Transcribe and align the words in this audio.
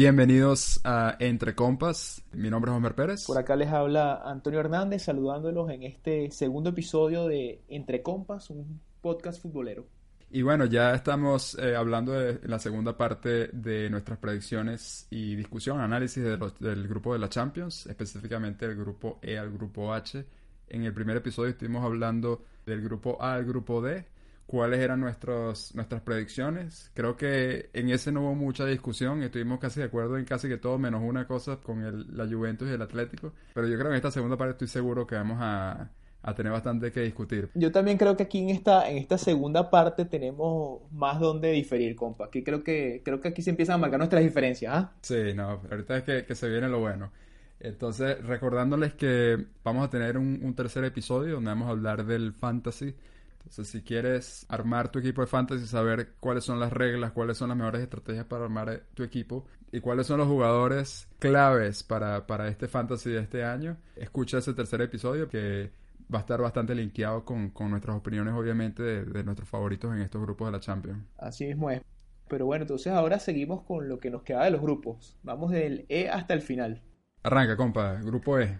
Bienvenidos 0.00 0.80
a 0.82 1.16
Entre 1.18 1.54
Compas. 1.54 2.22
Mi 2.32 2.48
nombre 2.48 2.70
es 2.70 2.76
Homer 2.78 2.94
Pérez. 2.94 3.26
Por 3.26 3.36
acá 3.36 3.54
les 3.54 3.68
habla 3.68 4.22
Antonio 4.24 4.58
Hernández 4.58 5.02
saludándolos 5.02 5.68
en 5.68 5.82
este 5.82 6.30
segundo 6.30 6.70
episodio 6.70 7.26
de 7.26 7.60
Entre 7.68 8.00
Compas, 8.00 8.48
un 8.48 8.80
podcast 9.02 9.42
futbolero. 9.42 9.84
Y 10.30 10.40
bueno, 10.40 10.64
ya 10.64 10.94
estamos 10.94 11.54
eh, 11.58 11.76
hablando 11.76 12.12
de 12.12 12.40
la 12.48 12.58
segunda 12.58 12.96
parte 12.96 13.48
de 13.48 13.90
nuestras 13.90 14.18
predicciones 14.18 15.06
y 15.10 15.36
discusión, 15.36 15.82
análisis 15.82 16.24
del 16.24 16.88
grupo 16.88 17.12
de 17.12 17.18
la 17.18 17.28
Champions, 17.28 17.84
específicamente 17.84 18.64
el 18.64 18.76
grupo 18.76 19.18
E 19.20 19.36
al 19.36 19.52
grupo 19.52 19.92
H. 19.92 20.24
En 20.68 20.84
el 20.84 20.94
primer 20.94 21.18
episodio 21.18 21.50
estuvimos 21.50 21.84
hablando 21.84 22.42
del 22.64 22.80
grupo 22.80 23.18
A 23.20 23.34
al 23.34 23.44
grupo 23.44 23.82
D, 23.82 24.06
cuáles 24.50 24.80
eran 24.80 24.98
nuestros, 24.98 25.72
nuestras 25.76 26.02
predicciones. 26.02 26.90
Creo 26.92 27.16
que 27.16 27.70
en 27.72 27.88
ese 27.88 28.10
no 28.10 28.22
hubo 28.22 28.34
mucha 28.34 28.66
discusión, 28.66 29.22
estuvimos 29.22 29.60
casi 29.60 29.78
de 29.78 29.86
acuerdo 29.86 30.18
en 30.18 30.24
casi 30.24 30.48
que 30.48 30.56
todo, 30.56 30.76
menos 30.76 31.02
una 31.04 31.24
cosa 31.24 31.58
con 31.58 31.84
el, 31.84 32.16
la 32.16 32.26
Juventus 32.26 32.68
y 32.68 32.72
el 32.72 32.82
Atlético. 32.82 33.32
Pero 33.54 33.68
yo 33.68 33.74
creo 33.74 33.86
que 33.86 33.92
en 33.92 33.96
esta 33.98 34.10
segunda 34.10 34.36
parte 34.36 34.54
estoy 34.54 34.66
seguro 34.66 35.06
que 35.06 35.14
vamos 35.14 35.38
a, 35.40 35.88
a 36.24 36.34
tener 36.34 36.50
bastante 36.50 36.90
que 36.90 37.02
discutir. 37.02 37.48
Yo 37.54 37.70
también 37.70 37.96
creo 37.96 38.16
que 38.16 38.24
aquí 38.24 38.40
en 38.40 38.50
esta, 38.50 38.90
en 38.90 38.98
esta 38.98 39.18
segunda 39.18 39.70
parte 39.70 40.04
tenemos 40.04 40.82
más 40.90 41.20
donde 41.20 41.52
diferir, 41.52 41.94
compa. 41.94 42.24
Aquí 42.24 42.42
creo 42.42 42.64
que, 42.64 43.02
creo 43.04 43.20
que 43.20 43.28
aquí 43.28 43.42
se 43.42 43.50
empiezan 43.50 43.74
a 43.74 43.78
marcar 43.78 44.00
nuestras 44.00 44.24
diferencias, 44.24 44.74
¿ah? 44.74 44.92
Sí, 45.00 45.32
no, 45.32 45.60
ahorita 45.70 45.98
es 45.98 46.02
que, 46.02 46.24
que, 46.24 46.34
se 46.34 46.48
viene 46.48 46.68
lo 46.68 46.80
bueno. 46.80 47.12
Entonces, 47.60 48.20
recordándoles 48.26 48.94
que 48.94 49.46
vamos 49.62 49.86
a 49.86 49.90
tener 49.90 50.18
un, 50.18 50.40
un, 50.42 50.54
tercer 50.56 50.82
episodio 50.82 51.34
donde 51.34 51.50
vamos 51.50 51.68
a 51.68 51.70
hablar 51.70 52.04
del 52.04 52.32
fantasy. 52.32 52.96
Entonces, 53.40 53.68
si 53.68 53.82
quieres 53.82 54.46
armar 54.48 54.92
tu 54.92 54.98
equipo 54.98 55.22
de 55.22 55.26
fantasy, 55.26 55.66
saber 55.66 56.12
cuáles 56.20 56.44
son 56.44 56.60
las 56.60 56.72
reglas, 56.72 57.12
cuáles 57.12 57.36
son 57.36 57.48
las 57.48 57.58
mejores 57.58 57.82
estrategias 57.82 58.24
para 58.26 58.44
armar 58.44 58.82
tu 58.94 59.02
equipo 59.02 59.44
y 59.72 59.80
cuáles 59.80 60.06
son 60.06 60.18
los 60.18 60.28
jugadores 60.28 61.08
claves 61.18 61.82
para, 61.82 62.26
para 62.26 62.48
este 62.48 62.68
fantasy 62.68 63.10
de 63.10 63.20
este 63.20 63.44
año, 63.44 63.76
escucha 63.96 64.38
ese 64.38 64.54
tercer 64.54 64.80
episodio 64.82 65.28
que 65.28 65.70
va 66.12 66.18
a 66.18 66.20
estar 66.20 66.40
bastante 66.40 66.74
linkeado 66.74 67.24
con, 67.24 67.50
con 67.50 67.70
nuestras 67.70 67.96
opiniones, 67.96 68.34
obviamente, 68.34 68.82
de, 68.82 69.04
de, 69.04 69.24
nuestros 69.24 69.48
favoritos 69.48 69.94
en 69.94 70.02
estos 70.02 70.20
grupos 70.20 70.48
de 70.48 70.52
la 70.52 70.60
Champions. 70.60 71.04
Así 71.18 71.46
mismo 71.46 71.70
es. 71.70 71.80
Pero 72.28 72.46
bueno, 72.46 72.62
entonces 72.62 72.92
ahora 72.92 73.18
seguimos 73.18 73.62
con 73.62 73.88
lo 73.88 73.98
que 73.98 74.10
nos 74.10 74.22
queda 74.22 74.44
de 74.44 74.50
los 74.50 74.60
grupos. 74.60 75.18
Vamos 75.22 75.50
del 75.50 75.86
E 75.88 76.08
hasta 76.08 76.34
el 76.34 76.42
final. 76.42 76.82
Arranca, 77.22 77.56
compa, 77.56 77.94
grupo 78.02 78.38
E. 78.38 78.58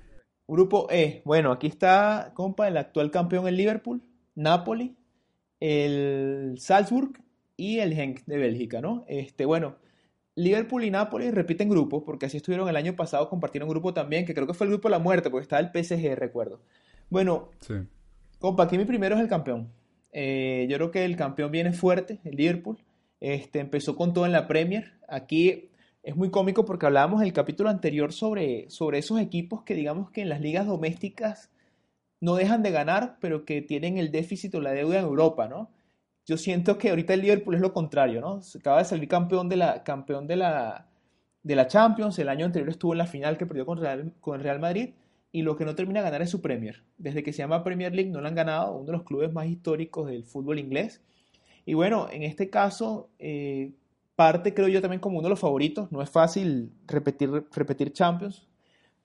Grupo 0.49 0.89
E. 0.91 1.23
Bueno, 1.25 1.53
aquí 1.53 1.69
está, 1.69 2.33
compa, 2.35 2.67
el 2.67 2.77
actual 2.77 3.11
campeón 3.11 3.47
el 3.47 3.57
Liverpool, 3.57 4.03
Napoli, 4.35 4.97
el 5.61 6.55
Salzburg 6.59 7.13
y 7.57 7.79
el 7.79 7.95
Genk 7.95 8.25
de 8.25 8.39
Bélgica, 8.39 8.81
¿no? 8.81 9.05
Este, 9.09 9.45
bueno, 9.45 9.77
Liverpool 10.35 10.85
y 10.85 10.91
Napoli 10.91 11.31
repiten 11.31 11.69
grupos, 11.69 12.03
porque 12.05 12.27
así 12.27 12.39
estuvieron 12.39 12.69
el 12.69 12.77
año 12.77 12.97
pasado, 12.97 13.29
compartieron 13.29 13.69
grupo 13.69 13.93
también, 13.93 14.25
que 14.25 14.35
creo 14.35 14.47
que 14.47 14.55
fue 14.55 14.67
el 14.67 14.73
grupo 14.73 14.89
de 14.89 14.93
la 14.93 14.99
muerte, 14.99 15.31
porque 15.31 15.43
estaba 15.43 15.61
el 15.61 15.71
PSG, 15.71 16.15
recuerdo. 16.15 16.63
Bueno, 17.11 17.51
sí. 17.61 17.75
compa, 18.39 18.65
aquí 18.65 18.79
mi 18.79 18.85
primero 18.85 19.17
es 19.17 19.21
el 19.21 19.29
campeón. 19.29 19.71
Eh, 20.13 20.67
yo 20.71 20.77
creo 20.77 20.91
que 20.91 21.05
el 21.05 21.17
campeón 21.17 21.51
viene 21.51 21.73
fuerte, 21.73 22.21
el 22.25 22.37
Liverpool. 22.37 22.79
Este, 23.21 23.61
empezó 23.61 23.97
con 23.97 24.15
todo 24.15 24.25
en 24.27 24.33
la 24.33 24.49
Premier. 24.49 24.95
Aquí 25.09 25.71
es 26.03 26.17
muy 26.17 26.31
cómico 26.31 26.65
porque 26.65 26.87
hablábamos 26.87 27.21
en 27.21 27.27
el 27.27 27.33
capítulo 27.33 27.69
anterior 27.69 28.13
sobre, 28.13 28.71
sobre 28.71 28.99
esos 28.99 29.21
equipos 29.21 29.63
que 29.65 29.75
digamos 29.75 30.11
que 30.11 30.23
en 30.23 30.31
las 30.31 30.41
ligas 30.41 30.67
domésticas 30.67 31.51
no 32.21 32.35
dejan 32.35 32.63
de 32.63 32.71
ganar, 32.71 33.19
pero 33.21 33.45
que 33.45 33.63
tienen 33.63 33.99
el 33.99 34.11
déficit 34.11 34.55
o 34.55 34.61
la 34.61 34.73
deuda 34.73 34.99
en 34.99 35.05
Europa, 35.05 35.49
¿no? 35.49 35.71
Yo 36.27 36.37
siento 36.37 36.79
que 36.79 36.91
ahorita 36.91 37.15
el 37.15 37.23
Liverpool 37.23 37.55
es 37.55 37.61
lo 37.61 37.73
contrario, 37.73 38.21
¿no? 38.21 38.41
Acaba 38.59 38.79
de 38.79 38.85
salir 38.85 39.09
campeón 39.09 39.49
de 39.49 39.57
la, 39.57 39.83
campeón 39.83 40.27
de 40.27 40.37
la, 40.37 40.87
de 41.43 41.57
la 41.57 41.67
Champions, 41.67 42.19
el 42.19 42.29
año 42.29 42.47
anterior 42.47 42.69
estuvo 42.69 42.93
en 42.93 42.99
la 42.99 43.07
final 43.07 43.39
que 43.39 43.47
perdió 43.47 43.67
con, 43.67 43.79
Real, 43.79 44.13
con 44.21 44.37
el 44.37 44.45
Real 44.45 44.61
Madrid 44.61 44.91
y 45.33 45.43
lo 45.43 45.57
que 45.57 45.65
no 45.65 45.75
termina 45.75 46.01
de 46.01 46.05
ganar 46.05 46.23
es 46.23 46.31
su 46.31 46.43
Premier. 46.43 46.83
Desde 46.99 47.23
que 47.23 47.33
se 47.33 47.39
llama 47.39 47.65
Premier 47.65 47.95
League 47.95 48.11
no 48.11 48.21
lo 48.21 48.29
han 48.29 48.35
ganado, 48.35 48.77
uno 48.77 48.87
de 48.87 48.93
los 48.93 49.05
clubes 49.05 49.33
más 49.33 49.47
históricos 49.47 50.09
del 50.09 50.25
fútbol 50.25 50.59
inglés. 50.59 51.03
Y 51.65 51.75
bueno, 51.75 52.09
en 52.11 52.23
este 52.23 52.51
caso, 52.51 53.11
eh, 53.19 53.73
parte 54.17 54.53
creo 54.55 54.69
yo 54.69 54.81
también 54.81 55.01
como 55.01 55.19
uno 55.19 55.27
de 55.27 55.31
los 55.31 55.41
favoritos. 55.41 55.91
No 55.93 56.03
es 56.03 56.11
fácil 56.11 56.73
repetir, 56.87 57.31
repetir 57.53 57.93
Champions, 57.93 58.49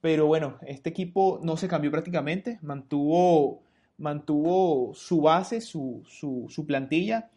pero 0.05 0.27
bueno, 0.27 0.59
este 0.67 0.91
equipo 0.91 1.39
no 1.41 1.57
se 1.57 1.67
cambió 1.67 1.89
prácticamente, 1.89 2.59
mantuvo, 2.61 3.63
mantuvo 3.97 4.93
su 4.93 5.21
base, 5.21 5.61
su, 5.61 6.03
su, 6.05 6.45
su 6.47 6.67
plantilla, 6.67 7.31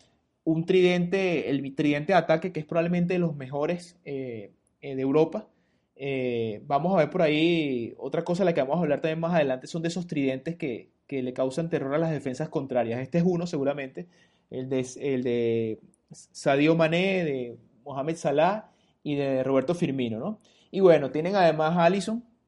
un 0.45 0.67
tridente, 0.67 1.49
el 1.49 1.75
tridente 1.75 2.12
de 2.12 2.19
ataque 2.19 2.53
que 2.53 2.61
es 2.61 2.67
probablemente 2.67 3.15
de 3.15 3.21
los 3.21 3.34
mejores 3.34 3.99
eh, 4.05 4.53
de 4.83 5.01
Europa. 5.01 5.49
Eh, 5.97 6.61
vamos 6.67 6.93
a 6.93 6.99
ver 6.99 7.09
por 7.09 7.23
ahí 7.23 7.95
otra 7.97 8.23
cosa, 8.23 8.45
la 8.45 8.53
que 8.53 8.61
vamos 8.61 8.77
a 8.77 8.81
hablar 8.81 9.00
también 9.00 9.21
más 9.21 9.33
adelante, 9.33 9.67
son 9.67 9.81
de 9.81 9.89
esos 9.89 10.06
tridentes 10.06 10.56
que, 10.56 10.91
que 11.06 11.23
le 11.23 11.33
causan 11.33 11.71
terror 11.71 11.95
a 11.95 11.99
las 11.99 12.11
defensas 12.11 12.50
contrarias. 12.50 13.00
Este 13.00 13.17
es 13.17 13.25
uno 13.27 13.47
seguramente, 13.47 14.09
el 14.50 14.69
de, 14.69 14.87
el 15.00 15.23
de 15.23 15.81
Sadio 16.12 16.77
Mané, 16.77 17.25
de 17.25 17.56
Mohamed 17.83 18.17
Salah 18.17 18.73
y 19.03 19.15
de 19.15 19.43
Roberto 19.43 19.75
Firmino, 19.75 20.19
¿no? 20.19 20.39
Y 20.71 20.81
bueno, 20.81 21.11
tienen 21.11 21.35
además 21.35 21.79
a 21.79 21.87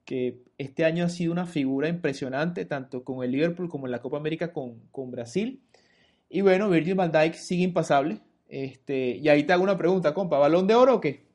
que 0.04 0.42
este 0.58 0.84
año 0.84 1.04
ha 1.04 1.08
sido 1.08 1.32
una 1.32 1.46
figura 1.46 1.88
impresionante, 1.88 2.64
tanto 2.64 3.04
con 3.04 3.24
el 3.24 3.30
Liverpool 3.30 3.68
como 3.68 3.86
en 3.86 3.92
la 3.92 4.00
Copa 4.00 4.16
América 4.16 4.52
con, 4.52 4.80
con 4.90 5.10
Brasil. 5.10 5.62
Y 6.28 6.42
bueno, 6.42 6.68
Virgil 6.70 6.94
van 6.94 7.12
Dijk 7.12 7.34
sigue 7.34 7.64
impasable. 7.64 8.20
Este, 8.48 9.16
y 9.16 9.28
ahí 9.28 9.44
te 9.44 9.52
hago 9.52 9.62
una 9.62 9.76
pregunta, 9.76 10.12
compa, 10.12 10.38
¿balón 10.38 10.66
de 10.66 10.74
oro 10.74 10.96
o 10.96 11.00
qué? 11.00 11.26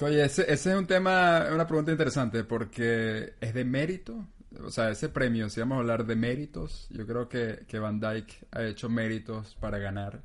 Oye, 0.00 0.24
ese, 0.24 0.50
es 0.50 0.66
un 0.66 0.86
tema, 0.86 1.48
una 1.52 1.66
pregunta 1.66 1.92
interesante 1.92 2.44
porque 2.44 3.34
es 3.40 3.54
de 3.54 3.64
mérito. 3.64 4.26
O 4.64 4.70
sea, 4.70 4.90
ese 4.90 5.08
premio, 5.08 5.48
si 5.48 5.60
vamos 5.60 5.76
a 5.76 5.80
hablar 5.80 6.04
de 6.06 6.16
méritos, 6.16 6.88
yo 6.90 7.06
creo 7.06 7.28
que, 7.28 7.64
que 7.66 7.78
Van 7.78 8.00
Dyke 8.00 8.46
ha 8.50 8.64
hecho 8.64 8.88
méritos 8.88 9.56
para 9.60 9.78
ganar 9.78 10.22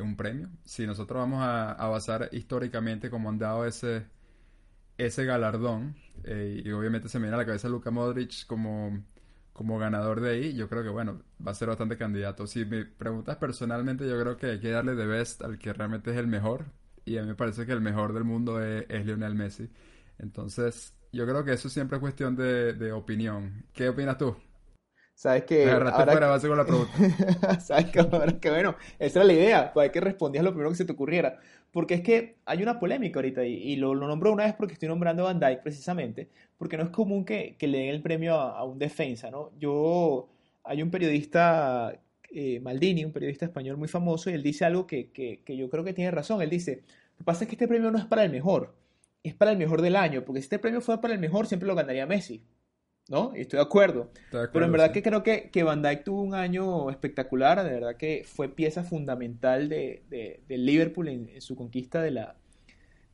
un 0.00 0.16
premio. 0.16 0.48
Si 0.64 0.86
nosotros 0.86 1.18
vamos 1.18 1.42
a, 1.42 1.72
a 1.72 1.88
basar 1.88 2.28
históricamente 2.32 3.08
cómo 3.10 3.28
han 3.28 3.38
dado 3.38 3.64
ese, 3.66 4.04
ese 4.98 5.24
galardón, 5.24 5.96
eh, 6.24 6.62
y 6.64 6.70
obviamente 6.72 7.08
se 7.08 7.18
me 7.18 7.24
viene 7.24 7.34
a 7.36 7.38
la 7.38 7.46
cabeza 7.46 7.68
Luka 7.68 7.90
Modric 7.90 8.46
como, 8.46 9.04
como 9.52 9.78
ganador 9.78 10.20
de 10.20 10.30
ahí, 10.32 10.54
yo 10.54 10.68
creo 10.68 10.82
que 10.82 10.88
bueno, 10.90 11.22
va 11.46 11.52
a 11.52 11.54
ser 11.54 11.68
bastante 11.68 11.96
candidato. 11.96 12.46
Si 12.46 12.64
me 12.64 12.84
preguntas 12.84 13.36
personalmente, 13.36 14.08
yo 14.08 14.20
creo 14.20 14.36
que 14.36 14.46
hay 14.46 14.60
que 14.60 14.70
darle 14.70 14.94
de 14.94 15.06
best 15.06 15.42
al 15.42 15.58
que 15.58 15.72
realmente 15.72 16.10
es 16.12 16.16
el 16.16 16.26
mejor, 16.26 16.66
y 17.04 17.18
a 17.18 17.22
mí 17.22 17.28
me 17.28 17.34
parece 17.34 17.66
que 17.66 17.72
el 17.72 17.80
mejor 17.80 18.12
del 18.14 18.24
mundo 18.24 18.62
es, 18.62 18.86
es 18.88 19.04
Lionel 19.06 19.34
Messi. 19.34 19.70
Entonces, 20.18 20.94
yo 21.12 21.26
creo 21.26 21.44
que 21.44 21.52
eso 21.52 21.68
siempre 21.68 21.96
es 21.96 22.00
cuestión 22.00 22.36
de, 22.36 22.72
de 22.74 22.92
opinión. 22.92 23.66
¿Qué 23.72 23.88
opinas 23.88 24.18
tú? 24.18 24.36
Sabes 25.14 25.44
que. 25.44 25.64
Me 25.64 25.70
agarraste 25.70 26.10
fuera, 26.10 26.26
base 26.26 26.48
con 26.48 26.58
la 26.58 26.66
pregunta. 26.66 27.60
Sabes 27.60 27.86
que 27.86 28.00
ahora 28.00 28.38
que 28.40 28.50
bueno, 28.50 28.76
esa 28.98 29.20
era 29.20 29.26
la 29.26 29.32
idea, 29.32 29.72
hay 29.74 29.90
que 29.90 30.00
respondías 30.00 30.44
lo 30.44 30.50
primero 30.50 30.70
que 30.70 30.76
se 30.76 30.84
te 30.84 30.92
ocurriera. 30.92 31.38
Porque 31.70 31.94
es 31.94 32.00
que 32.02 32.36
hay 32.44 32.62
una 32.62 32.78
polémica 32.78 33.18
ahorita, 33.18 33.44
y, 33.44 33.54
y 33.54 33.76
lo, 33.76 33.94
lo 33.94 34.06
nombro 34.06 34.32
una 34.32 34.44
vez 34.44 34.54
porque 34.54 34.74
estoy 34.74 34.88
nombrando 34.88 35.22
a 35.22 35.32
Van 35.32 35.40
Dyke 35.40 35.62
precisamente, 35.62 36.28
porque 36.56 36.76
no 36.76 36.84
es 36.84 36.90
común 36.90 37.24
que, 37.24 37.56
que 37.58 37.66
le 37.66 37.78
den 37.78 37.88
el 37.88 38.02
premio 38.02 38.34
a, 38.36 38.58
a, 38.58 38.64
un 38.64 38.78
defensa, 38.78 39.30
¿no? 39.30 39.50
Yo. 39.58 40.28
Hay 40.66 40.82
un 40.82 40.90
periodista, 40.90 41.94
eh, 42.30 42.58
Maldini, 42.60 43.04
un 43.04 43.12
periodista 43.12 43.44
español 43.44 43.76
muy 43.76 43.88
famoso, 43.88 44.30
y 44.30 44.32
él 44.34 44.42
dice 44.42 44.64
algo 44.64 44.86
que, 44.86 45.10
que, 45.10 45.42
que 45.44 45.56
yo 45.56 45.68
creo 45.68 45.84
que 45.84 45.92
tiene 45.92 46.10
razón. 46.10 46.40
Él 46.42 46.50
dice: 46.50 46.82
Lo 47.12 47.18
que 47.18 47.24
pasa 47.24 47.44
es 47.44 47.48
que 47.48 47.54
este 47.54 47.68
premio 47.68 47.90
no 47.90 47.98
es 47.98 48.06
para 48.06 48.24
el 48.24 48.30
mejor, 48.30 48.74
es 49.22 49.34
para 49.34 49.52
el 49.52 49.58
mejor 49.58 49.82
del 49.82 49.96
año, 49.96 50.24
porque 50.24 50.40
si 50.40 50.46
este 50.46 50.58
premio 50.58 50.80
fuera 50.80 51.00
para 51.00 51.14
el 51.14 51.20
mejor, 51.20 51.46
siempre 51.46 51.66
lo 51.66 51.74
ganaría 51.74 52.06
Messi. 52.06 52.42
¿No? 53.08 53.32
Y 53.34 53.42
estoy 53.42 53.58
de 53.58 53.64
acuerdo. 53.64 54.10
Estoy 54.14 54.40
de 54.40 54.44
acuerdo 54.44 54.52
Pero 54.52 54.64
en 54.66 54.72
verdad 54.72 54.86
sí. 54.88 54.92
que 54.94 55.02
creo 55.02 55.22
que, 55.22 55.50
que 55.50 55.62
Van 55.62 55.82
Dijk 55.82 56.04
tuvo 56.04 56.22
un 56.22 56.34
año 56.34 56.90
espectacular, 56.90 57.62
de 57.62 57.70
verdad 57.70 57.96
que 57.96 58.24
fue 58.24 58.48
pieza 58.48 58.84
fundamental 58.84 59.68
de, 59.68 60.02
de, 60.08 60.42
de 60.48 60.58
Liverpool 60.58 61.08
en, 61.08 61.28
en, 61.28 61.40
su 61.40 61.56
conquista 61.56 62.00
de 62.02 62.10
la, 62.12 62.36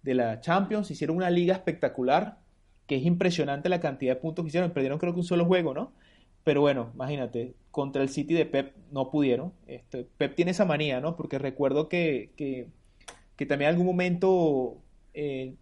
de 0.03 0.15
la 0.15 0.41
Champions. 0.41 0.91
Hicieron 0.91 1.17
una 1.17 1.31
liga 1.31 1.55
espectacular, 1.55 2.39
que 2.87 2.97
es 2.97 3.05
impresionante 3.05 3.69
la 3.69 3.81
cantidad 3.81 4.15
de 4.15 4.21
puntos 4.21 4.45
que 4.45 4.49
hicieron. 4.49 4.71
Perdieron 4.71 4.99
creo 4.99 5.13
que 5.13 5.21
un 5.21 5.25
solo 5.25 5.45
juego, 5.45 5.75
¿no? 5.75 5.93
Pero 6.45 6.63
bueno, 6.63 6.91
imagínate, 6.95 7.55
contra 7.71 8.03
el 8.03 8.09
City 8.09 8.35
de 8.35 8.47
Pep 8.47 8.75
no 8.93 9.11
pudieron. 9.11 9.53
Este, 9.67 10.07
Pep 10.17 10.35
tiene 10.35 10.53
esa 10.53 10.65
manía, 10.65 11.01
¿no? 11.01 11.17
Porque 11.17 11.39
recuerdo 11.39 11.89
que, 11.89 12.31
que, 12.37 12.69
que 13.37 13.47
también 13.47 13.69
en 13.69 13.75
algún 13.75 13.87
momento... 13.87 14.79
Eh, 15.13 15.55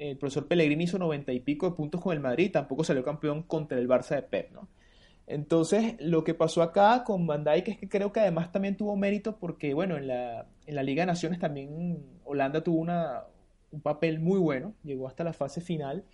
el 0.00 0.16
profesor 0.16 0.48
Pellegrini 0.48 0.84
hizo 0.84 0.98
noventa 0.98 1.30
y 1.32 1.40
pico 1.40 1.68
de 1.68 1.76
puntos 1.76 2.00
con 2.00 2.14
el 2.14 2.20
Madrid, 2.20 2.50
tampoco 2.50 2.84
salió 2.84 3.04
campeón 3.04 3.42
contra 3.42 3.78
el 3.78 3.86
Barça 3.86 4.16
de 4.16 4.22
Pep, 4.22 4.50
¿no? 4.52 4.68
Entonces, 5.26 5.94
lo 6.00 6.24
que 6.24 6.34
pasó 6.34 6.62
acá 6.62 7.04
con 7.04 7.26
Van 7.26 7.44
Dijk 7.44 7.68
es 7.68 7.78
que 7.78 7.88
creo 7.88 8.12
que 8.12 8.20
además 8.20 8.50
también 8.50 8.76
tuvo 8.76 8.96
mérito 8.96 9.36
porque, 9.38 9.74
bueno, 9.74 9.96
en 9.96 10.08
la, 10.08 10.46
en 10.66 10.74
la 10.74 10.82
Liga 10.82 11.02
de 11.02 11.06
Naciones 11.06 11.38
también 11.38 12.02
Holanda 12.24 12.64
tuvo 12.64 12.78
una, 12.80 13.24
un 13.70 13.80
papel 13.82 14.20
muy 14.20 14.40
bueno, 14.40 14.74
llegó 14.82 15.06
hasta 15.06 15.22
la 15.22 15.32
fase 15.34 15.60
final 15.60 16.04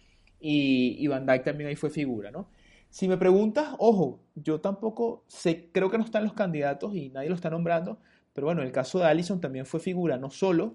y, 0.40 0.96
y 0.98 1.06
Van 1.06 1.24
Dijk 1.24 1.44
también 1.44 1.68
ahí 1.68 1.76
fue 1.76 1.88
figura, 1.88 2.30
¿no? 2.30 2.48
Si 2.90 3.08
me 3.08 3.16
preguntas, 3.16 3.68
ojo, 3.78 4.20
yo 4.34 4.60
tampoco 4.60 5.24
sé, 5.28 5.70
creo 5.72 5.90
que 5.90 5.98
no 5.98 6.04
están 6.04 6.24
los 6.24 6.32
candidatos 6.32 6.94
y 6.94 7.10
nadie 7.10 7.28
lo 7.28 7.36
está 7.36 7.50
nombrando, 7.50 8.00
pero 8.32 8.48
bueno, 8.48 8.62
el 8.62 8.72
caso 8.72 8.98
de 8.98 9.06
Allison 9.06 9.40
también 9.40 9.64
fue 9.64 9.80
figura, 9.80 10.18
no 10.18 10.30
solo 10.30 10.74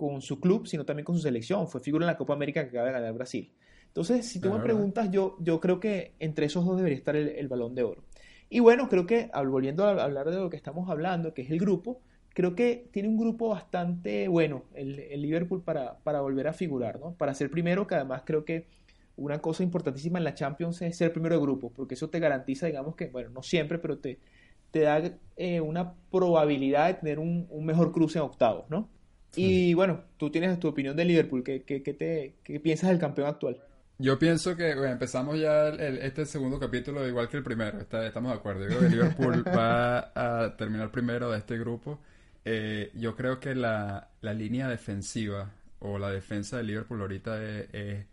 con 0.00 0.22
su 0.22 0.40
club, 0.40 0.66
sino 0.66 0.86
también 0.86 1.04
con 1.04 1.14
su 1.14 1.20
selección. 1.20 1.68
Fue 1.68 1.78
figura 1.78 2.06
en 2.06 2.06
la 2.06 2.16
Copa 2.16 2.32
América 2.32 2.62
que 2.62 2.70
acaba 2.70 2.86
de 2.86 2.92
ganar 2.92 3.12
Brasil. 3.12 3.52
Entonces, 3.88 4.24
si 4.24 4.40
tú 4.40 4.50
me 4.50 4.58
preguntas, 4.60 5.10
yo, 5.10 5.36
yo 5.40 5.60
creo 5.60 5.78
que 5.78 6.14
entre 6.20 6.46
esos 6.46 6.64
dos 6.64 6.78
debería 6.78 6.96
estar 6.96 7.14
el, 7.16 7.48
balón 7.48 7.74
de 7.74 7.82
oro. 7.82 8.02
Y 8.48 8.60
bueno, 8.60 8.88
creo 8.88 9.06
que, 9.06 9.30
volviendo 9.46 9.84
a 9.84 10.02
hablar 10.02 10.30
de 10.30 10.36
lo 10.36 10.48
que 10.48 10.56
estamos 10.56 10.88
hablando, 10.88 11.34
que 11.34 11.42
es 11.42 11.50
el 11.50 11.58
grupo, 11.58 12.00
creo 12.30 12.54
que 12.54 12.88
tiene 12.92 13.10
un 13.10 13.18
grupo 13.18 13.50
bastante 13.50 14.26
bueno 14.28 14.64
el, 14.74 14.98
el 14.98 15.20
Liverpool 15.20 15.62
para, 15.62 15.98
para, 15.98 16.22
volver 16.22 16.48
a 16.48 16.54
figurar, 16.54 16.98
¿no? 16.98 17.12
Para 17.12 17.34
ser 17.34 17.50
primero, 17.50 17.86
que 17.86 17.96
además 17.96 18.22
creo 18.24 18.46
que 18.46 18.68
una 19.16 19.42
cosa 19.42 19.64
importantísima 19.64 20.16
en 20.16 20.24
la 20.24 20.32
Champions 20.32 20.80
es 20.80 20.96
ser 20.96 21.12
primero 21.12 21.34
de 21.34 21.42
grupo, 21.42 21.70
porque 21.74 21.92
eso 21.92 22.08
te 22.08 22.20
garantiza, 22.20 22.68
digamos 22.68 22.96
que, 22.96 23.08
bueno, 23.08 23.28
no 23.28 23.42
siempre, 23.42 23.78
pero 23.78 23.98
te, 23.98 24.18
te 24.70 24.80
da 24.80 25.02
eh, 25.36 25.60
una 25.60 25.92
probabilidad 26.10 26.86
de 26.86 26.94
tener 26.94 27.18
un, 27.18 27.46
un 27.50 27.66
mejor 27.66 27.92
cruce 27.92 28.18
en 28.18 28.24
octavos, 28.24 28.70
¿no? 28.70 28.88
Y 29.36 29.74
bueno, 29.74 30.02
tú 30.16 30.30
tienes 30.30 30.58
tu 30.58 30.68
opinión 30.68 30.96
de 30.96 31.04
Liverpool, 31.04 31.44
¿qué, 31.44 31.62
qué, 31.62 31.82
qué 31.82 31.94
te, 31.94 32.34
qué 32.42 32.60
piensas 32.60 32.90
del 32.90 32.98
campeón 32.98 33.28
actual? 33.28 33.62
Yo 34.00 34.18
pienso 34.18 34.56
que 34.56 34.70
empezamos 34.70 35.38
ya 35.38 35.68
este 35.68 36.24
segundo 36.24 36.58
capítulo 36.58 37.06
igual 37.06 37.28
que 37.28 37.36
el 37.36 37.42
primero, 37.42 37.80
estamos 37.80 38.32
de 38.32 38.38
acuerdo. 38.38 38.62
Yo 38.62 38.68
creo 38.68 38.80
que 38.80 38.96
Liverpool 38.96 39.44
va 39.54 40.10
a 40.14 40.56
terminar 40.56 40.90
primero 40.90 41.30
de 41.30 41.36
este 41.36 41.58
grupo. 41.58 42.00
Eh, 42.42 42.90
yo 42.94 43.14
creo 43.14 43.38
que 43.38 43.54
la, 43.54 44.08
línea 44.22 44.68
defensiva 44.68 45.52
o 45.80 45.98
la 45.98 46.10
defensa 46.10 46.56
de 46.56 46.62
Liverpool 46.62 47.02
ahorita 47.02 47.44
es, 47.44 48.06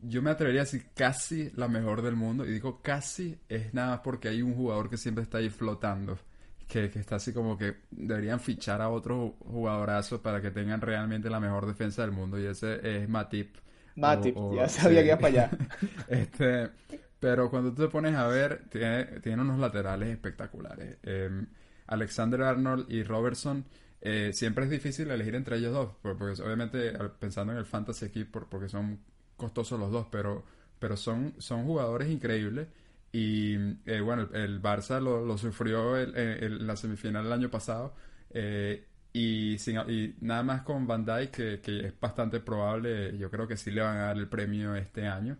yo 0.00 0.20
me 0.20 0.30
atrevería 0.30 0.60
a 0.60 0.64
decir 0.64 0.84
casi 0.94 1.50
la 1.56 1.66
mejor 1.66 2.02
del 2.02 2.14
mundo. 2.14 2.44
Y 2.44 2.50
digo 2.52 2.82
casi 2.82 3.38
es 3.48 3.72
nada 3.72 3.92
más 3.92 4.00
porque 4.00 4.28
hay 4.28 4.42
un 4.42 4.54
jugador 4.54 4.90
que 4.90 4.98
siempre 4.98 5.24
está 5.24 5.38
ahí 5.38 5.48
flotando. 5.48 6.18
Que, 6.68 6.90
que, 6.90 6.98
está 6.98 7.16
así 7.16 7.32
como 7.32 7.56
que 7.56 7.76
deberían 7.92 8.40
fichar 8.40 8.82
a 8.82 8.88
otro 8.88 9.36
jugadorazo 9.38 10.20
para 10.20 10.42
que 10.42 10.50
tengan 10.50 10.80
realmente 10.80 11.30
la 11.30 11.38
mejor 11.38 11.66
defensa 11.66 12.02
del 12.02 12.10
mundo. 12.10 12.40
Y 12.40 12.46
ese 12.46 12.80
es 12.82 13.08
Matip 13.08 13.56
Matip, 13.96 14.36
ya 14.54 14.68
sabía 14.68 15.00
que 15.00 15.08
iba 15.08 15.18
para 15.18 15.28
allá. 15.28 15.50
este, 16.08 16.70
pero 17.18 17.50
cuando 17.50 17.72
tú 17.72 17.82
te 17.82 17.88
pones 17.88 18.14
a 18.14 18.26
ver, 18.26 18.64
tiene, 18.70 19.04
tiene 19.20 19.42
unos 19.42 19.58
laterales 19.58 20.10
espectaculares. 20.10 20.98
Em, 21.02 21.46
Alexander 21.86 22.42
Arnold 22.42 22.90
y 22.90 23.02
Robertson, 23.02 23.64
eh, 24.02 24.30
siempre 24.32 24.64
es 24.64 24.70
difícil 24.70 25.10
elegir 25.10 25.34
entre 25.34 25.56
ellos 25.56 25.72
dos, 25.72 25.90
porque, 26.02 26.42
obviamente 26.42 26.92
pensando 27.18 27.52
en 27.52 27.58
el 27.58 27.64
fantasy 27.64 28.04
equipo, 28.04 28.46
porque 28.50 28.68
son 28.68 29.00
costosos 29.36 29.80
los 29.80 29.90
dos, 29.90 30.06
pero, 30.10 30.44
pero 30.78 30.96
son, 30.96 31.34
son 31.38 31.64
jugadores 31.64 32.10
increíbles. 32.10 32.68
Y 33.16 33.54
eh, 33.86 34.02
bueno, 34.02 34.28
el, 34.34 34.60
Barça 34.60 35.00
lo, 35.00 35.38
sufrió 35.38 35.98
en 35.98 36.66
la 36.66 36.76
semifinal 36.76 37.24
el 37.24 37.32
año 37.32 37.48
pasado. 37.50 37.94
Eh, 38.28 38.84
y, 39.14 39.54
y 39.54 40.16
nada 40.20 40.42
más 40.42 40.60
con 40.60 40.86
Van 40.86 41.06
Dijk, 41.06 41.62
que, 41.62 41.86
es 41.86 41.98
bastante 41.98 42.40
probable, 42.40 43.16
yo 43.16 43.30
creo 43.30 43.48
que 43.48 43.56
sí 43.56 43.70
le 43.70 43.80
van 43.80 43.96
a 43.96 44.00
dar 44.08 44.18
el 44.18 44.28
premio 44.28 44.76
este 44.76 45.06
año. 45.08 45.38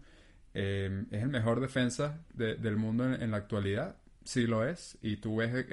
Eh, 0.54 1.04
es 1.10 1.22
el 1.22 1.28
mejor 1.28 1.60
defensa 1.60 2.18
del 2.32 2.76
mundo 2.76 3.12
en, 3.12 3.30
la 3.30 3.36
actualidad, 3.36 3.96
sí 4.24 4.46
lo 4.46 4.66
es. 4.66 4.96
Y 5.02 5.18
tú 5.18 5.36
ves, 5.36 5.66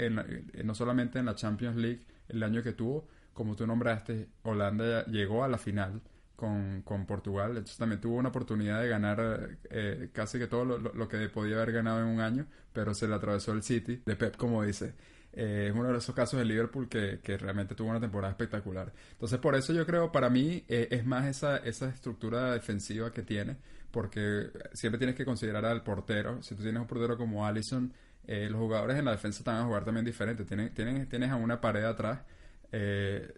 no 0.61 0.75
solamente 0.75 1.19
en 1.19 1.25
la 1.27 1.35
Champions 1.35 1.77
League, 1.77 2.05
el 2.27 2.43
año 2.43 2.61
que 2.63 2.73
tuvo, 2.73 3.07
como 3.31 3.55
tú 3.55 3.65
nombraste, 3.65 4.27
Holanda 4.41 5.05
llegó 5.05 5.45
a 5.45 5.47
la 5.47 5.57
final 5.57 6.01
con, 6.35 6.81
con 6.83 7.05
Portugal. 7.05 7.51
Entonces 7.51 7.77
también 7.77 8.01
tuvo 8.01 8.17
una 8.17 8.29
oportunidad 8.29 8.81
de 8.81 8.87
ganar 8.89 9.57
eh, 9.69 10.09
casi 10.13 10.39
que 10.39 10.47
todo 10.47 10.65
lo, 10.65 10.77
lo, 10.77 11.07
que 11.07 11.29
podía 11.29 11.55
haber 11.57 11.71
ganado 11.71 12.01
en 12.01 12.07
un 12.07 12.19
año, 12.19 12.45
pero 12.73 12.93
se 12.93 13.07
le 13.07 13.15
atravesó 13.15 13.53
el 13.53 13.63
City, 13.63 14.01
de 14.05 14.15
Pep, 14.15 14.37
como 14.37 14.63
dice. 14.63 14.93
Eh, 15.35 15.69
es 15.69 15.75
uno 15.75 15.91
de 15.91 15.97
esos 15.97 16.13
casos 16.13 16.37
de 16.37 16.45
Liverpool 16.45 16.87
que, 16.87 17.19
que, 17.23 17.37
realmente 17.37 17.73
tuvo 17.73 17.89
una 17.89 17.99
temporada 17.99 18.31
espectacular. 18.31 18.93
Entonces, 19.13 19.39
por 19.39 19.55
eso 19.55 19.73
yo 19.73 19.85
creo, 19.85 20.11
para 20.11 20.29
mí, 20.29 20.63
eh, 20.67 20.87
es 20.91 21.05
más 21.05 21.25
esa, 21.25 21.57
esa 21.57 21.89
estructura 21.89 22.53
defensiva 22.53 23.11
que 23.11 23.23
tiene, 23.23 23.57
porque 23.89 24.51
siempre 24.73 24.99
tienes 24.99 25.15
que 25.15 25.25
considerar 25.25 25.65
al 25.65 25.83
portero. 25.83 26.41
Si 26.43 26.55
tú 26.55 26.61
tienes 26.61 26.79
un 26.79 26.87
portero 26.87 27.17
como 27.17 27.45
Allison, 27.47 27.91
eh, 28.27 28.47
los 28.49 28.59
jugadores 28.59 28.97
en 28.97 29.05
la 29.05 29.11
defensa 29.11 29.39
están 29.39 29.55
a 29.57 29.65
jugar 29.65 29.83
también 29.83 30.05
diferente. 30.05 30.45
Tienen, 30.45 30.73
tienen, 30.73 31.07
tienes 31.09 31.31
a 31.31 31.35
una 31.35 31.59
pared 31.59 31.83
atrás. 31.83 32.19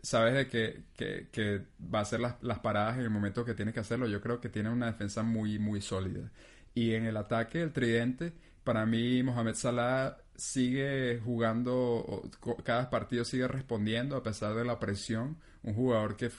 Sabes 0.02 0.34
de 0.34 0.48
que, 0.48 0.84
que, 0.96 1.28
que, 1.32 1.62
va 1.94 2.00
a 2.00 2.02
hacer 2.04 2.20
las, 2.20 2.42
las, 2.42 2.60
paradas 2.60 2.98
en 2.98 3.04
el 3.04 3.10
momento 3.10 3.44
que 3.44 3.54
tienes 3.54 3.74
que 3.74 3.82
hacerlo. 3.82 4.08
Yo 4.08 4.22
creo 4.22 4.40
que 4.40 4.50
tiene 4.50 4.70
una 4.70 4.88
defensa 4.88 5.24
muy, 5.24 5.60
muy 5.60 5.82
sólida. 5.82 6.32
Y 6.74 6.94
en 6.94 7.06
el 7.06 7.18
ataque, 7.18 7.62
el 7.62 7.72
tridente, 7.72 8.34
para 8.64 8.86
mí, 8.86 9.24
Mohamed 9.24 9.56
Salah 9.56 10.18
sigue 10.36 11.20
jugando, 11.24 12.30
cada 12.64 12.90
partido 12.90 13.24
sigue 13.24 13.48
respondiendo 13.48 14.18
a 14.18 14.24
pesar 14.24 14.56
de 14.56 14.66
la 14.66 14.80
presión. 14.80 15.38
Un 15.64 15.74
jugador 15.74 16.16
que, 16.16 16.30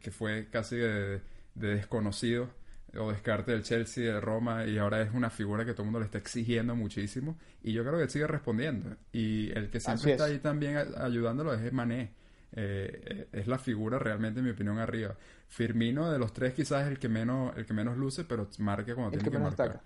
que, 0.00 0.10
fue 0.10 0.48
casi 0.50 0.76
de, 0.76 1.20
desconocido 1.54 2.50
o 2.96 3.10
descarte 3.10 3.52
del 3.52 3.62
Chelsea, 3.62 4.12
de 4.12 4.20
Roma, 4.20 4.64
y 4.66 4.78
ahora 4.78 5.02
es 5.02 5.12
una 5.12 5.30
figura 5.30 5.64
que 5.64 5.72
todo 5.72 5.82
el 5.82 5.86
mundo 5.86 6.00
le 6.00 6.06
está 6.06 6.18
exigiendo 6.18 6.74
muchísimo. 6.74 7.38
Y 7.62 7.72
yo 7.72 7.82
creo 7.82 7.96
que 7.96 8.04
él 8.04 8.10
sigue 8.10 8.26
respondiendo. 8.26 8.96
Y 9.12 9.50
el 9.50 9.70
que 9.70 9.80
siempre 9.80 10.12
está 10.12 10.24
ahí 10.24 10.38
también 10.38 10.76
ayudándolo 10.96 11.54
es 11.54 11.72
Mané. 11.72 12.12
Eh, 12.52 13.28
es 13.32 13.46
la 13.46 13.58
figura 13.58 13.98
realmente, 13.98 14.40
en 14.40 14.46
mi 14.46 14.52
opinión, 14.52 14.78
arriba. 14.78 15.16
Firmino 15.46 16.10
de 16.10 16.18
los 16.18 16.32
tres 16.32 16.54
quizás 16.54 16.82
es 16.82 16.88
el 16.88 16.98
que 16.98 17.08
menos, 17.08 17.56
el 17.56 17.66
que 17.66 17.74
menos 17.74 17.96
luce, 17.96 18.24
pero 18.24 18.48
marque 18.58 18.94
cuando 18.94 19.10
tiene 19.10 19.30
que, 19.30 19.38
marcar. 19.38 19.82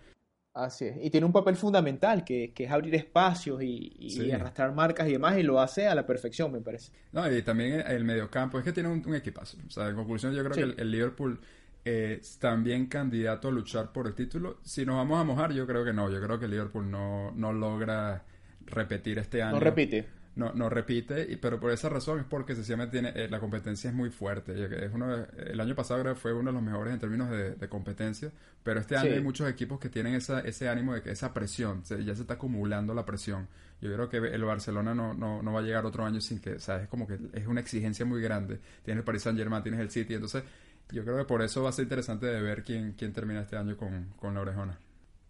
Así 0.55 0.85
es. 0.85 0.97
Y 1.01 1.11
tiene 1.11 1.27
un 1.27 1.33
papel 1.33 1.57
fundamental, 1.57 2.25
que, 2.25 2.53
es 2.57 2.71
abrir 2.71 2.95
espacios 2.95 3.63
y, 3.63 4.31
arrastrar 4.31 4.73
marcas 4.75 5.09
y 5.09 5.13
demás, 5.13 5.39
y 5.39 5.43
lo 5.43 5.61
hace 5.61 5.87
a 5.87 5.95
la 5.95 6.07
perfección, 6.07 6.53
me 6.53 6.61
parece. 6.61 6.93
No, 7.13 7.31
y 7.31 7.43
también 7.43 7.83
el 7.87 8.05
mediocampo, 8.05 8.59
es 8.59 8.65
que 8.65 8.73
tiene 8.73 8.89
un, 8.89 9.15
equipazo. 9.15 9.57
O 9.67 9.71
sea, 9.71 9.89
en 9.89 9.97
conclusión, 9.97 10.35
yo 10.35 10.45
creo 10.45 10.75
que 10.75 10.81
el, 10.81 10.91
Liverpool 10.91 11.41
es 11.85 12.39
también 12.39 12.87
candidato 12.87 13.49
a 13.49 13.51
luchar 13.51 13.93
por 13.93 14.07
el 14.07 14.15
título. 14.15 14.59
Si 14.63 14.85
nos 14.85 14.97
vamos 14.97 15.21
a 15.21 15.25
mojar, 15.25 15.53
yo 15.53 15.67
creo 15.67 15.85
que 15.85 15.93
no. 15.93 16.11
Yo 16.11 16.21
creo 16.21 16.39
que 16.39 16.45
el 16.45 16.53
Liverpool 16.53 16.91
no, 16.91 17.33
no 17.33 17.53
logra 17.53 18.25
repetir 18.67 19.19
este 19.19 19.43
año. 19.43 19.55
No 19.55 19.61
repite 19.61 20.22
no, 20.35 20.53
no 20.53 20.69
repite, 20.69 21.31
y, 21.31 21.37
pero 21.37 21.61
por 21.61 21.71
esa 21.73 21.89
razón 21.89 22.21
es 22.21 22.25
porque 22.25 22.55
sencillamente 22.55 23.01
tiene, 23.01 23.13
eh, 23.15 23.29
la 23.29 23.39
competencia 23.39 23.91
es 23.91 23.95
muy 23.95 24.11
fuerte. 24.11 24.53
Es 24.85 24.93
uno 24.93 25.27
el 25.37 25.61
año 25.61 25.75
pasado 25.75 26.15
fue 26.15 26.33
uno 26.33 26.51
de 26.51 26.55
los 26.55 26.63
mejores 26.63 26.95
en 26.95 27.01
términos 27.01 27.31
de, 27.31 27.69
competencia, 27.69 28.33
pero 28.63 28.81
este 28.81 28.97
año 28.97 29.13
hay 29.13 29.21
muchos 29.21 29.49
equipos 29.49 29.79
que 29.79 29.89
tienen 29.89 30.15
esa, 30.15 30.41
ese 30.41 30.69
ánimo 30.69 30.95
de 30.95 31.03
que 31.03 31.11
esa 31.11 31.33
presión, 31.35 31.83
ya 31.83 32.15
se 32.15 32.23
está 32.23 32.35
acumulando 32.35 32.95
la 32.95 33.05
presión. 33.05 33.49
Yo 33.81 33.93
creo 33.93 34.09
que 34.09 34.19
el 34.19 34.45
Barcelona 34.45 34.95
no, 34.95 35.13
no, 35.13 35.43
no 35.43 35.53
va 35.53 35.61
a 35.61 35.63
llegar 35.63 35.85
otro 35.85 36.05
año 36.05 36.21
sin 36.21 36.41
que, 36.41 36.59
¿sabes? 36.61 36.89
Como 36.89 37.07
que 37.07 37.19
es 37.33 37.47
una 37.47 37.61
exigencia 37.61 38.07
muy 38.07 38.23
grande. 38.23 38.61
Tienes 38.85 39.01
el 39.01 39.05
Paris 39.05 39.23
Saint 39.23 39.39
Germain, 39.39 39.63
tienes 39.63 39.81
el 39.81 39.91
City, 39.91 40.15
entonces 40.15 40.45
yo 40.91 41.05
creo 41.05 41.19
que 41.19 41.25
por 41.25 41.43
eso 41.43 41.63
va 41.63 41.71
a 41.71 41.73
ser 41.73 41.85
interesante 41.85 42.27
de 42.27 42.41
ver 42.41 42.63
quién, 42.63 42.93
quién 42.93 43.13
termina 43.13 43.41
este 43.41 43.57
año 43.57 43.77
con, 43.77 44.13
con 44.19 44.35
la 44.35 44.41
orejona. 44.41 44.79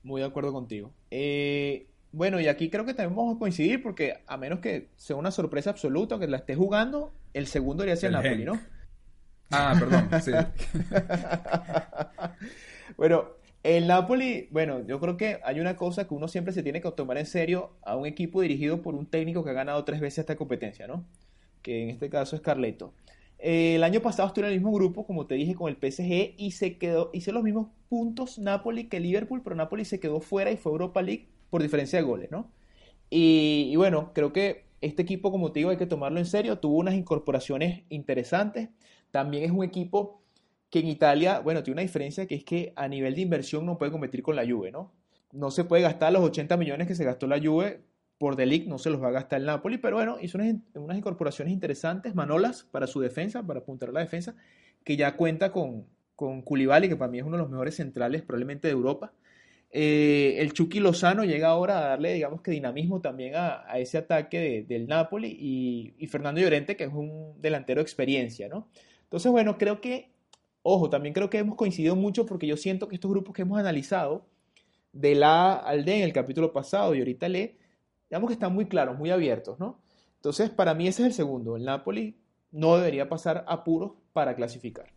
Muy 0.03 0.21
de 0.21 0.27
acuerdo 0.27 0.53
contigo. 0.53 0.93
Eh, 1.11 1.87
bueno, 2.13 2.41
y 2.41 2.49
aquí 2.49 2.69
creo 2.69 2.85
que 2.85 2.93
también 2.93 3.17
vamos 3.17 3.37
a 3.37 3.39
coincidir 3.39 3.83
porque 3.83 4.23
a 4.27 4.37
menos 4.37 4.61
que 4.61 4.91
sea 4.97 5.17
una 5.17 5.31
sorpresa 5.31 5.71
absoluta 5.71 6.19
que 6.19 6.29
la 6.29 6.37
esté 6.37 6.55
jugando, 6.55 7.15
el 7.33 7.47
segundo 7.47 7.85
iría 7.85 7.95
hacia 7.95 8.09
el 8.09 8.13
Napoli, 8.13 8.45
¿no? 8.45 8.61
Ah, 9.51 9.75
perdón, 9.79 10.09
sí. 10.23 10.33
bueno, 12.97 13.31
el 13.63 13.87
Napoli, 13.87 14.49
bueno, 14.51 14.87
yo 14.87 15.01
creo 15.01 15.17
que 15.17 15.41
hay 15.43 15.61
una 15.61 15.77
cosa 15.77 16.07
que 16.07 16.15
uno 16.15 16.29
siempre 16.29 16.53
se 16.53 16.63
tiene 16.63 16.83
que 16.83 16.91
tomar 16.91 17.17
en 17.17 17.27
serio 17.27 17.77
a 17.83 17.97
un 17.97 18.07
equipo 18.07 18.43
dirigido 18.43 18.83
por 18.83 18.95
un 18.95 19.07
técnico 19.07 19.43
que 19.43 19.51
ha 19.51 19.55
ganado 19.55 19.83
tres 19.85 20.01
veces 20.01 20.19
esta 20.19 20.37
competencia, 20.37 20.87
¿no? 20.87 21.07
Que 21.63 21.83
en 21.83 21.91
este 21.91 22.11
caso 22.11 22.37
es 22.37 22.43
Carleto. 22.43 22.93
el 23.39 23.83
año 23.85 24.03
pasado 24.03 24.29
estuve 24.29 24.47
en 24.47 24.53
el 24.53 24.59
mismo 24.59 24.73
grupo, 24.73 25.07
como 25.07 25.27
te 25.27 25.37
dije, 25.37 25.55
con 25.55 25.71
el 25.71 25.77
PSG 25.77 26.35
y 26.37 26.51
se 26.51 26.77
quedó, 26.77 27.09
hice 27.15 27.33
los 27.33 27.43
mismos 27.43 27.69
puntos 27.89 28.39
Napoli 28.39 28.89
que 28.89 29.01
Liverpool, 29.01 29.41
pero 29.43 29.57
Napoli 29.57 29.87
se 29.87 29.99
quedó 29.99 30.21
fuera 30.21 30.51
y 30.51 30.59
fue 30.59 30.73
Europa 30.73 31.01
League 31.01 31.29
por 31.53 31.63
diferencia 31.63 31.99
de 31.99 32.03
goles, 32.03 32.31
¿no? 32.31 32.51
Y, 33.11 33.77
bueno, 33.77 34.13
creo 34.15 34.33
que 34.33 34.65
este 34.81 35.03
equipo, 35.03 35.31
como 35.31 35.53
te 35.53 35.61
digo, 35.61 35.69
hay 35.69 35.77
que 35.77 35.85
tomarlo 35.85 36.19
en 36.19 36.25
serio. 36.25 36.59
Tuvo 36.61 36.79
unas 36.79 36.95
incorporaciones 36.95 37.83
interesantes. 37.91 38.71
También 39.11 39.45
es 39.45 39.51
un 39.51 39.63
equipo 39.63 40.23
que 40.71 40.79
en 40.79 40.89
Italia, 40.89 41.41
bueno, 41.41 41.63
tiene 41.63 41.75
una 41.75 41.83
diferencia 41.83 42.27
que 42.27 42.37
es 42.37 42.45
que 42.45 42.73
a 42.75 42.89
nivel 42.89 43.15
de 43.15 43.21
inversión 43.21 43.67
no 43.67 43.77
puede 43.77 43.93
competir 43.93 44.23
con 44.23 44.35
la 44.35 44.47
Juve, 44.47 44.73
¿no? 44.73 44.95
No 45.31 45.51
se 45.51 45.65
puede 45.65 45.83
gastar 45.83 46.15
los 46.15 46.23
80 46.23 46.57
millones 46.57 46.89
que 46.89 46.95
se 46.95 47.05
gastó 47.05 47.27
la 47.27 47.39
Juve 47.39 47.83
por 48.17 48.35
Delic, 48.35 48.67
no 48.67 48.79
se 48.79 48.89
los 48.89 49.03
va 49.03 49.09
a 49.09 49.13
gastar 49.13 49.41
el 49.41 49.47
Napoli, 49.47 49.77
pero 49.77 49.97
bueno, 49.97 50.17
hizo 50.23 50.39
unas, 50.39 50.55
unas 50.73 50.97
incorporaciones 50.97 51.53
interesantes, 51.53 52.15
Manolas 52.15 52.63
para 52.63 52.87
su 52.87 53.01
defensa, 53.01 53.43
para 53.47 53.61
apuntar 53.61 53.91
a 53.91 53.93
la 53.93 54.01
defensa, 54.01 54.35
que 54.85 54.97
ya 54.97 55.19
cuenta 55.19 55.53
con, 55.53 55.85
con 56.17 56.41
Koulibaly, 56.41 56.89
que 56.89 56.97
para 56.97 57.11
mí 57.11 57.19
es 57.19 57.25
uno 57.25 57.37
de 57.37 57.43
los 57.43 57.51
mejores 57.51 57.77
centrales 57.77 58.23
probablemente 58.23 58.69
de 58.69 58.73
Europa. 58.73 59.13
Eh, 59.75 60.37
el 60.39 60.53
Chucky 60.53 60.81
Lozano 60.81 61.25
llega 61.25 61.49
ahora 61.49 61.79
a 61.79 61.89
darle, 61.89 62.13
digamos 62.13 62.43
que 62.43 62.51
dinamismo 62.51 63.01
también 63.01 63.35
a, 63.37 63.65
ese 63.79 63.97
ataque 63.97 64.67
del 64.69 64.87
Napoli 64.87 65.95
y, 65.99 66.07
Fernando 66.09 66.43
Llorente, 66.43 66.77
que 66.77 66.85
es 66.85 66.93
un 66.93 67.41
delantero 67.41 67.79
de 67.79 67.83
experiencia, 67.83 68.49
¿no? 68.49 68.69
Entonces, 69.05 69.33
bueno, 69.33 69.57
creo 69.57 69.81
que, 69.81 70.13
ojo, 70.63 70.91
también 70.91 71.15
creo 71.15 71.31
que 71.31 71.39
hemos 71.39 71.57
coincidido 71.57 71.97
mucho 71.97 72.27
porque 72.27 72.47
yo 72.47 72.59
siento 72.59 72.87
que 72.87 72.97
estos 72.97 73.11
grupos 73.11 73.35
que 73.35 73.43
hemos 73.43 73.59
analizado, 73.59 74.27
de 74.93 75.15
la 75.15 75.55
al 75.55 75.89
en 75.89 76.03
el 76.03 76.13
capítulo 76.13 76.53
pasado 76.53 76.95
y 76.95 76.99
ahorita 76.99 77.27
le, 77.31 77.57
digamos 78.11 78.29
que 78.29 78.35
están 78.35 78.55
muy 78.55 78.67
claros, 78.67 78.99
muy 78.99 79.11
abiertos, 79.11 79.59
¿no? 79.59 79.81
Entonces, 80.17 80.51
para 80.51 80.75
mí 80.75 80.87
ese 80.87 81.03
es 81.03 81.09
el 81.09 81.15
segundo. 81.15 81.57
El 81.57 81.65
Napoli 81.65 82.17
no 82.51 82.77
debería 82.77 83.09
pasar 83.09 83.45
apuros 83.49 83.93
para 84.13 84.37
clasificar. 84.37 84.93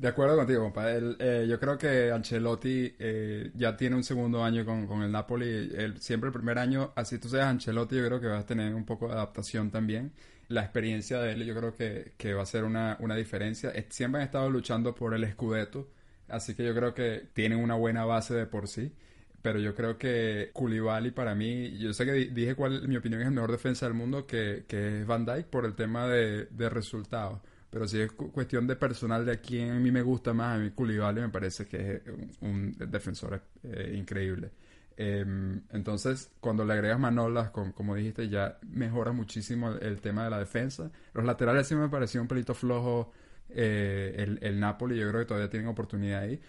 De 0.00 0.08
acuerdo 0.08 0.34
contigo, 0.34 0.62
compadre. 0.62 1.14
Eh, 1.18 1.46
yo 1.46 1.60
creo 1.60 1.76
que 1.76 2.10
Ancelotti 2.10 2.94
eh, 2.98 3.50
ya 3.54 3.76
tiene 3.76 3.96
un 3.96 4.02
segundo 4.02 4.42
año 4.42 4.64
con, 4.64 5.02
el 5.02 5.12
Napoli. 5.12 5.70
siempre 5.98 6.28
el 6.28 6.32
primer 6.32 6.58
año, 6.58 6.94
así 6.96 7.18
tú 7.18 7.28
seas 7.28 7.48
Ancelotti, 7.48 7.96
yo 7.96 8.06
creo 8.06 8.18
que 8.18 8.26
vas 8.28 8.44
a 8.44 8.46
tener 8.46 8.74
un 8.74 8.86
poco 8.86 9.08
de 9.08 9.12
adaptación 9.12 9.70
también. 9.70 10.12
La 10.48 10.62
experiencia 10.62 11.20
de 11.20 11.32
él 11.32 11.44
yo 11.44 11.54
creo 11.54 11.76
que, 11.76 12.14
que 12.16 12.32
va 12.32 12.44
a 12.44 12.46
ser 12.46 12.64
una, 12.64 12.96
una, 13.00 13.14
diferencia. 13.14 13.74
Siempre 13.90 14.22
han 14.22 14.24
estado 14.24 14.48
luchando 14.48 14.94
por 14.94 15.12
el 15.12 15.30
Scudetto, 15.32 15.90
así 16.28 16.54
que 16.54 16.64
yo 16.64 16.74
creo 16.74 16.94
que 16.94 17.28
tienen 17.34 17.58
una 17.58 17.74
buena 17.74 18.06
base 18.06 18.32
de 18.32 18.46
por 18.46 18.68
sí. 18.68 18.94
Pero 19.42 19.58
yo 19.58 19.74
creo 19.74 19.98
que 19.98 20.50
Koulibaly 20.54 21.10
para 21.10 21.34
mí, 21.34 21.76
yo 21.78 21.92
sé 21.92 22.06
que 22.06 22.12
dije 22.12 22.54
cuál, 22.54 22.88
mi 22.88 22.96
opinión, 22.96 23.20
es 23.20 23.28
el 23.28 23.34
mejor 23.34 23.52
defensa 23.52 23.84
del 23.84 23.94
mundo, 23.94 24.26
que, 24.26 24.64
que 24.66 25.02
es 25.02 25.06
Van 25.06 25.26
Dijk 25.26 25.46
por 25.48 25.66
el 25.66 25.74
tema 25.74 26.06
de, 26.08 26.46
de 26.46 26.70
resultados 26.70 27.40
pero 27.70 27.86
si 27.86 28.00
es 28.00 28.12
cuestión 28.12 28.66
de 28.66 28.74
personal 28.74 29.24
de 29.24 29.32
a 29.32 29.36
quién 29.36 29.70
a 29.70 29.78
mí 29.78 29.92
me 29.92 30.02
gusta 30.02 30.34
más, 30.34 30.56
a 30.56 30.58
mí 30.58 30.70
Koulibaly 30.70 31.20
me 31.20 31.28
parece 31.28 31.66
que 31.66 31.92
es 31.94 32.02
un, 32.40 32.72
defensor 32.72 33.40
eh, 33.62 33.94
increíble. 33.96 34.50
Em, 34.96 35.62
entonces, 35.70 36.32
cuando 36.40 36.64
le 36.64 36.72
agregas 36.72 36.98
Manolas, 36.98 37.50
como 37.50 37.94
dijiste, 37.94 38.28
ya 38.28 38.58
mejora 38.68 39.12
muchísimo 39.12 39.70
el, 39.70 40.00
tema 40.00 40.24
de 40.24 40.30
la 40.30 40.38
defensa. 40.40 40.90
Los 41.14 41.24
laterales 41.24 41.68
sí 41.68 41.76
me 41.76 41.88
pareció 41.88 42.20
un 42.20 42.28
pelito 42.28 42.54
flojo 42.54 43.12
eh, 43.48 44.14
el, 44.18 44.38
el, 44.42 44.60
Napoli, 44.60 44.98
yo 44.98 45.08
creo 45.08 45.20
que 45.20 45.26
todavía 45.26 45.48
tienen 45.48 45.68
oportunidad 45.68 46.22
ahí. 46.22 46.40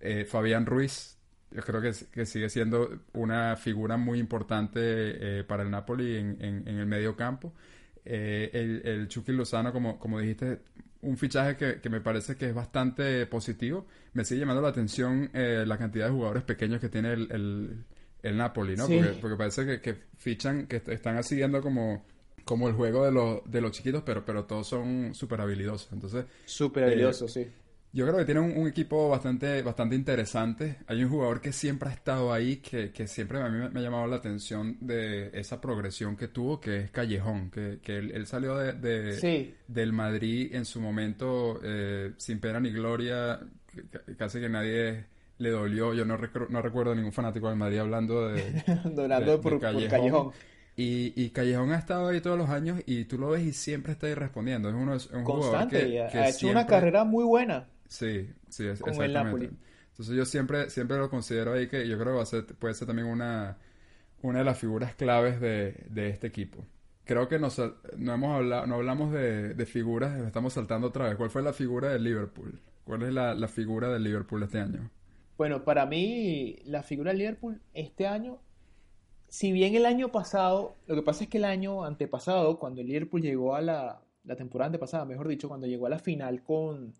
Eh, 0.00 0.24
Fabián 0.24 0.64
Ruiz, 0.64 1.18
yo 1.50 1.62
creo 1.62 1.82
que, 1.82 1.92
que, 2.10 2.24
sigue 2.24 2.48
siendo 2.48 3.00
una 3.12 3.54
figura 3.56 3.98
muy 3.98 4.18
importante 4.18 5.44
para 5.44 5.62
el 5.62 5.70
Napoli 5.70 6.16
en, 6.16 6.38
en, 6.40 6.66
en 6.66 6.78
el 6.78 6.86
medio 6.86 7.16
campo. 7.16 7.52
Eh, 8.04 8.50
el, 8.52 8.82
el 8.84 9.08
Chucky 9.08 9.32
Lozano, 9.32 9.72
como, 9.72 9.98
como 9.98 10.20
dijiste, 10.20 10.60
un 11.02 11.16
fichaje 11.16 11.80
que, 11.80 11.88
me 11.88 12.00
parece 12.00 12.36
que 12.36 12.48
es 12.48 12.54
bastante 12.54 13.26
positivo. 13.26 13.86
Me 14.12 14.24
sigue 14.24 14.40
llamando 14.40 14.62
la 14.62 14.68
atención 14.68 15.30
eh, 15.32 15.64
la 15.66 15.78
cantidad 15.78 16.06
de 16.06 16.12
jugadores 16.12 16.42
pequeños 16.42 16.80
que 16.80 16.88
tiene 16.88 17.12
el, 17.12 17.84
el, 18.22 18.36
Napoli, 18.36 18.76
¿no? 18.76 18.86
Porque, 19.20 19.36
parece 19.36 19.80
que, 19.80 19.94
fichan, 20.18 20.66
que 20.66 20.82
están 20.88 21.22
siguiendo 21.24 21.62
como, 21.62 22.04
como 22.44 22.68
el 22.68 22.74
juego 22.74 23.04
de 23.04 23.12
los, 23.12 23.50
de 23.50 23.60
los 23.60 23.72
chiquitos, 23.72 24.02
pero, 24.04 24.24
pero 24.24 24.44
todos 24.44 24.66
son 24.66 25.14
súper 25.14 25.40
habilidosos. 25.40 25.90
Entonces, 25.92 26.26
súper 26.44 26.84
habilidosos, 26.84 27.36
eh, 27.36 27.44
sí. 27.44 27.50
Yo 27.92 28.06
creo 28.06 28.18
que 28.18 28.24
tiene 28.24 28.40
un, 28.40 28.68
equipo 28.68 29.08
bastante, 29.08 29.62
bastante 29.62 29.96
interesante. 29.96 30.78
Hay 30.86 31.02
un 31.02 31.10
jugador 31.10 31.40
que 31.40 31.52
siempre 31.52 31.88
ha 31.88 31.92
estado 31.92 32.32
ahí, 32.32 32.58
que, 32.58 32.92
que 32.92 33.08
siempre 33.08 33.40
a 33.40 33.48
mí 33.48 33.58
me, 33.58 33.80
ha 33.80 33.82
llamado 33.82 34.06
la 34.06 34.16
atención 34.16 34.76
de 34.80 35.30
esa 35.34 35.60
progresión 35.60 36.16
que 36.16 36.28
tuvo, 36.28 36.60
que 36.60 36.82
es 36.82 36.90
Callejón, 36.92 37.50
que, 37.50 37.80
que 37.82 37.98
él, 37.98 38.26
salió 38.26 38.56
de, 38.56 39.54
del 39.66 39.92
Madrid 39.92 40.54
en 40.54 40.66
su 40.66 40.80
momento 40.80 41.58
eh, 41.64 42.12
sin 42.16 42.38
pena 42.38 42.60
ni 42.60 42.70
gloria, 42.70 43.40
casi 44.16 44.38
que 44.38 44.48
nadie 44.48 45.06
le 45.38 45.50
dolió. 45.50 45.92
Yo 45.92 46.04
no, 46.04 46.16
no 46.48 46.62
recuerdo 46.62 46.92
a 46.92 46.94
ningún 46.94 47.12
fanático 47.12 47.48
del 47.48 47.58
Madrid 47.58 47.78
hablando 47.78 48.28
de, 48.28 49.38
por, 49.42 49.58
Callejón. 49.58 50.30
Y, 50.76 51.12
y, 51.20 51.30
Callejón 51.30 51.72
ha 51.72 51.78
estado 51.78 52.08
ahí 52.08 52.20
todos 52.20 52.38
los 52.38 52.48
años 52.50 52.80
y 52.86 53.04
tú 53.04 53.18
lo 53.18 53.30
ves 53.30 53.42
y 53.42 53.52
siempre 53.52 53.92
está 53.92 54.06
ahí 54.06 54.14
respondiendo. 54.14 54.68
Es, 54.68 54.74
uno, 54.76 54.94
es 54.94 55.06
un 55.08 55.24
jugador 55.24 55.68
que, 55.68 56.00
ha 56.00 56.28
hecho 56.28 56.48
una 56.48 56.68
carrera 56.68 57.02
muy 57.02 57.24
buena. 57.24 57.66
Sí, 57.90 58.30
sí, 58.48 58.68
es, 58.68 58.80
exactamente. 58.80 59.50
Entonces 59.90 60.14
yo 60.14 60.24
siempre, 60.24 60.70
siempre 60.70 60.96
lo 60.96 61.10
considero 61.10 61.52
ahí 61.52 61.68
que 61.68 61.86
yo 61.88 61.98
creo 61.98 62.12
que 62.12 62.16
va 62.18 62.22
a 62.22 62.26
ser, 62.26 62.46
puede 62.46 62.72
ser 62.72 62.86
también 62.86 63.08
una, 63.08 63.58
una 64.22 64.38
de 64.38 64.44
las 64.44 64.58
figuras 64.58 64.94
claves 64.94 65.40
de, 65.40 65.86
de 65.90 66.08
este 66.08 66.28
equipo. 66.28 66.64
Creo 67.04 67.28
que 67.28 67.40
nos, 67.40 67.60
no 67.98 68.14
hemos 68.14 68.36
hablado, 68.36 68.66
no 68.68 68.76
hablamos 68.76 69.12
de, 69.12 69.54
de, 69.54 69.66
figuras, 69.66 70.20
estamos 70.24 70.52
saltando 70.52 70.86
otra 70.86 71.08
vez. 71.08 71.16
¿Cuál 71.16 71.30
fue 71.30 71.42
la 71.42 71.52
figura 71.52 71.88
de 71.88 71.98
Liverpool? 71.98 72.60
¿Cuál 72.84 73.02
es 73.02 73.12
la, 73.12 73.34
la 73.34 73.48
figura 73.48 73.88
de 73.88 73.98
Liverpool 73.98 74.44
este 74.44 74.60
año? 74.60 74.88
Bueno, 75.36 75.64
para 75.64 75.84
mí 75.84 76.58
la 76.64 76.84
figura 76.84 77.10
de 77.10 77.18
Liverpool 77.18 77.60
este 77.74 78.06
año, 78.06 78.38
si 79.26 79.50
bien 79.50 79.74
el 79.74 79.84
año 79.84 80.12
pasado, 80.12 80.76
lo 80.86 80.94
que 80.94 81.02
pasa 81.02 81.24
es 81.24 81.30
que 81.30 81.38
el 81.38 81.44
año 81.44 81.84
antepasado, 81.84 82.60
cuando 82.60 82.82
el 82.82 82.86
Liverpool 82.86 83.20
llegó 83.20 83.56
a 83.56 83.60
la, 83.60 84.00
la 84.24 84.36
temporada 84.36 84.66
antepasada, 84.66 85.04
mejor 85.04 85.26
dicho, 85.26 85.48
cuando 85.48 85.66
llegó 85.66 85.86
a 85.86 85.90
la 85.90 85.98
final 85.98 86.44
con, 86.44 86.94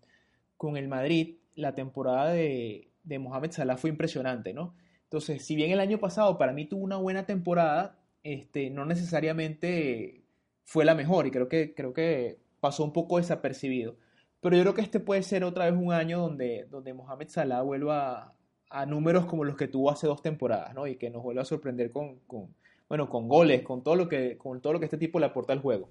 con 0.61 0.77
el 0.77 0.87
Madrid, 0.87 1.37
la 1.55 1.73
temporada 1.73 2.33
de, 2.33 2.91
de 3.01 3.17
Mohamed 3.17 3.49
Salah 3.49 3.77
fue 3.77 3.89
impresionante, 3.89 4.53
¿no? 4.53 4.75
Entonces, 5.05 5.43
si 5.43 5.55
bien 5.55 5.71
el 5.71 5.79
año 5.79 5.97
pasado 5.97 6.37
para 6.37 6.53
mí 6.53 6.65
tuvo 6.65 6.83
una 6.83 6.97
buena 6.97 7.25
temporada, 7.25 7.97
este, 8.21 8.69
no 8.69 8.85
necesariamente 8.85 10.23
fue 10.63 10.85
la 10.85 10.93
mejor 10.93 11.25
y 11.25 11.31
creo 11.31 11.49
que, 11.49 11.73
creo 11.73 11.93
que 11.93 12.37
pasó 12.59 12.83
un 12.83 12.93
poco 12.93 13.17
desapercibido. 13.17 13.95
Pero 14.39 14.55
yo 14.55 14.61
creo 14.61 14.75
que 14.75 14.81
este 14.81 14.99
puede 14.99 15.23
ser 15.23 15.43
otra 15.43 15.65
vez 15.65 15.73
un 15.73 15.93
año 15.93 16.19
donde, 16.19 16.67
donde 16.69 16.93
Mohamed 16.93 17.29
Salah 17.29 17.63
vuelva 17.63 18.35
a, 18.69 18.85
números 18.85 19.25
como 19.25 19.43
los 19.43 19.57
que 19.57 19.67
tuvo 19.67 19.89
hace 19.89 20.05
dos 20.05 20.21
temporadas, 20.21 20.75
¿no? 20.75 20.85
Y 20.85 20.95
que 20.95 21.09
nos 21.09 21.23
vuelva 21.23 21.41
a 21.41 21.45
sorprender 21.45 21.89
con, 21.89 22.19
con, 22.27 22.53
bueno, 22.87 23.09
con 23.09 23.27
goles, 23.27 23.63
con 23.63 23.81
todo, 23.81 23.95
lo 23.95 24.07
que, 24.07 24.37
con 24.37 24.61
todo 24.61 24.73
lo 24.73 24.79
que 24.79 24.85
este 24.85 24.99
tipo 24.99 25.19
le 25.19 25.25
aporta 25.25 25.53
al 25.53 25.59
juego. 25.59 25.89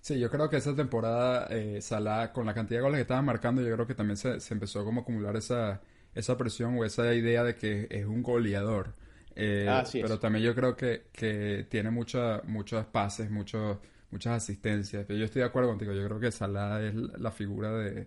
Sí, 0.00 0.18
yo 0.18 0.30
creo 0.30 0.48
que 0.48 0.56
esa 0.56 0.74
temporada 0.74 1.46
eh, 1.50 1.80
Salah, 1.82 2.32
con 2.32 2.46
la 2.46 2.54
cantidad 2.54 2.78
de 2.78 2.82
goles 2.82 2.98
que 2.98 3.02
estaba 3.02 3.22
marcando, 3.22 3.62
yo 3.62 3.72
creo 3.74 3.86
que 3.86 3.94
también 3.94 4.16
se, 4.16 4.38
empezó 4.52 4.84
como 4.84 5.00
a 5.00 5.02
acumular 5.02 5.36
esa, 5.36 5.80
esa 6.14 6.36
presión 6.38 6.78
o 6.78 6.84
esa 6.84 7.14
idea 7.14 7.44
de 7.44 7.54
que 7.54 7.88
es 7.90 8.06
un 8.06 8.22
goleador. 8.22 8.94
Eh, 9.34 9.68
pero 9.92 10.18
también 10.18 10.44
yo 10.44 10.54
creo 10.54 10.76
que, 10.76 11.06
que 11.12 11.66
tiene 11.68 11.90
mucha, 11.90 12.42
muchos 12.44 12.86
pases, 12.86 13.30
muchos, 13.30 13.78
muchas 14.10 14.42
asistencias. 14.42 15.06
Yo 15.08 15.24
estoy 15.24 15.40
de 15.40 15.46
acuerdo 15.46 15.68
contigo, 15.70 15.92
yo 15.92 16.04
creo 16.06 16.20
que 16.20 16.32
Salah 16.32 16.82
es 16.82 16.94
la 16.94 17.30
figura 17.30 17.72
de, 17.72 18.06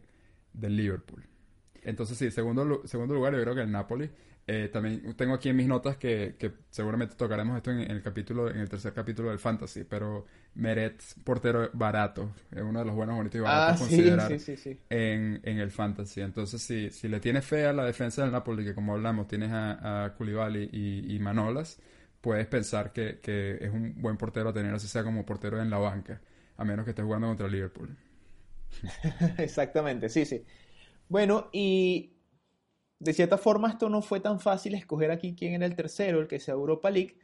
del 0.54 0.76
Liverpool. 0.76 1.24
Entonces 1.84 2.18
sí, 2.18 2.32
segundo, 2.32 2.82
segundo 2.86 3.14
lugar 3.14 3.34
yo 3.34 3.42
creo 3.42 3.56
que 3.56 3.62
el 3.62 3.72
Napoli. 3.72 4.10
Eh, 4.48 4.70
también 4.74 5.14
tengo 5.16 5.36
aquí 5.36 5.50
en 5.50 5.56
mis 5.56 5.68
notas 5.68 5.98
que, 5.98 6.36
que 6.38 6.52
seguramente 6.72 7.16
tocaremos 7.16 7.56
esto 7.58 7.72
en, 7.72 7.80
el 7.80 8.02
capítulo, 8.02 8.50
en 8.50 8.58
el 8.58 8.70
tercer 8.70 8.92
capítulo 8.92 9.30
del 9.30 9.38
Fantasy, 9.38 9.84
pero 9.84 10.26
Meret, 10.56 11.02
portero 11.24 11.70
barato, 11.74 12.34
es 12.52 12.62
uno 12.62 12.80
de 12.80 12.86
los 12.86 12.96
buenos, 12.96 13.16
bonitos 13.16 13.38
y 13.38 13.42
baratos 13.42 13.76
ah, 13.76 13.80
considerar 13.80 14.32
en, 14.90 15.40
en, 15.44 15.60
el 15.60 15.70
Fantasy. 15.70 16.22
Entonces, 16.22 16.62
si, 16.62 16.90
si 16.90 17.08
le 17.08 17.20
tienes 17.20 17.46
fe 17.46 17.66
a 17.66 17.74
la 17.74 17.86
defensa 17.86 18.24
del 18.24 18.32
Napoli, 18.32 18.66
que 18.66 18.74
como 18.74 18.94
hablamos, 18.94 19.28
tienes 19.28 19.52
a, 19.52 20.06
a 20.06 20.16
Koulibaly 20.16 20.70
y, 20.72 21.16
y, 21.16 21.20
Manolas, 21.20 21.80
puedes 22.20 22.48
pensar 22.48 22.92
que, 22.92 23.20
que, 23.20 23.58
es 23.62 23.72
un 23.72 24.02
buen 24.02 24.18
portero 24.18 24.50
a 24.50 24.54
tener, 24.54 24.74
así 24.74 24.88
sea 24.88 25.04
como 25.04 25.26
portero 25.26 25.62
en 25.62 25.70
la 25.70 25.78
banca, 25.78 26.20
a 26.58 26.66
menos 26.66 26.84
que 26.84 26.92
estés 26.92 27.06
jugando 27.06 27.28
contra 27.28 27.48
Liverpool. 27.48 27.96
Exactamente, 29.38 30.10
sí, 30.10 30.26
sí. 30.26 30.44
Bueno, 31.08 31.50
y 31.54 32.14
de 33.02 33.14
cierta 33.14 33.40
forma 33.40 33.68
esto 33.68 33.90
no 33.90 34.04
fue 34.04 34.20
tan 34.20 34.40
fácil 34.40 34.76
escoger 34.76 35.10
aquí 35.10 35.34
quién 35.34 35.56
era 35.56 35.66
el 35.66 35.76
tercero, 35.76 36.20
el 36.20 36.28
que 36.28 36.40
sea 36.40 36.54
Europa 36.54 36.92
League, 36.92 37.18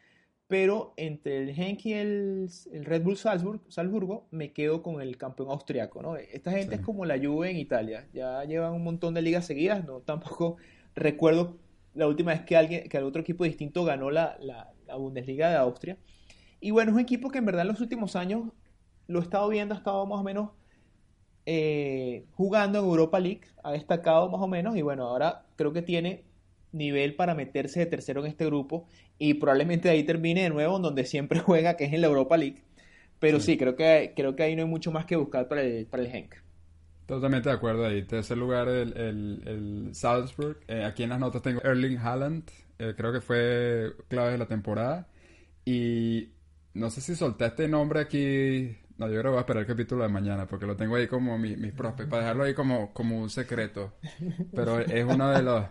pero 0.48 0.96
entre 0.98 1.38
el 1.38 1.50
Henk 1.50 1.86
y 1.86 1.94
el, 1.94 2.50
Red 2.84 3.04
Bull 3.04 3.16
Salzburg, 3.16 3.62
Salzburgo 3.68 4.28
me 4.32 4.54
quedo 4.54 4.82
con 4.82 5.02
el 5.02 5.18
campeón 5.18 5.52
austriaco, 5.52 6.02
¿no? 6.02 6.16
Esta 6.18 6.52
gente 6.52 6.76
es 6.76 6.82
como 6.82 7.06
la 7.06 7.20
Juve 7.20 7.52
en 7.52 7.58
Italia, 7.58 8.08
ya 8.12 8.44
llevan 8.46 8.74
un 8.74 8.84
montón 8.84 9.14
de 9.14 9.22
ligas 9.22 9.46
seguidas, 9.46 9.86
no 9.86 10.00
tampoco 10.00 10.58
recuerdo 10.96 11.60
la 11.94 12.08
última 12.08 12.32
vez 12.32 12.42
que 12.42 12.58
alguien 12.58 12.90
que 12.90 12.98
otro 12.98 13.22
equipo 13.22 13.44
distinto 13.44 13.86
ganó 13.86 14.10
la, 14.10 14.36
la, 14.40 14.74
la 14.88 14.96
Bundesliga 14.96 15.50
de 15.50 15.58
Austria. 15.58 15.98
Y 16.60 16.72
bueno, 16.72 16.90
es 16.90 16.96
un 16.96 17.02
equipo 17.02 17.30
que 17.30 17.38
en 17.38 17.46
verdad 17.46 17.62
en 17.62 17.68
los 17.68 17.82
últimos 17.82 18.16
años 18.16 18.50
lo 19.06 19.20
he 19.20 19.22
estado 19.22 19.48
viendo, 19.48 19.76
ha 19.76 19.78
estado 19.78 20.08
más 20.08 20.20
o 20.20 20.24
menos 20.24 20.50
eh, 21.46 22.26
jugando 22.32 22.80
en 22.80 22.86
Europa 22.86 23.20
League, 23.20 23.42
ha 23.64 23.74
destacado 23.74 24.28
más 24.30 24.42
o 24.42 24.48
menos 24.48 24.76
y 24.76 24.82
bueno, 24.82 25.04
ahora 25.04 25.47
creo 25.58 25.74
que 25.74 25.82
tiene 25.82 26.24
nivel 26.72 27.16
para 27.16 27.36
meterse 27.36 27.82
de 27.82 27.86
tercero 27.86 28.22
en 28.22 28.28
este 28.28 28.46
grupo 28.46 28.88
y 29.20 29.34
probablemente 29.36 29.90
ahí 29.90 30.04
termine 30.04 30.44
de 30.44 30.50
nuevo 30.50 30.78
en 30.78 30.84
donde 30.84 31.06
siempre 31.06 31.40
juega, 31.46 31.76
que 31.76 31.86
es 31.86 31.94
en 31.94 32.02
la 32.02 32.08
Europa 32.08 32.38
League. 32.38 32.64
Pero 33.20 33.40
sí, 33.40 33.58
creo, 33.58 33.76
que, 33.76 34.14
creo 34.16 34.36
que 34.36 34.44
ahí 34.44 34.56
no 34.56 34.62
hay 34.62 34.68
mucho 34.70 34.92
más 34.92 35.06
que 35.06 35.16
buscar 35.16 35.48
para 35.48 35.64
el, 35.64 35.88
para 35.88 36.04
el 36.04 36.16
Henk. 36.16 36.36
Totalmente 37.08 37.50
de 37.50 37.56
acuerdo 37.56 37.86
ahí. 37.86 38.04
Tercer 38.04 38.38
lugar 38.38 38.68
el, 38.68 38.94
el, 38.96 39.90
Salzburg. 39.94 40.60
Eh, 40.68 40.84
aquí 40.84 41.04
en 41.04 41.10
las 41.10 41.20
notas 41.20 41.42
tengo 41.42 41.62
Erling 41.64 41.98
Haaland. 41.98 42.44
Eh, 42.78 42.94
creo 42.96 43.12
que 43.12 43.22
fue 43.22 43.94
clave 44.08 44.34
de 44.34 44.38
la 44.38 44.46
temporada. 44.46 45.08
Y 45.66 46.30
no 46.76 46.92
sé 46.92 47.02
si 47.02 47.16
solté 47.16 47.46
este 47.46 47.68
nombre 47.68 48.02
aquí 48.02 48.78
no, 48.98 49.08
yo 49.08 49.14
creo 49.14 49.24
que 49.24 49.30
voy 49.30 49.38
a 49.38 49.42
esperar 49.42 49.62
el 49.62 49.68
capítulo 49.68 50.04
de 50.04 50.10
mañana 50.10 50.48
porque 50.48 50.66
lo 50.66 50.76
tengo 50.76 50.96
ahí 50.96 51.08
como 51.08 51.38
mis 51.38 51.58
mi 51.58 51.72
prospects, 51.72 52.10
para 52.10 52.24
dejarlo 52.24 52.44
ahí 52.44 52.54
como, 52.54 52.94
como 52.94 53.20
un 53.20 53.30
secreto. 53.30 53.94
Pero 54.54 54.80
es 54.80 55.06
uno 55.06 55.30
de 55.30 55.44
los 55.44 55.66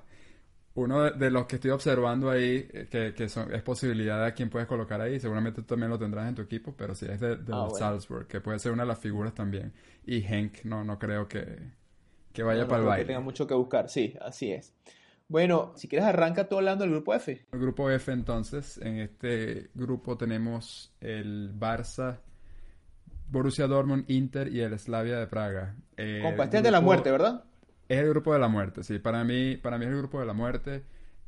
uno 0.76 1.11
de, 1.11 1.30
los 1.30 1.47
que 1.47 1.56
estoy 1.56 1.71
observando 1.71 2.30
ahí 2.30 2.68
eh, 2.71 2.87
que, 2.90 3.14
que 3.14 3.28
son, 3.30 3.52
es 3.54 3.62
posibilidad 3.62 4.21
de 4.21 4.26
a 4.26 4.35
quién 4.35 4.50
puedes 4.50 4.68
colocar 4.68 5.00
ahí. 5.00 5.18
Seguramente 5.18 5.62
tú 5.62 5.68
también 5.68 5.90
lo 5.90 5.99
tendrás 5.99 6.28
en 6.28 6.35
tu 6.35 6.42
equipo, 6.42 6.75
pero 6.76 6.95
sí 6.95 7.06
es 7.09 7.18
de, 7.18 7.37
de 7.37 7.52
ah, 7.52 7.68
Salzburg, 7.71 8.26
que 8.26 8.40
puede 8.42 8.59
ser 8.59 8.73
una 8.73 8.83
de 8.83 8.88
las 8.88 8.99
figuras 8.99 9.35
también. 9.35 9.73
Y 10.04 10.23
Henk, 10.23 10.64
no, 10.64 10.85
no 10.85 10.99
creo 10.99 11.26
que, 11.26 11.59
que 12.33 12.42
vaya 12.42 12.68
para 12.68 12.83
el 12.83 12.87
baile. 12.87 13.04
Que 13.04 13.06
tenga 13.09 13.21
mucho 13.21 13.47
que 13.47 13.54
buscar, 13.54 13.88
sí, 13.88 14.14
así 14.21 14.52
es. 14.52 14.75
Bueno, 15.28 15.73
si 15.76 15.88
quieres 15.88 16.06
arranca 16.06 16.47
tú 16.47 16.56
hablando 16.56 16.85
del 16.85 16.92
grupo 16.92 17.14
F. 17.14 17.47
El 17.50 17.59
grupo 17.59 17.90
F 17.90 18.12
entonces, 18.12 18.78
en 18.78 18.99
este 18.99 19.71
grupo 19.75 20.18
tenemos 20.18 20.95
el 21.00 21.59
Barça, 21.59 22.18
Borussia 23.28 23.66
Dortmund, 23.66 24.04
Inter 24.09 24.49
y 24.49 24.61
el 24.61 24.78
Slavia 24.78 25.18
de 25.18 25.26
Praga. 25.26 25.75
Eh, 25.97 26.23
este 26.38 26.62
de 26.62 26.71
la 26.71 26.80
muerte, 26.80 27.11
¿verdad? 27.11 27.45
Es 27.88 27.99
el 27.99 28.09
grupo 28.09 28.33
de 28.33 28.38
la 28.38 28.49
muerte, 28.49 28.83
sí. 28.83 28.99
Para 28.99 29.25
mí, 29.25 29.56
para 29.56 29.78
mí 29.78 29.85
es 29.85 29.90
el 29.90 29.99
grupo 29.99 30.21
de 30.21 30.26
la 30.26 30.33
muerte. 30.33 30.83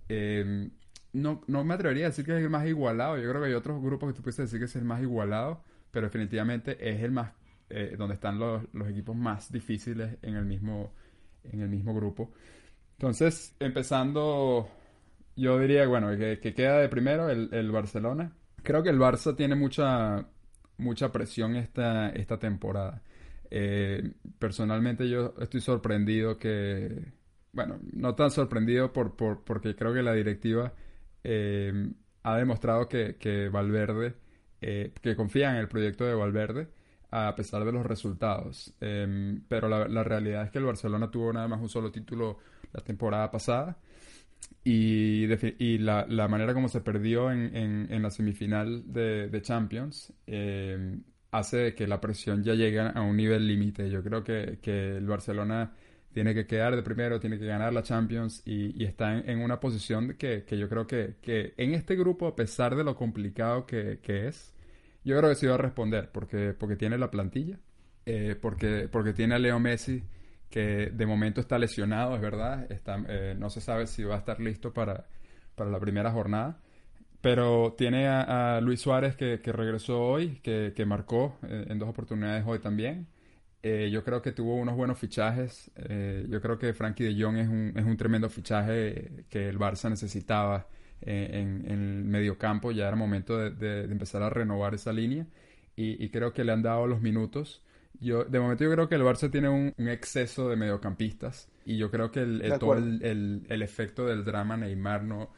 Eh, 0.08 0.70
no, 1.12 1.42
no 1.46 1.64
me 1.64 1.74
atrevería 1.74 2.06
a 2.06 2.08
decir 2.08 2.24
que 2.24 2.36
es 2.36 2.42
el 2.42 2.50
más 2.50 2.66
igualado. 2.66 3.16
Yo 3.16 3.28
creo 3.28 3.42
que 3.42 3.48
hay 3.48 3.54
otros 3.54 3.82
grupos 3.82 4.10
que 4.10 4.16
tú 4.16 4.22
puedes 4.22 4.36
decir 4.36 4.58
que 4.58 4.66
es 4.66 4.76
el 4.76 4.84
más 4.84 5.02
igualado, 5.02 5.62
pero 5.90 6.06
definitivamente 6.06 6.76
es 6.88 7.02
el 7.02 7.12
más, 7.12 7.32
eh, 7.70 7.94
donde 7.96 8.14
están 8.14 8.38
los, 8.38 8.62
los, 8.72 8.88
equipos 8.88 9.16
más 9.16 9.50
difíciles 9.50 10.16
en 10.22 10.36
el 10.36 10.44
mismo, 10.44 10.92
en 11.44 11.60
el 11.60 11.68
mismo 11.68 11.94
grupo. 11.94 12.32
Entonces, 12.98 13.54
empezando, 13.60 14.68
yo 15.36 15.58
diría, 15.58 15.86
bueno, 15.86 16.08
que, 16.16 16.54
queda 16.54 16.78
de 16.78 16.88
primero 16.88 17.28
el, 17.28 17.48
el, 17.52 17.70
Barcelona. 17.70 18.32
Creo 18.62 18.82
que 18.82 18.90
el 18.90 18.98
Barça 18.98 19.36
tiene 19.36 19.54
mucha, 19.54 20.26
mucha 20.78 21.12
presión 21.12 21.56
esta, 21.56 22.10
esta 22.10 22.38
temporada. 22.38 23.02
Eh, 23.50 24.12
personalmente 24.38 25.08
yo 25.08 25.34
estoy 25.40 25.60
sorprendido 25.60 26.38
que, 26.38 27.12
bueno, 27.52 27.78
no 27.92 28.14
tan 28.14 28.30
sorprendido 28.30 28.92
por, 28.92 29.16
por 29.16 29.44
porque 29.44 29.74
creo 29.74 29.94
que 29.94 30.02
la 30.02 30.12
directiva 30.14 30.72
eh, 31.24 31.90
ha 32.22 32.36
demostrado 32.36 32.88
que, 32.88 33.16
que 33.16 33.48
Valverde, 33.48 34.14
eh, 34.60 34.92
que 35.00 35.16
confía 35.16 35.50
en 35.50 35.56
el 35.56 35.68
proyecto 35.68 36.04
de 36.04 36.14
Valverde 36.14 36.68
a 37.10 37.34
pesar 37.34 37.64
de 37.64 37.72
los 37.72 37.86
resultados. 37.86 38.74
Em, 38.80 39.42
pero 39.48 39.68
la, 39.68 40.04
realidad 40.04 40.44
es 40.44 40.50
que 40.50 40.58
el 40.58 40.64
Barcelona 40.64 41.10
tuvo 41.10 41.32
nada 41.32 41.48
más 41.48 41.60
un 41.60 41.68
solo 41.68 41.90
título 41.90 42.38
la 42.72 42.82
temporada 42.82 43.30
pasada 43.30 43.78
y, 44.64 45.78
la, 45.78 46.06
la, 46.08 46.28
manera 46.28 46.52
como 46.52 46.68
se 46.68 46.80
perdió 46.80 47.30
en, 47.32 47.54
en, 47.90 48.02
la 48.02 48.10
semifinal 48.10 48.92
de, 48.92 49.28
de 49.28 49.42
Champions 49.42 50.12
em, 50.26 51.02
hace 51.30 51.74
que 51.74 51.86
la 51.86 52.00
presión 52.00 52.42
ya 52.42 52.54
llegue 52.54 52.80
a 52.80 53.00
un 53.00 53.16
nivel 53.16 53.46
límite. 53.46 53.88
Yo 53.90 54.02
creo 54.02 54.22
que, 54.24 54.58
que 54.60 54.96
el 54.98 55.06
Barcelona 55.06 55.72
tiene 56.12 56.34
que 56.34 56.46
quedar 56.46 56.74
de 56.76 56.82
primero, 56.82 57.20
tiene 57.20 57.38
que 57.38 57.46
ganar 57.46 57.72
la 57.72 57.82
Champions 57.82 58.42
y, 58.44 58.84
está 58.84 59.18
en, 59.18 59.40
una 59.40 59.60
posición 59.60 60.16
que, 60.18 60.44
yo 60.50 60.68
creo 60.68 60.86
que, 60.86 61.54
en 61.56 61.74
este 61.74 61.96
grupo, 61.96 62.26
a 62.26 62.36
pesar 62.36 62.76
de 62.76 62.84
lo 62.84 62.94
complicado 62.96 63.66
que, 63.66 64.00
es, 64.04 64.54
yo 65.04 65.16
creo 65.16 65.30
que 65.30 65.36
sí 65.36 65.46
va 65.46 65.54
a 65.54 65.58
responder 65.58 66.10
porque, 66.12 66.54
porque 66.58 66.76
tiene 66.76 66.98
la 66.98 67.10
plantilla, 67.10 67.58
eh, 68.04 68.36
porque, 68.40 68.88
porque 68.90 69.12
tiene 69.12 69.34
a 69.34 69.38
Leo 69.38 69.60
Messi 69.60 70.02
que 70.50 70.90
de 70.92 71.06
momento 71.06 71.40
está 71.40 71.58
lesionado, 71.58 72.14
es 72.14 72.22
verdad, 72.22 72.70
está, 72.70 73.02
eh, 73.08 73.34
no 73.38 73.50
se 73.50 73.60
sabe 73.60 73.86
si 73.86 74.04
va 74.04 74.16
a 74.16 74.18
estar 74.18 74.40
listo 74.40 74.72
para, 74.72 75.06
para 75.54 75.70
la 75.70 75.80
primera 75.80 76.10
jornada. 76.10 76.60
Pero 77.20 77.74
tiene 77.76 78.06
a, 78.06 78.60
Luis 78.60 78.80
Suárez 78.80 79.16
que, 79.16 79.40
regresó 79.44 80.00
hoy, 80.00 80.40
que, 80.42 80.84
marcó 80.86 81.36
eh, 81.42 81.66
en 81.68 81.78
dos 81.78 81.88
oportunidades 81.88 82.44
hoy 82.46 82.60
también. 82.60 83.08
Eh, 83.62 83.90
yo 83.90 84.04
creo 84.04 84.22
que 84.22 84.32
tuvo 84.32 84.54
unos 84.56 84.76
buenos 84.76 84.98
fichajes. 84.98 85.70
Eh, 85.76 86.26
yo 86.28 86.40
creo 86.40 86.58
que 86.58 86.72
Frankie 86.74 87.04
de 87.04 87.22
Jong 87.22 87.36
es 87.38 87.48
un, 87.48 87.72
es 87.76 87.84
un 87.84 87.96
tremendo 87.96 88.28
fichaje 88.30 89.24
que 89.28 89.48
el 89.48 89.58
Barça 89.58 89.90
necesitaba 89.90 90.68
eh, 91.02 91.30
en, 91.32 91.70
el 91.70 92.04
mediocampo. 92.04 92.70
Ya 92.70 92.86
era 92.86 92.96
momento 92.96 93.36
de, 93.36 93.84
empezar 93.84 94.22
a 94.22 94.30
renovar 94.30 94.74
esa 94.74 94.92
línea. 94.92 95.26
Y, 95.76 96.08
creo 96.08 96.32
que 96.32 96.42
le 96.42 96.52
han 96.52 96.62
dado 96.62 96.86
los 96.88 97.00
minutos. 97.00 97.62
Yo, 98.00 98.24
de 98.24 98.38
momento 98.38 98.64
yo 98.64 98.70
creo 98.70 98.88
que 98.88 98.94
el 98.94 99.02
Barça 99.02 99.30
tiene 99.30 99.48
un, 99.48 99.74
exceso 99.88 100.48
de 100.48 100.56
mediocampistas. 100.56 101.48
Y 101.64 101.76
yo 101.76 101.90
creo 101.90 102.10
que 102.10 102.20
el, 102.20 102.42
todo 102.58 102.74
el, 102.74 103.44
el, 103.48 103.62
efecto 103.62 104.06
del 104.06 104.24
drama 104.24 104.56
Neymar 104.56 105.02
no, 105.04 105.30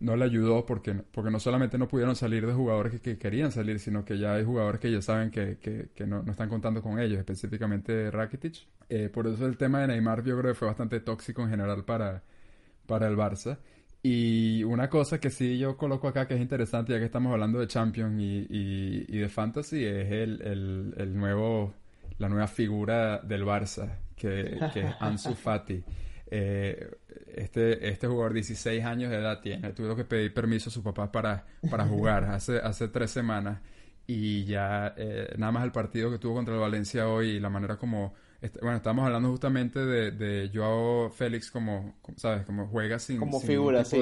no 0.00 0.16
le 0.16 0.24
ayudó 0.24 0.64
porque, 0.64 0.94
porque 0.94 1.30
no 1.30 1.40
solamente 1.40 1.78
no 1.78 1.88
pudieron 1.88 2.16
salir 2.16 2.46
de 2.46 2.52
jugadores 2.52 3.00
que, 3.00 3.18
querían 3.18 3.52
salir, 3.52 3.78
sino 3.78 4.04
que 4.04 4.18
ya 4.18 4.34
hay 4.34 4.44
jugadores 4.44 4.80
que 4.80 4.90
ya 4.90 5.02
saben 5.02 5.30
que, 5.30 5.58
que, 5.58 6.06
no, 6.06 6.22
no, 6.22 6.30
están 6.30 6.48
contando 6.48 6.82
con 6.82 6.98
ellos, 6.98 7.18
específicamente 7.18 8.10
Rakitic. 8.10 8.66
Eh, 8.88 9.08
por 9.08 9.26
eso 9.26 9.46
el 9.46 9.56
tema 9.56 9.80
de 9.80 9.88
Neymar 9.88 10.22
yo 10.22 10.38
creo 10.38 10.52
que 10.52 10.58
fue 10.58 10.68
bastante 10.68 11.00
tóxico 11.00 11.42
en 11.42 11.50
general 11.50 11.84
para, 11.84 12.22
para 12.86 13.08
el 13.08 13.16
Barça. 13.16 13.58
Y 14.02 14.62
una 14.62 14.88
cosa 14.88 15.18
que 15.18 15.30
sí 15.30 15.58
yo 15.58 15.76
coloco 15.76 16.06
acá 16.06 16.28
que 16.28 16.34
es 16.34 16.40
interesante, 16.40 16.92
ya 16.92 17.00
que 17.00 17.06
estamos 17.06 17.32
hablando 17.32 17.58
de 17.58 17.66
Champions 17.66 18.20
y, 18.20 18.46
y, 18.48 19.18
de 19.18 19.28
Fantasy, 19.28 19.84
es 19.84 20.12
el, 20.12 20.40
el, 20.42 20.94
el, 20.96 21.16
nuevo, 21.16 21.74
la 22.18 22.28
nueva 22.28 22.46
figura 22.46 23.18
del 23.18 23.44
Barça, 23.44 23.98
que, 24.16 24.58
que 24.72 24.80
es 24.80 24.94
Ansu 25.00 25.34
Fati. 25.36 25.82
Eh, 26.28 26.90
este, 27.34 27.88
este 27.88 28.06
jugador 28.06 28.32
16 28.32 28.84
años 28.84 29.10
de 29.10 29.18
edad 29.18 29.40
tiene. 29.40 29.72
Tuvo 29.72 29.94
que 29.94 30.04
pedir 30.04 30.34
permiso 30.34 30.70
a 30.70 30.72
su 30.72 30.82
papá 30.82 31.10
para, 31.12 31.46
para 31.70 31.86
jugar 31.86 32.24
hace, 32.30 32.58
hace 32.58 32.88
tres 32.88 33.10
semanas. 33.10 33.60
Y 34.06 34.44
ya 34.44 34.94
eh, 34.96 35.34
nada 35.36 35.52
más 35.52 35.64
el 35.64 35.72
partido 35.72 36.10
que 36.10 36.18
tuvo 36.18 36.34
contra 36.34 36.54
el 36.54 36.60
Valencia 36.60 37.08
hoy 37.08 37.30
y 37.30 37.40
la 37.40 37.50
manera 37.50 37.76
como... 37.76 38.14
bueno, 38.60 38.76
estamos 38.76 39.04
hablando 39.04 39.30
justamente 39.30 39.84
de, 39.84 40.12
de 40.12 40.50
Joao 40.54 41.10
Félix 41.10 41.50
como, 41.50 41.96
¿sabes? 42.16 42.44
Como 42.46 42.68
juega 42.68 42.98
sin... 42.98 43.18
Como 43.18 43.40
figura, 43.40 43.84
sí. 43.84 44.00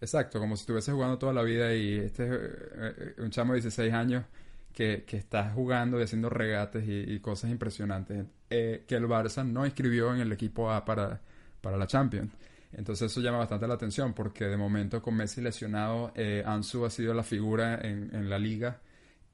exacto, 0.00 0.40
como 0.40 0.56
si 0.56 0.62
estuviese 0.62 0.92
jugando 0.92 1.18
toda 1.18 1.32
la 1.32 1.42
vida 1.42 1.74
y 1.74 1.94
este 1.94 2.26
es 2.26 2.32
eh, 2.32 3.14
un 3.18 3.30
chamo 3.30 3.54
de 3.54 3.60
16 3.60 3.92
años 3.94 4.24
que, 4.72 5.04
está 5.10 5.50
jugando 5.50 6.00
y 6.00 6.04
haciendo 6.04 6.30
regates 6.30 6.84
y, 6.86 7.18
cosas 7.20 7.50
impresionantes. 7.50 8.26
que 8.48 8.84
el 8.88 9.04
Barça 9.06 9.46
no 9.46 9.64
inscribió 9.66 10.14
en 10.14 10.20
el 10.20 10.32
equipo 10.32 10.70
A 10.70 10.84
para, 10.84 11.20
para 11.60 11.76
la 11.76 11.86
Champions. 11.86 12.32
Entonces 12.72 13.10
eso 13.10 13.20
llama 13.20 13.38
bastante 13.38 13.66
la 13.66 13.74
atención 13.74 14.14
porque 14.14 14.44
de 14.44 14.56
momento 14.56 15.02
con 15.02 15.16
Messi 15.16 15.40
lesionado, 15.40 16.12
eh, 16.14 16.42
Ansu 16.46 16.84
ha 16.84 16.90
sido 16.90 17.14
la 17.14 17.22
figura 17.22 17.80
en, 17.82 18.14
en, 18.14 18.30
la 18.30 18.38
liga 18.38 18.80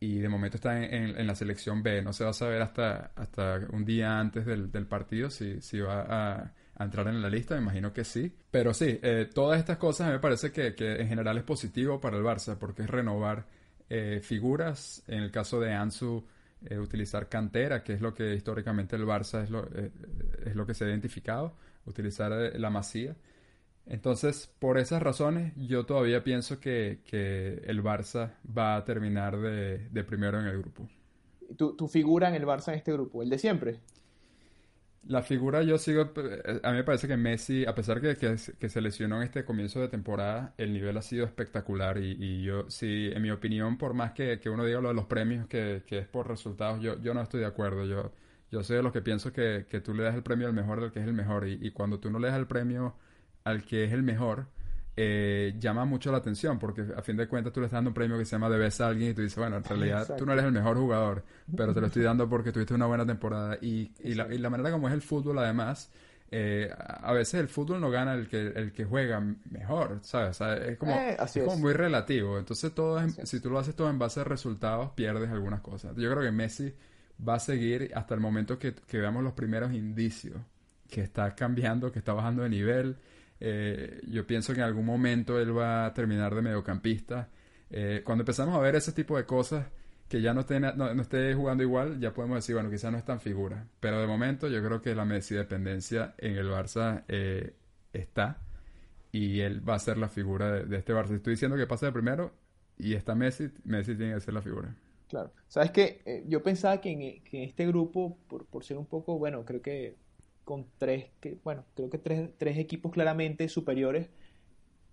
y 0.01 0.18
de 0.18 0.29
momento 0.29 0.57
está 0.57 0.83
en, 0.83 1.18
en, 1.18 1.27
la 1.27 1.35
selección 1.35 1.83
B. 1.83 2.03
No 2.03 2.12
se 2.12 2.25
va 2.25 2.31
a 2.31 2.35
saber 2.35 2.62
hasta, 2.62 3.12
hasta 3.14 3.61
un 3.70 3.85
día 3.85 4.18
antes 4.18 4.46
del, 4.46 4.70
del 4.70 4.87
partido 4.87 5.29
si, 5.31 5.61
si 5.61 5.81
va 5.81 6.03
a, 6.03 6.53
a, 6.77 6.85
entrar 6.85 7.09
en 7.09 7.20
la 7.20 7.29
lista, 7.29 7.55
me 7.57 7.62
imagino 7.62 7.92
que 7.92 8.05
sí. 8.05 8.33
Pero 8.51 8.72
sí, 8.72 8.99
eh, 9.03 9.29
todas 9.33 9.59
estas 9.59 9.77
cosas 9.77 10.11
me 10.11 10.18
parece 10.18 10.51
que, 10.51 10.75
que, 10.75 11.01
en 11.01 11.09
general 11.09 11.37
es 11.37 11.44
positivo 11.44 12.01
para 12.01 12.16
el 12.16 12.25
Barça 12.25 12.57
porque 12.57 12.83
es 12.83 12.90
renovar 12.90 13.44
eh, 13.88 14.20
figuras. 14.22 15.03
En 15.07 15.22
el 15.22 15.31
caso 15.31 15.61
de 15.61 15.72
Ansu, 15.72 16.25
eh, 16.64 16.79
utilizar 16.79 17.29
cantera, 17.29 17.83
que 17.83 17.92
es 17.92 18.01
lo 18.01 18.14
que 18.14 18.35
históricamente 18.35 18.96
el 18.96 19.05
Barça 19.05 19.42
es 19.42 19.51
lo, 19.51 19.68
eh, 19.75 19.90
es 20.44 20.57
lo 20.57 20.66
que 20.66 20.75
se 20.75 20.85
ha 20.85 20.88
identificado 20.88 21.55
utilizar 21.87 22.33
la 22.33 22.70
masía. 22.70 23.16
Entonces, 23.87 24.53
por 24.59 24.79
esas 24.79 25.01
razones, 25.01 25.53
yo 25.57 25.87
todavía 25.87 26.25
pienso 26.25 26.59
que, 26.59 27.03
que 27.05 27.62
el 27.66 27.83
Barça 27.83 28.33
va 28.46 28.77
a 28.77 28.85
terminar 28.85 29.38
de, 29.38 29.88
de 29.90 30.05
primero 30.05 30.40
en 30.40 30.46
el 30.46 30.59
grupo. 30.59 30.88
¿Tu, 31.57 31.77
¿Tu, 31.77 31.87
figura 31.87 32.29
en 32.29 32.35
el 32.35 32.44
Barça 32.44 32.68
en 32.68 32.75
este 32.79 32.92
grupo? 32.92 33.22
¿El 33.22 33.31
de 33.31 33.38
siempre? 33.38 33.79
La 35.09 35.23
figura 35.23 35.62
yo 35.62 35.79
sigo, 35.79 36.12
eh, 36.16 36.61
a 36.64 36.71
mí 36.73 36.79
me 36.79 36.85
parece 36.85 37.07
que 37.07 37.16
Messi, 37.16 37.64
a 37.64 37.75
pesar 37.75 38.01
que, 38.01 38.16
que, 38.16 38.69
se 38.69 38.81
lesionó 38.81 39.19
en 39.19 39.23
este 39.23 39.45
comienzo 39.45 39.81
de 39.81 39.88
temporada, 39.88 40.55
el 40.59 40.73
nivel 40.73 40.97
ha 40.97 41.03
sido 41.03 41.25
espectacular 41.25 41.99
y, 41.99 42.16
y 42.19 42.42
yo, 42.42 42.69
sí, 42.69 43.11
en 43.14 43.23
mi 43.23 43.31
opinión, 43.31 43.79
por 43.79 43.95
más 43.95 44.12
que, 44.12 44.40
que 44.40 44.51
uno 44.51 44.64
diga 44.64 44.81
lo 44.81 44.88
de 44.88 44.95
los 44.95 45.07
premios, 45.07 45.47
que, 45.47 45.85
que 45.87 45.99
es 45.99 46.09
por 46.09 46.29
resultados, 46.29 46.83
yo, 46.83 47.01
yo 47.01 47.14
no 47.14 47.23
estoy 47.23 47.40
de 47.40 47.47
acuerdo. 47.47 47.85
Yo, 47.87 48.12
yo 48.51 48.62
soy 48.62 48.77
de 48.77 48.83
los 48.83 48.92
que 48.92 49.03
pienso 49.03 49.33
que, 49.33 49.66
que 49.69 49.81
tú 49.81 49.95
le 49.95 50.03
das 50.03 50.14
el 50.14 50.23
premio 50.23 50.47
al 50.47 50.53
mejor 50.55 50.81
del 50.81 50.92
que 50.92 51.01
es 51.01 51.07
el 51.07 51.14
mejor. 51.14 51.47
Y, 51.49 51.59
y, 51.61 51.71
cuando 51.73 52.01
tú 52.01 52.11
no 52.11 52.19
le 52.19 52.29
das 52.29 52.38
el 52.38 52.47
premio 52.47 52.97
al 53.45 53.64
que 53.64 53.85
es 53.85 53.92
el 53.92 54.03
mejor, 54.03 54.49
eh, 54.97 55.55
llama 55.59 55.85
mucho 55.85 56.11
la 56.11 56.19
atención, 56.19 56.59
porque 56.59 56.85
a 56.97 57.03
fin 57.03 57.17
de 57.17 57.29
cuentas 57.29 57.53
tú 57.53 57.61
le 57.61 57.67
estás 57.67 57.79
dando 57.79 57.91
un 57.91 57.95
premio 57.95 58.17
que 58.17 58.25
se 58.25 58.33
llama 58.33 58.49
debes 58.49 58.81
a 58.81 58.89
alguien 58.89 59.11
y 59.11 59.15
tú 59.15 59.23
dices, 59.23 59.37
bueno, 59.37 59.57
en 59.57 59.65
realidad 59.65 60.17
tú 60.17 60.25
no 60.25 60.33
eres 60.33 60.45
el 60.45 60.53
mejor 60.53 60.79
jugador, 60.79 61.23
pero 61.55 61.75
te 61.75 61.81
lo 61.81 61.87
estoy 61.89 62.03
dando 62.03 62.29
porque 62.29 62.53
tuviste 62.53 62.75
una 62.75 62.87
buena 62.87 63.05
temporada. 63.05 63.59
Y, 63.61 63.93
y, 64.01 64.15
la, 64.15 64.33
y 64.33 64.39
la, 64.39 64.51
manera 64.51 64.71
como 64.71 64.89
es 64.89 64.95
el 64.95 65.03
fútbol, 65.03 65.39
además, 65.39 65.93
eh, 66.31 66.71
a 66.77 67.13
veces 67.13 67.41
el 67.41 67.49
fútbol 67.49 67.81
no 67.81 67.91
gana 67.91 68.15
el 68.15 68.27
que, 68.29 68.49
el 68.49 68.73
que 68.73 68.85
juega 68.85 69.21
mejor, 69.51 70.01
¿sabes? 70.03 70.41
es 70.41 70.77
como, 70.79 70.93
eh, 70.93 71.17
es 71.23 71.43
como 71.45 71.59
muy 71.59 71.73
relativo. 71.73 72.39
Entonces, 72.39 72.75
todo 72.75 73.01
si 73.25 73.41
tú 73.41 73.51
lo 73.51 73.59
haces 73.59 73.77
todo 73.77 73.91
en 73.91 73.99
base 73.99 74.21
a 74.21 74.25
resultados, 74.25 74.91
pierdes 74.93 75.31
algunas 75.31 75.61
cosas. 75.61 75.95
Yo 75.97 76.11
creo 76.11 76.23
que 76.23 76.33
Messi 76.33 76.75
va 77.27 77.35
a 77.35 77.39
seguir 77.39 77.93
hasta 77.95 78.15
el 78.15 78.21
momento 78.21 78.59
que, 78.59 78.75
veamos 78.93 79.23
los 79.23 79.33
primeros 79.35 79.73
indicios 79.73 80.37
que 80.89 81.03
está 81.03 81.35
cambiando, 81.35 81.93
que 81.93 81.99
está 81.99 82.13
bajando 82.13 82.43
de 82.43 82.49
nivel. 82.49 82.97
Eh, 83.40 84.01
yo 84.09 84.27
pienso 84.27 84.55
que 84.55 84.61
en 84.61 84.66
algún 84.66 84.87
momento 84.87 85.38
él 85.38 85.57
va 85.57 85.87
a 85.87 85.94
terminar 85.94 86.35
de 86.35 86.42
mediocampista. 86.42 87.29
Eh, 87.70 88.03
cuando 88.05 88.22
empezamos 88.22 88.57
a 88.57 88.61
ver 88.61 88.77
ese 88.77 88.92
tipo 88.92 89.16
de 89.16 89.25
cosas, 89.25 89.66
que 90.09 90.22
ya 90.22 90.33
no 90.33 90.40
esté, 90.40 91.35
jugando 91.35 91.64
igual, 91.64 91.99
ya 91.99 92.14
podemos 92.14 92.37
decir, 92.37 92.55
bueno, 92.55 92.70
quizás 92.70 92.92
no 92.92 92.99
es 92.99 93.05
tan 93.05 93.20
figura. 93.20 93.66
Pero 93.81 94.01
de 94.01 94.07
momento 94.07 94.49
yo 94.49 94.62
creo 94.62 94.81
que 94.81 94.94
la 94.94 95.05
Messi 95.05 95.35
dependencia 95.35 96.14
en 96.18 96.37
el 96.37 96.49
Barça 96.49 97.05
eh, 97.09 97.55
está 97.92 98.40
y 99.11 99.40
él 99.40 99.68
va 99.68 99.75
a 99.75 99.79
ser 99.81 99.99
la 99.99 100.09
figura 100.09 100.64
de, 100.64 100.77
este 100.77 100.94
Barça. 100.94 101.14
Estoy 101.14 101.33
diciendo 101.33 101.57
que 101.57 101.66
pase 101.66 101.87
de 101.87 101.92
primero 101.92 102.33
y 102.79 102.94
está 102.94 103.16
Messi, 103.16 103.51
Messi 103.64 103.96
tiene 103.96 104.14
que 104.14 104.20
ser 104.20 104.35
la 104.35 104.42
figura. 104.42 104.75
Claro. 105.09 105.33
Sabes 105.49 105.70
que 105.72 106.25
yo 106.29 106.42
pensaba 106.42 106.81
que 106.81 107.22
en, 107.33 107.42
este 107.42 107.66
grupo, 107.66 108.16
por, 108.29 108.64
ser 108.64 108.77
un 108.77 108.87
poco, 108.87 109.18
bueno, 109.18 109.44
creo 109.44 109.62
que 109.62 109.96
con 110.47 110.65
tres, 110.79 111.07
bueno, 111.43 111.65
creo 111.75 111.91
que 111.91 111.99
tres, 111.99 112.31
tres 112.39 112.57
equipos 112.57 112.93
claramente 112.93 113.49
superiores 113.49 114.09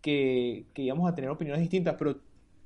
que, 0.01 0.65
que, 0.73 0.81
íbamos 0.81 1.07
a 1.07 1.13
tener 1.13 1.29
opiniones 1.29 1.61
distintas, 1.61 1.95
pero 1.99 2.17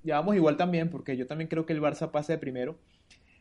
ya 0.03 0.15
vamos 0.15 0.37
igual 0.37 0.55
también, 0.55 0.89
porque 0.89 1.17
yo 1.17 1.27
también 1.27 1.49
creo 1.49 1.65
que 1.65 1.73
el 1.73 1.81
Barça 1.81 2.11
pase 2.11 2.31
de 2.31 2.37
primero. 2.39 2.77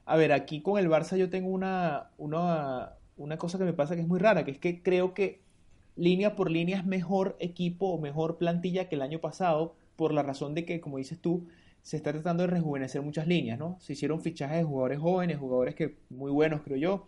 A 0.05 0.17
ver, 0.17 0.33
aquí 0.33 0.63
con 0.63 0.79
el 0.81 0.91
Barça 0.91 1.17
yo 1.17 1.31
tengo 1.31 1.49
una, 1.49 2.11
una, 2.19 2.95
una 3.17 3.39
cosa 3.39 3.57
que 3.57 3.65
me 3.65 3.73
pasa 3.73 3.95
que 3.95 4.01
es 4.01 4.09
muy 4.09 4.19
rara, 4.19 4.45
que 4.45 4.51
es 4.51 4.59
que 4.59 4.83
creo 4.83 5.15
que 5.15 5.43
línea 5.95 6.35
por 6.35 6.51
línea 6.51 6.79
es 6.79 6.85
mejor 6.85 7.37
equipo 7.39 7.87
o 7.87 8.01
mejor 8.01 8.39
plantilla 8.39 8.89
que 8.89 8.97
el 8.97 9.03
año 9.03 9.21
pasado, 9.21 9.77
por 9.95 10.13
la 10.13 10.25
razón 10.25 10.55
de 10.55 10.65
que, 10.65 10.81
como 10.81 10.99
dices 10.99 11.21
tú, 11.21 11.47
se 11.83 11.97
está 11.97 12.13
tratando 12.13 12.43
de 12.43 12.49
rejuvenecer 12.49 13.01
muchas 13.01 13.29
líneas, 13.29 13.61
¿no? 13.61 13.77
Se 13.79 13.93
hicieron 13.93 14.21
fichajes 14.21 14.59
de 14.59 14.65
jugadores 14.65 14.99
jóvenes, 14.99 15.39
jugadores 15.39 15.77
que 15.77 15.99
muy 16.11 16.33
buenos, 16.33 16.63
creo 16.63 16.77
yo. 16.77 17.07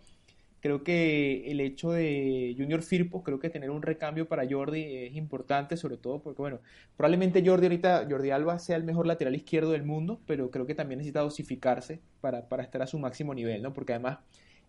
Creo 0.61 0.83
que 0.83 1.49
el 1.49 1.61
hecho 1.61 1.91
de 1.91 2.53
Junior 2.57 2.81
Firpo, 2.81 3.23
creo 3.23 3.39
que 3.39 3.49
tener 3.49 3.69
un 3.69 3.81
recambio 3.81 4.27
para 4.27 4.47
Jordi 4.49 4.83
es 4.83 5.15
importante, 5.15 5.77
sobre 5.77 5.97
todo 5.97 6.21
porque, 6.21 6.41
bueno, 6.41 6.59
probablemente 6.97 7.43
Jordi 7.45 7.67
ahorita, 7.67 8.07
Jordi 8.09 8.31
Alba 8.31 8.59
sea 8.59 8.75
el 8.75 8.83
mejor 8.83 9.07
lateral 9.07 9.35
izquierdo 9.35 9.71
del 9.71 9.83
mundo, 9.83 10.19
pero 10.25 10.51
creo 10.51 10.65
que 10.65 10.75
también 10.75 10.97
necesita 10.97 11.21
dosificarse 11.21 12.01
para, 12.21 12.49
para 12.49 12.63
estar 12.63 12.81
a 12.81 12.87
su 12.87 12.99
máximo 12.99 13.33
nivel, 13.33 13.61
¿no? 13.61 13.73
Porque 13.73 13.93
además 13.93 14.19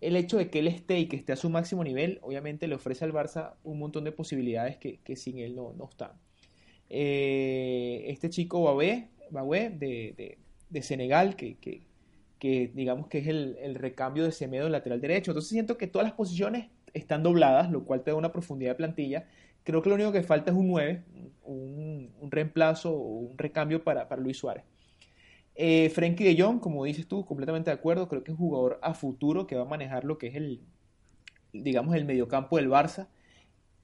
el 0.00 0.16
hecho 0.16 0.38
de 0.38 0.48
que 0.48 0.61
él 0.61 0.68
esté 0.68 0.98
y 0.98 1.07
que 1.07 1.16
esté 1.16 1.33
a 1.33 1.37
su 1.37 1.50
máximo 1.50 1.85
nivel, 1.85 2.18
obviamente 2.22 2.66
le 2.66 2.74
ofrece 2.74 3.05
al 3.05 3.12
Barça 3.12 3.55
un 3.64 3.79
montón 3.79 4.05
de 4.05 4.12
posibilidades 4.12 4.79
que, 4.79 5.16
sin 5.16 5.38
él 5.38 5.55
no, 5.55 5.74
no 5.74 5.88
están. 5.88 6.12
Eh, 6.88 8.05
este 8.09 8.31
chico 8.31 8.62
Babé, 8.62 9.09
Babé 9.31 9.70
de, 9.70 10.38
de, 10.70 10.83
Senegal, 10.83 11.37
que, 11.37 11.57
que, 11.57 11.83
que 12.40 12.72
digamos 12.74 13.07
que 13.07 13.18
es 13.18 13.29
el, 13.29 13.74
recambio 13.76 14.24
de 14.24 14.33
Semedo 14.33 14.66
en 14.66 14.72
lateral 14.72 15.00
derecho. 15.00 15.31
Entonces 15.31 15.50
siento 15.50 15.76
que 15.76 15.87
todas 15.87 16.09
las 16.09 16.14
posiciones 16.14 16.68
están 16.94 17.22
dobladas, 17.22 17.70
lo 17.70 17.85
cual 17.85 18.03
te 18.03 18.11
da 18.11 18.16
una 18.16 18.33
profundidad 18.33 18.72
de 18.72 18.76
plantilla. 18.76 19.26
Creo 19.62 19.83
que 19.83 19.90
lo 19.90 19.94
único 19.94 20.11
que 20.11 20.22
falta 20.22 20.50
es 20.50 20.57
un 20.57 20.66
9, 20.68 21.05
un, 21.44 22.11
reemplazo 22.31 22.92
o 22.92 23.18
un 23.18 23.38
recambio 23.38 23.85
para, 23.85 24.09
Luis 24.16 24.38
Suárez. 24.38 24.64
Eh, 25.55 25.90
Frenkie 25.90 26.24
de 26.24 26.42
Jong, 26.42 26.61
como 26.61 26.85
dices 26.85 27.07
tú, 27.07 27.24
completamente 27.26 27.70
de 27.70 27.74
acuerdo, 27.74 28.09
creo 28.09 28.24
que 28.24 28.33
es 28.33 28.38
un 28.38 28.46
jugador 28.46 28.81
a 28.83 28.94
futuro 28.94 29.46
que 29.46 29.57
va 29.57 29.62
a 29.62 29.66
manejar 29.66 30.05
lo 30.05 30.16
que 30.16 30.29
es 30.29 30.35
el, 30.35 30.62
digamos, 31.53 31.94
el 31.94 32.07
mediocampo 32.07 32.57
del 32.57 32.70
Barça. 32.70 33.09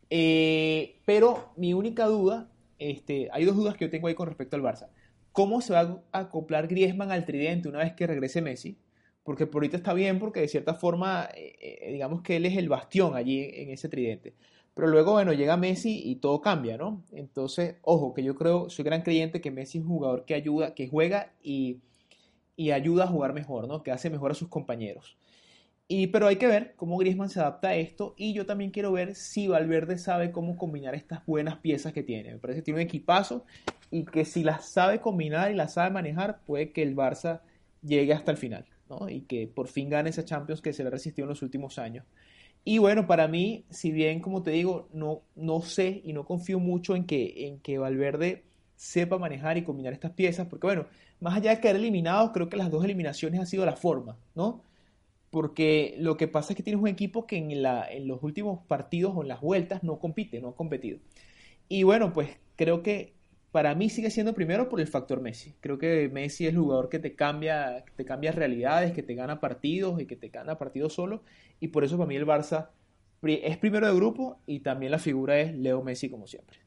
Eh, 0.08 1.00
pero 1.04 1.52
mi 1.56 1.74
única 1.74 2.06
duda, 2.06 2.48
este, 2.78 3.28
hay 3.32 3.44
dos 3.44 3.56
dudas 3.56 3.76
que 3.76 3.84
yo 3.84 3.90
tengo 3.90 4.08
ahí 4.08 4.14
con 4.14 4.28
respecto 4.28 4.56
al 4.56 4.62
Barça 4.62 4.88
cómo 5.36 5.60
se 5.60 5.74
va 5.74 6.02
a 6.12 6.18
acoplar 6.18 6.66
Griezmann 6.66 7.12
al 7.12 7.26
tridente 7.26 7.68
una 7.68 7.80
vez 7.80 7.92
que 7.92 8.06
regrese 8.06 8.40
Messi. 8.40 8.78
Porque 9.22 9.46
por 9.46 9.60
ahorita 9.60 9.76
está 9.76 9.92
bien, 9.92 10.18
porque 10.18 10.40
de 10.40 10.48
cierta 10.48 10.72
forma, 10.72 11.28
eh, 11.34 11.56
eh, 11.60 11.92
digamos 11.92 12.22
que 12.22 12.36
él 12.36 12.46
es 12.46 12.56
el 12.56 12.70
bastión 12.70 13.14
allí 13.14 13.42
en 13.52 13.68
ese 13.68 13.90
tridente. 13.90 14.34
Pero 14.72 14.88
luego, 14.88 15.12
bueno, 15.12 15.34
llega 15.34 15.58
Messi 15.58 16.00
y 16.10 16.16
todo 16.16 16.40
cambia, 16.40 16.78
¿no? 16.78 17.04
Entonces, 17.12 17.76
ojo, 17.82 18.14
que 18.14 18.22
yo 18.22 18.34
creo, 18.34 18.70
soy 18.70 18.86
gran 18.86 19.02
creyente 19.02 19.42
que 19.42 19.50
Messi 19.50 19.76
es 19.76 19.84
un 19.84 19.90
jugador 19.90 20.24
que 20.24 20.32
ayuda, 20.32 20.74
que 20.74 20.88
juega 20.88 21.34
y, 21.42 21.80
y 22.56 22.70
ayuda 22.70 23.04
a 23.04 23.08
jugar 23.08 23.34
mejor, 23.34 23.68
¿no? 23.68 23.82
Que 23.82 23.90
hace 23.90 24.08
mejor 24.08 24.30
a 24.30 24.34
sus 24.34 24.48
compañeros. 24.48 25.18
Y, 25.88 26.08
pero 26.08 26.26
hay 26.26 26.36
que 26.36 26.48
ver 26.48 26.74
cómo 26.76 26.98
Griezmann 26.98 27.28
se 27.28 27.38
adapta 27.38 27.68
a 27.68 27.76
esto 27.76 28.14
y 28.16 28.32
yo 28.32 28.44
también 28.44 28.72
quiero 28.72 28.90
ver 28.90 29.14
si 29.14 29.46
Valverde 29.46 29.98
sabe 29.98 30.32
cómo 30.32 30.56
combinar 30.56 30.96
estas 30.96 31.24
buenas 31.26 31.58
piezas 31.58 31.92
que 31.92 32.02
tiene. 32.02 32.32
Me 32.32 32.38
parece 32.38 32.58
que 32.58 32.64
tiene 32.64 32.80
un 32.80 32.86
equipazo 32.86 33.44
y 33.90 34.04
que 34.04 34.24
si 34.24 34.42
las 34.42 34.68
sabe 34.68 35.00
combinar 35.00 35.52
y 35.52 35.54
las 35.54 35.74
sabe 35.74 35.90
manejar, 35.90 36.40
puede 36.44 36.72
que 36.72 36.82
el 36.82 36.96
Barça 36.96 37.40
llegue 37.82 38.12
hasta 38.12 38.32
el 38.32 38.36
final 38.36 38.66
¿no? 38.88 39.08
y 39.08 39.20
que 39.22 39.46
por 39.46 39.68
fin 39.68 39.88
gane 39.88 40.10
esa 40.10 40.24
Champions 40.24 40.60
que 40.60 40.72
se 40.72 40.82
le 40.82 40.90
resistió 40.90 41.22
en 41.22 41.28
los 41.28 41.42
últimos 41.42 41.78
años. 41.78 42.04
Y 42.64 42.78
bueno, 42.78 43.06
para 43.06 43.28
mí, 43.28 43.64
si 43.70 43.92
bien, 43.92 44.18
como 44.18 44.42
te 44.42 44.50
digo, 44.50 44.88
no, 44.92 45.22
no 45.36 45.60
sé 45.60 46.00
y 46.04 46.12
no 46.12 46.24
confío 46.24 46.58
mucho 46.58 46.96
en 46.96 47.06
que, 47.06 47.46
en 47.46 47.60
que 47.60 47.78
Valverde 47.78 48.42
sepa 48.74 49.18
manejar 49.18 49.56
y 49.56 49.62
combinar 49.62 49.92
estas 49.92 50.10
piezas, 50.10 50.48
porque 50.48 50.66
bueno, 50.66 50.86
más 51.20 51.36
allá 51.36 51.52
de 51.54 51.60
quedar 51.60 51.76
eliminado, 51.76 52.32
creo 52.32 52.48
que 52.48 52.56
las 52.56 52.70
dos 52.70 52.84
eliminaciones 52.84 53.38
han 53.38 53.46
sido 53.46 53.64
la 53.64 53.76
forma, 53.76 54.18
¿no? 54.34 54.62
Porque 55.30 55.94
lo 55.98 56.16
que 56.16 56.28
pasa 56.28 56.52
es 56.52 56.56
que 56.56 56.62
tienes 56.62 56.80
un 56.80 56.88
equipo 56.88 57.26
que 57.26 57.36
en, 57.36 57.62
la, 57.62 57.90
en 57.90 58.08
los 58.08 58.22
últimos 58.22 58.64
partidos 58.66 59.12
o 59.16 59.22
en 59.22 59.28
las 59.28 59.40
vueltas 59.40 59.82
no 59.82 59.98
compite, 59.98 60.40
no 60.40 60.48
ha 60.48 60.56
competido. 60.56 60.98
Y 61.68 61.82
bueno, 61.82 62.12
pues 62.12 62.30
creo 62.56 62.82
que 62.82 63.14
para 63.52 63.74
mí 63.74 63.88
sigue 63.88 64.10
siendo 64.10 64.34
primero 64.34 64.68
por 64.68 64.80
el 64.80 64.86
factor 64.86 65.20
Messi. 65.20 65.54
Creo 65.60 65.78
que 65.78 66.08
Messi 66.10 66.46
es 66.46 66.52
el 66.52 66.58
jugador 66.58 66.88
que 66.88 66.98
te 66.98 67.14
cambia, 67.14 67.84
que 67.86 67.92
te 67.92 68.04
cambia 68.04 68.32
realidades, 68.32 68.92
que 68.92 69.02
te 69.02 69.14
gana 69.14 69.40
partidos 69.40 70.00
y 70.00 70.06
que 70.06 70.16
te 70.16 70.28
gana 70.28 70.58
partidos 70.58 70.92
solo. 70.92 71.22
Y 71.58 71.68
por 71.68 71.82
eso 71.82 71.96
para 71.96 72.08
mí 72.08 72.16
el 72.16 72.26
Barça 72.26 72.68
es 73.22 73.56
primero 73.56 73.86
de 73.86 73.94
grupo 73.94 74.40
y 74.46 74.60
también 74.60 74.92
la 74.92 74.98
figura 74.98 75.40
es 75.40 75.56
Leo 75.56 75.82
Messi 75.82 76.10
como 76.10 76.26
siempre. 76.26 76.58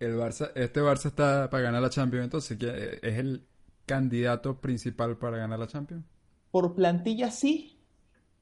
El 0.00 0.16
Barça, 0.16 0.50
este 0.54 0.80
Barça 0.80 1.06
está 1.06 1.48
para 1.50 1.62
ganar 1.62 1.80
la 1.80 1.90
Champions, 1.90 2.24
entonces 2.24 2.58
es 2.60 3.18
el 3.18 3.44
candidato 3.86 4.60
principal 4.60 5.16
para 5.16 5.38
ganar 5.38 5.58
la 5.58 5.66
Champions. 5.66 6.04
Por 6.50 6.74
plantilla 6.74 7.30
sí, 7.30 7.73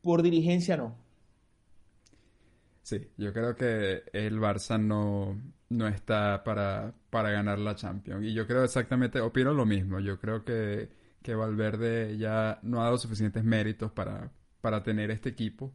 por 0.03 0.23
dirigencia 0.23 0.77
no. 0.77 0.97
Sí, 2.83 3.09
yo 3.17 3.33
creo 3.33 3.55
que 3.55 4.03
el 4.13 4.39
Barça 4.41 4.79
no, 4.79 5.41
no 5.71 5.89
está 5.89 6.43
para, 6.45 6.93
para 7.11 7.31
ganar 7.31 7.59
la 7.59 7.77
Champions. 7.77 8.25
Y 8.25 8.35
yo 8.35 8.47
creo 8.47 8.65
exactamente, 8.65 9.21
opino 9.21 9.55
lo 9.55 9.65
mismo. 9.65 10.01
Yo 10.01 10.19
creo 10.19 10.45
que, 10.45 10.89
que 11.23 11.35
Valverde 11.35 12.19
ya 12.19 12.59
no 12.63 12.81
ha 12.81 12.85
dado 12.85 12.99
suficientes 12.99 13.45
méritos 13.45 13.93
para, 13.93 14.31
para 14.61 14.83
tener 14.83 15.11
este 15.11 15.31
equipo. 15.31 15.73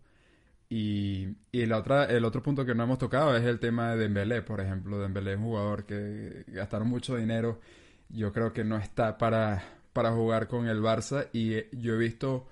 Y, 0.70 1.30
y 1.52 1.66
la 1.66 1.78
otra, 1.78 2.06
el 2.06 2.26
otro 2.26 2.44
punto 2.44 2.66
que 2.66 2.76
no 2.76 2.84
hemos 2.84 2.98
tocado 2.98 3.36
es 3.38 3.44
el 3.46 3.60
tema 3.60 3.92
de 3.92 4.00
Dembélé, 4.00 4.42
por 4.42 4.60
ejemplo. 4.60 5.00
Dembélé 5.00 5.34
es 5.34 5.38
un 5.38 5.46
jugador 5.46 5.86
que 5.86 6.44
gastaron 6.48 6.90
mucho 6.90 7.16
dinero. 7.16 7.62
Yo 8.10 8.34
creo 8.34 8.52
que 8.52 8.66
no 8.66 8.78
está 8.78 9.18
para, 9.18 9.64
para 9.94 10.12
jugar 10.12 10.48
con 10.48 10.68
el 10.68 10.82
Barça. 10.82 11.30
Y 11.32 11.54
yo 11.78 11.96
he 11.96 11.98
visto 11.98 12.48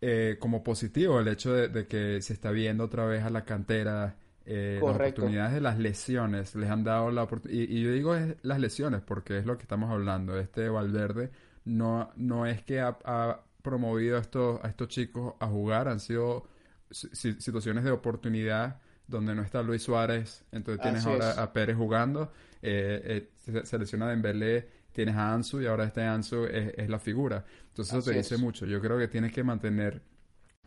eh, 0.00 0.36
como 0.38 0.62
positivo 0.62 1.20
el 1.20 1.28
hecho 1.28 1.52
de, 1.52 1.86
que 1.86 2.22
se 2.22 2.32
está 2.32 2.50
viendo 2.50 2.84
otra 2.84 3.04
vez 3.04 3.24
a 3.24 3.30
la 3.30 3.44
cantera 3.44 4.16
eh, 4.46 4.80
las 4.82 4.94
oportunidades 4.94 5.52
de 5.54 5.60
las 5.60 5.78
lesiones. 5.78 6.54
Les 6.54 6.70
han 6.70 6.84
dado 6.84 7.10
la 7.10 7.24
oportunidad. 7.24 7.68
Y, 7.68 7.82
yo 7.82 7.92
digo 7.92 8.14
es 8.14 8.36
las 8.42 8.60
lesiones 8.60 9.02
porque 9.02 9.38
es 9.38 9.46
lo 9.46 9.56
que 9.58 9.62
estamos 9.62 9.90
hablando. 9.90 10.38
Este 10.38 10.68
Valverde 10.68 11.30
no, 11.64 12.10
no 12.16 12.46
es 12.46 12.62
que 12.62 12.80
ha, 12.80 13.40
promovido 13.62 14.16
a 14.16 14.20
estos, 14.20 14.64
a 14.64 14.68
estos 14.68 14.88
chicos 14.88 15.34
a 15.40 15.46
jugar, 15.46 15.88
han 15.88 16.00
sido 16.00 16.48
situaciones 16.90 17.84
de 17.84 17.90
oportunidad 17.90 18.80
donde 19.08 19.34
no 19.34 19.42
está 19.42 19.62
Luis 19.62 19.82
Suárez, 19.82 20.44
entonces 20.52 20.82
tienes 20.82 21.04
ahora 21.04 21.42
a 21.42 21.52
Pérez 21.52 21.76
jugando, 21.76 22.30
eh, 22.62 23.28
eh, 23.46 23.62
se, 23.64 23.78
lesiona 23.78 24.08
Dembélé, 24.08 24.68
tienes 24.98 25.14
a 25.14 25.32
Ansu 25.32 25.62
y 25.62 25.66
ahora 25.66 25.84
este 25.84 26.02
Ansu 26.02 26.46
es, 26.46 26.88
la 26.88 26.98
figura. 26.98 27.44
Entonces 27.68 27.94
eso 27.94 28.10
te 28.10 28.16
dice 28.16 28.36
mucho. 28.36 28.66
Yo 28.66 28.80
creo 28.80 28.98
que 28.98 29.06
tienes 29.06 29.32
que 29.32 29.44
mantener 29.44 30.02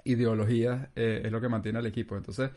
ideología, 0.05 0.89
eh, 0.95 1.23
es 1.25 1.31
lo 1.33 1.41
que 1.41 1.49
mantiene 1.49 1.79
al 1.79 1.85
equipo. 1.85 2.15
Entonces 2.15 2.49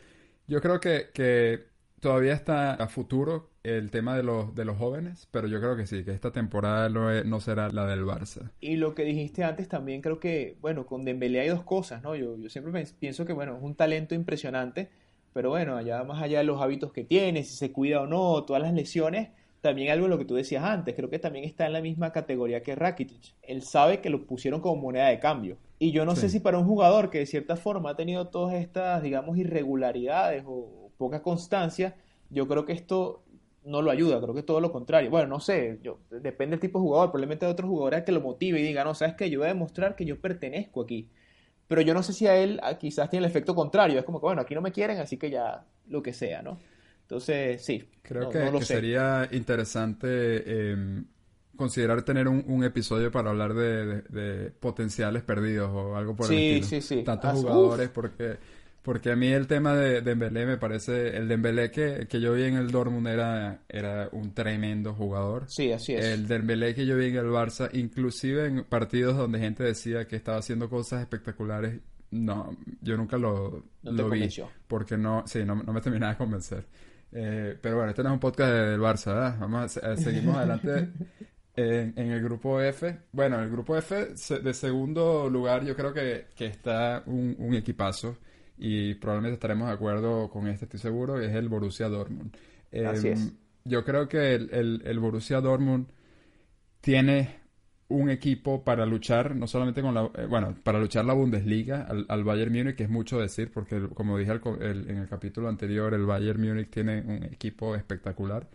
yo 0.47 0.61
creo 0.61 0.79
que, 0.79 1.09
que 1.13 1.65
todavía 1.99 2.31
está 2.31 2.75
a 2.75 2.87
futuro 2.87 3.49
el 3.61 3.91
tema 3.91 4.15
de 4.15 4.23
los, 4.23 4.55
de 4.55 4.63
los 4.63 4.77
jóvenes, 4.77 5.27
pero 5.31 5.49
yo 5.49 5.59
creo 5.59 5.75
que 5.75 5.85
sí, 5.85 6.05
que 6.05 6.11
esta 6.11 6.31
temporada 6.31 6.87
no, 6.87 7.41
será 7.41 7.67
la 7.67 7.85
del 7.87 8.05
Barça. 8.05 8.51
Y 8.61 8.77
lo 8.77 8.95
que 8.95 9.03
dijiste 9.03 9.43
antes 9.43 9.67
también 9.67 10.01
creo 10.01 10.17
que, 10.17 10.57
bueno, 10.61 10.85
con 10.85 11.03
Dembélé 11.03 11.41
hay 11.41 11.49
dos 11.49 11.63
cosas, 11.63 12.01
¿no? 12.03 12.15
Yo, 12.15 12.37
yo 12.37 12.49
siempre 12.49 12.85
pienso 12.97 13.25
que, 13.25 13.33
bueno, 13.33 13.57
es 13.57 13.63
un 13.63 13.75
talento 13.75 14.15
impresionante, 14.15 14.91
pero 15.33 15.49
bueno, 15.49 15.75
allá 15.75 16.01
más 16.05 16.23
allá 16.23 16.37
de 16.37 16.45
los 16.45 16.61
hábitos 16.61 16.93
que 16.93 17.03
tiene, 17.03 17.43
si 17.43 17.53
se 17.53 17.73
cuida 17.73 17.99
o 17.99 18.07
no, 18.07 18.45
todas 18.45 18.61
las 18.61 18.71
lesiones, 18.71 19.31
también 19.65 19.89
algo 19.89 20.05
de 20.05 20.11
lo 20.11 20.19
que 20.19 20.25
tú 20.25 20.35
decías 20.35 20.63
antes, 20.63 20.93
creo 20.93 21.09
que 21.09 21.17
también 21.17 21.43
está 21.43 21.65
en 21.65 21.73
la 21.73 21.81
misma 21.81 22.11
categoría 22.11 22.61
que 22.61 22.75
Rakitic. 22.75 23.33
Él 23.41 23.63
sabe 23.63 23.99
que 23.99 24.11
lo 24.11 24.27
pusieron 24.27 24.61
como 24.61 24.79
moneda 24.79 25.07
de 25.07 25.17
cambio. 25.17 25.57
Y 25.79 25.91
yo 25.91 26.05
no 26.05 26.15
sé 26.15 26.29
si 26.29 26.39
para 26.39 26.59
un 26.59 26.67
jugador 26.67 27.09
que 27.09 27.17
de 27.17 27.25
cierta 27.25 27.55
forma 27.55 27.89
ha 27.89 27.95
tenido 27.95 28.27
todas 28.27 28.53
estas, 28.53 29.01
digamos, 29.01 29.39
irregularidades 29.39 30.43
o 30.45 30.91
poca 30.99 31.23
constancia, 31.23 31.95
yo 32.29 32.47
creo 32.47 32.63
que 32.63 32.73
esto 32.73 33.23
no 33.63 33.81
lo 33.81 33.89
ayuda, 33.89 34.21
creo 34.21 34.35
que 34.35 34.43
todo 34.43 34.61
lo 34.61 34.71
contrario. 34.71 35.09
Bueno, 35.09 35.29
no 35.29 35.39
sé, 35.39 35.79
yo, 35.81 35.97
depende 36.11 36.51
del 36.51 36.59
tipo 36.59 36.77
de 36.77 36.83
jugador, 36.83 37.09
probablemente 37.09 37.47
de 37.47 37.51
otros 37.51 37.67
jugadores 37.67 38.03
que 38.03 38.11
lo 38.11 38.21
motive 38.21 38.59
y 38.59 38.63
diga, 38.63 38.83
no, 38.83 38.93
sabes 38.93 39.15
que 39.15 39.31
yo 39.31 39.39
voy 39.39 39.47
a 39.47 39.53
demostrar 39.53 39.95
que 39.95 40.05
yo 40.05 40.21
pertenezco 40.21 40.83
aquí. 40.83 41.09
Pero 41.67 41.81
yo 41.81 41.95
no 41.95 42.03
sé 42.03 42.13
si 42.13 42.27
a 42.27 42.37
él 42.37 42.61
quizás 42.79 43.09
tiene 43.09 43.25
el 43.25 43.31
efecto 43.31 43.55
contrario, 43.55 43.97
es 43.97 44.05
como 44.05 44.19
que, 44.19 44.27
bueno, 44.27 44.41
aquí 44.43 44.53
no 44.53 44.61
me 44.61 44.71
quieren, 44.71 44.99
así 44.99 45.17
que 45.17 45.31
ya 45.31 45.65
lo 45.87 46.03
que 46.03 46.13
sea, 46.13 46.43
¿no? 46.43 46.59
Entonces, 47.05 47.63
sí. 47.63 47.83
Creo 48.01 48.29
que, 48.29 48.65
sería 48.65 49.27
interesante 49.31 50.71
em, 50.71 51.05
considerar 51.55 52.03
tener 52.03 52.27
un, 52.27 52.63
episodio 52.63 53.11
para 53.11 53.29
hablar 53.29 53.53
de, 53.53 54.51
potenciales 54.59 55.23
perdidos 55.23 55.69
o 55.73 55.95
algo 55.95 56.15
por 56.15 56.31
el 56.31 56.37
estilo. 56.37 56.65
Sí, 56.67 56.81
sí, 56.81 56.95
sí. 56.97 57.03
Tantos 57.03 57.33
jugadores, 57.33 57.89
porque 57.89 58.37
porque 58.85 59.09
a 59.09 59.15
mí 59.15 59.29
el 59.29 59.47
tema 59.47 59.73
de 59.73 60.01
Dembélé 60.01 60.45
me 60.45 60.57
parece... 60.57 61.17
El 61.17 61.27
Dembélé 61.27 61.71
que, 61.71 62.05
que 62.07 62.21
yo 62.21 62.33
vi 62.33 62.43
en 62.43 62.53
el 62.53 62.69
Dortmund 62.69 63.07
era, 63.07 63.61
era 63.67 64.09
un 64.11 64.35
tremendo 64.35 64.93
jugador. 64.93 65.45
Sí, 65.47 65.71
así 65.71 65.95
es. 65.95 66.05
El 66.05 66.27
Dembélé 66.27 66.75
que 66.75 66.85
yo 66.85 66.95
vi 66.95 67.07
en 67.07 67.15
el 67.15 67.25
Barça, 67.25 67.67
inclusive 67.73 68.45
en 68.45 68.63
partidos 68.63 69.17
donde 69.17 69.39
gente 69.39 69.63
decía 69.63 70.07
que 70.07 70.15
estaba 70.15 70.37
haciendo 70.37 70.69
cosas 70.69 71.01
espectaculares, 71.01 71.79
no, 72.11 72.55
yo 72.79 72.95
nunca 72.95 73.17
lo, 73.17 73.63
lo 73.81 74.07
vi. 74.07 74.29
Porque 74.67 74.97
no, 74.97 75.23
sí, 75.25 75.43
no, 75.43 75.55
no 75.55 75.73
me 75.73 75.81
terminaba 75.81 76.11
de 76.11 76.17
convencer. 76.19 76.67
Eh, 77.17 77.57
pero 77.61 77.77
bueno, 77.77 77.91
este 77.91 78.03
no 78.03 78.09
es 78.09 78.13
un 78.13 78.19
podcast 78.19 78.51
del 78.51 78.79
Barça, 78.79 79.13
¿verdad? 79.13 79.37
Vamos 79.39 79.77
a, 79.77 79.95
seguimos 79.95 80.35
adelante. 80.35 80.89
En, 81.55 81.97
el 81.97 82.21
grupo 82.21 82.59
F, 82.59 82.97
bueno, 83.13 83.37
en 83.37 83.43
el 83.43 83.49
grupo 83.49 83.77
F 83.77 84.07
de 84.41 84.53
segundo 84.53 85.29
lugar 85.29 85.63
yo 85.63 85.73
creo 85.73 85.93
que, 85.93 86.25
está 86.37 87.01
un, 87.05 87.53
equipazo 87.53 88.17
y 88.57 88.95
probablemente 88.95 89.35
estaremos 89.35 89.69
de 89.69 89.73
acuerdo 89.73 90.29
con 90.29 90.47
este, 90.49 90.65
estoy 90.65 90.81
seguro, 90.81 91.21
es 91.21 91.33
el 91.33 91.47
Borussia 91.47 91.87
Dortmund. 91.87 92.35
Así 92.85 93.07
es. 93.07 93.21
Em, 93.21 93.31
yo 93.63 93.85
creo 93.85 94.09
que 94.09 94.35
el, 94.35 94.81
el, 94.83 94.99
Borussia 94.99 95.39
Dortmund 95.39 95.87
tiene 96.81 97.39
un 97.87 98.09
equipo 98.09 98.63
para 98.63 98.85
luchar, 98.85 99.35
no 99.35 99.47
solamente 99.47 99.81
con 99.81 99.93
la, 99.93 100.09
eh, 100.15 100.25
bueno, 100.25 100.55
para 100.63 100.79
luchar 100.79 101.05
la 101.05 101.13
Bundesliga 101.13 101.83
al, 101.83 102.05
al, 102.09 102.23
Bayern 102.23 102.51
Múnich, 102.51 102.75
que 102.75 102.83
es 102.83 102.89
mucho 102.89 103.19
decir, 103.19 103.51
porque 103.51 103.89
como 103.93 104.17
dije 104.17 104.31
en 104.31 104.97
el 104.97 105.07
capítulo 105.07 105.49
anterior, 105.49 105.93
el 105.93 106.05
Bayern 106.05 106.41
Múnich 106.41 106.69
tiene 106.69 107.01
un 107.01 107.23
equipo 107.23 107.75
espectacular, 107.75 108.47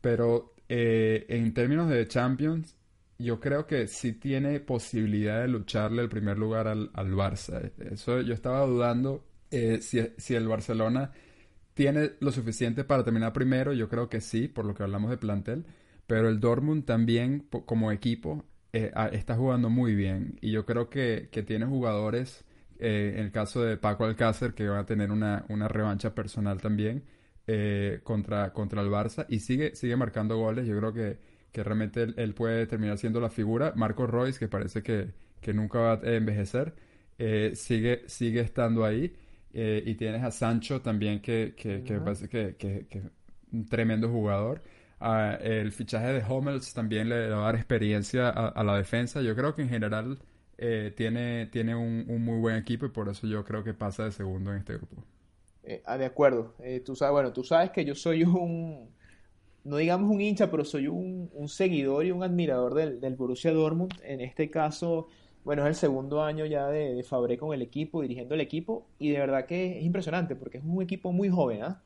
pero 0.00 0.54
eh, 0.68 1.24
en 1.28 1.54
términos 1.54 1.88
de 1.88 2.06
Champions, 2.06 2.76
yo 3.18 3.40
creo 3.40 3.66
que 3.66 3.88
sí 3.88 4.12
tiene 4.12 4.60
posibilidad 4.60 5.40
de 5.40 5.48
lucharle 5.48 6.02
el 6.02 6.08
primer 6.08 6.38
lugar 6.38 6.68
al, 6.68 6.90
al 6.92 7.12
Barça. 7.12 7.72
Eso 7.90 8.20
yo 8.20 8.34
estaba 8.34 8.64
dudando 8.66 9.24
eh, 9.50 9.78
si, 9.80 10.00
si, 10.18 10.34
el 10.34 10.46
Barcelona 10.46 11.10
tiene 11.74 12.12
lo 12.20 12.30
suficiente 12.30 12.84
para 12.84 13.02
terminar 13.02 13.32
primero. 13.32 13.72
Yo 13.72 13.88
creo 13.88 14.08
que 14.08 14.20
sí, 14.20 14.46
por 14.46 14.64
lo 14.66 14.74
que 14.74 14.84
hablamos 14.84 15.10
de 15.10 15.16
plantel. 15.16 15.64
Pero 16.06 16.28
el 16.28 16.38
Dortmund 16.40 16.84
también, 16.84 17.48
como 17.66 17.90
equipo, 17.92 18.44
eh, 18.72 18.92
está 19.12 19.36
jugando 19.36 19.70
muy 19.70 19.94
bien. 19.94 20.38
Y 20.40 20.52
yo 20.52 20.64
creo 20.66 20.88
que, 20.90 21.28
que 21.32 21.42
tiene 21.42 21.66
jugadores, 21.66 22.44
en 22.80 23.18
el 23.18 23.32
caso 23.32 23.62
de 23.62 23.76
Paco 23.76 24.04
Alcácer, 24.04 24.54
que 24.54 24.68
van 24.68 24.78
a 24.78 24.86
tener 24.86 25.10
una, 25.10 25.44
una 25.48 25.68
revancha 25.68 26.14
personal 26.14 26.60
también 26.60 27.04
eh, 27.50 28.00
contra, 28.04 28.52
contra 28.52 28.82
el 28.82 28.88
Barça 28.90 29.24
y 29.26 29.38
sigue, 29.40 29.74
sigue 29.74 29.96
marcando 29.96 30.36
goles. 30.36 30.66
Yo 30.66 30.76
creo 30.76 30.92
que, 30.92 31.18
que 31.50 31.64
realmente 31.64 32.06
él, 32.14 32.34
puede 32.34 32.66
terminar 32.66 32.98
siendo 32.98 33.20
la 33.20 33.30
figura. 33.30 33.72
Marco 33.74 34.06
Royce, 34.06 34.38
que 34.38 34.48
parece 34.48 34.82
que, 34.82 35.12
que 35.40 35.54
nunca 35.54 35.78
va 35.78 35.92
a 35.94 36.14
envejecer, 36.14 36.74
eh, 37.16 37.52
sigue, 37.54 38.02
sigue 38.06 38.40
estando 38.40 38.84
ahí. 38.84 39.16
Eh, 39.54 39.82
y 39.86 39.94
tienes 39.94 40.22
a 40.24 40.30
Sancho 40.30 40.82
también, 40.82 41.22
que, 41.22 41.54
que, 41.56 41.82
que 41.82 41.98
parece 42.00 42.28
que, 42.28 42.56
que, 42.56 43.02
un 43.50 43.66
tremendo 43.66 44.10
jugador. 44.10 44.62
Ah, 45.00 45.38
el 45.40 45.72
fichaje 45.72 46.12
de 46.12 46.24
Hummels 46.24 46.74
también 46.74 47.08
le, 47.08 47.30
va 47.30 47.42
a 47.42 47.44
dar 47.46 47.54
experiencia 47.56 48.28
a, 48.28 48.64
la 48.64 48.76
defensa. 48.76 49.22
Yo 49.22 49.34
creo 49.36 49.54
que 49.54 49.62
en 49.62 49.68
general 49.68 50.18
tiene, 50.56 51.46
tiene 51.46 51.76
un, 51.76 52.04
un, 52.08 52.24
muy 52.24 52.38
buen 52.40 52.56
equipo 52.56 52.86
y 52.86 52.88
por 52.88 53.08
eso 53.08 53.26
yo 53.28 53.44
creo 53.44 53.62
que 53.62 53.74
pasa 53.74 54.04
de 54.04 54.12
segundo 54.12 54.52
en 54.52 54.58
este 54.58 54.74
grupo. 54.74 55.04
Eh, 55.68 55.82
ah, 55.84 55.98
de 55.98 56.06
acuerdo. 56.06 56.54
Eh, 56.60 56.80
tú 56.80 56.96
sabes, 56.96 57.12
bueno, 57.12 57.30
tú 57.30 57.44
sabes 57.44 57.70
que 57.70 57.84
yo 57.84 57.94
soy 57.94 58.22
un, 58.22 58.88
no 59.64 59.76
digamos 59.76 60.10
un 60.10 60.18
hincha, 60.18 60.50
pero 60.50 60.64
soy 60.64 60.88
un, 60.88 61.28
seguidor 61.46 62.06
y 62.06 62.10
un 62.10 62.22
admirador 62.22 62.72
del, 62.72 63.00
del, 63.00 63.16
Borussia 63.16 63.52
Dortmund. 63.52 63.92
En 64.02 64.22
este 64.22 64.50
caso, 64.50 65.08
bueno, 65.44 65.64
es 65.64 65.68
el 65.68 65.74
segundo 65.74 66.22
año 66.22 66.46
ya 66.46 66.68
de, 66.68 66.94
de 66.94 67.02
Fabré 67.02 67.36
con 67.36 67.52
el 67.52 67.60
equipo, 67.60 68.00
dirigiendo 68.00 68.34
el 68.34 68.40
equipo, 68.40 68.86
y 68.98 69.10
de 69.10 69.18
verdad 69.18 69.44
que 69.44 69.78
es 69.78 69.84
impresionante 69.84 70.36
porque 70.36 70.56
es 70.56 70.64
un 70.64 70.82
equipo 70.82 71.12
muy 71.12 71.28
joven, 71.28 71.62
¿ah? 71.62 71.82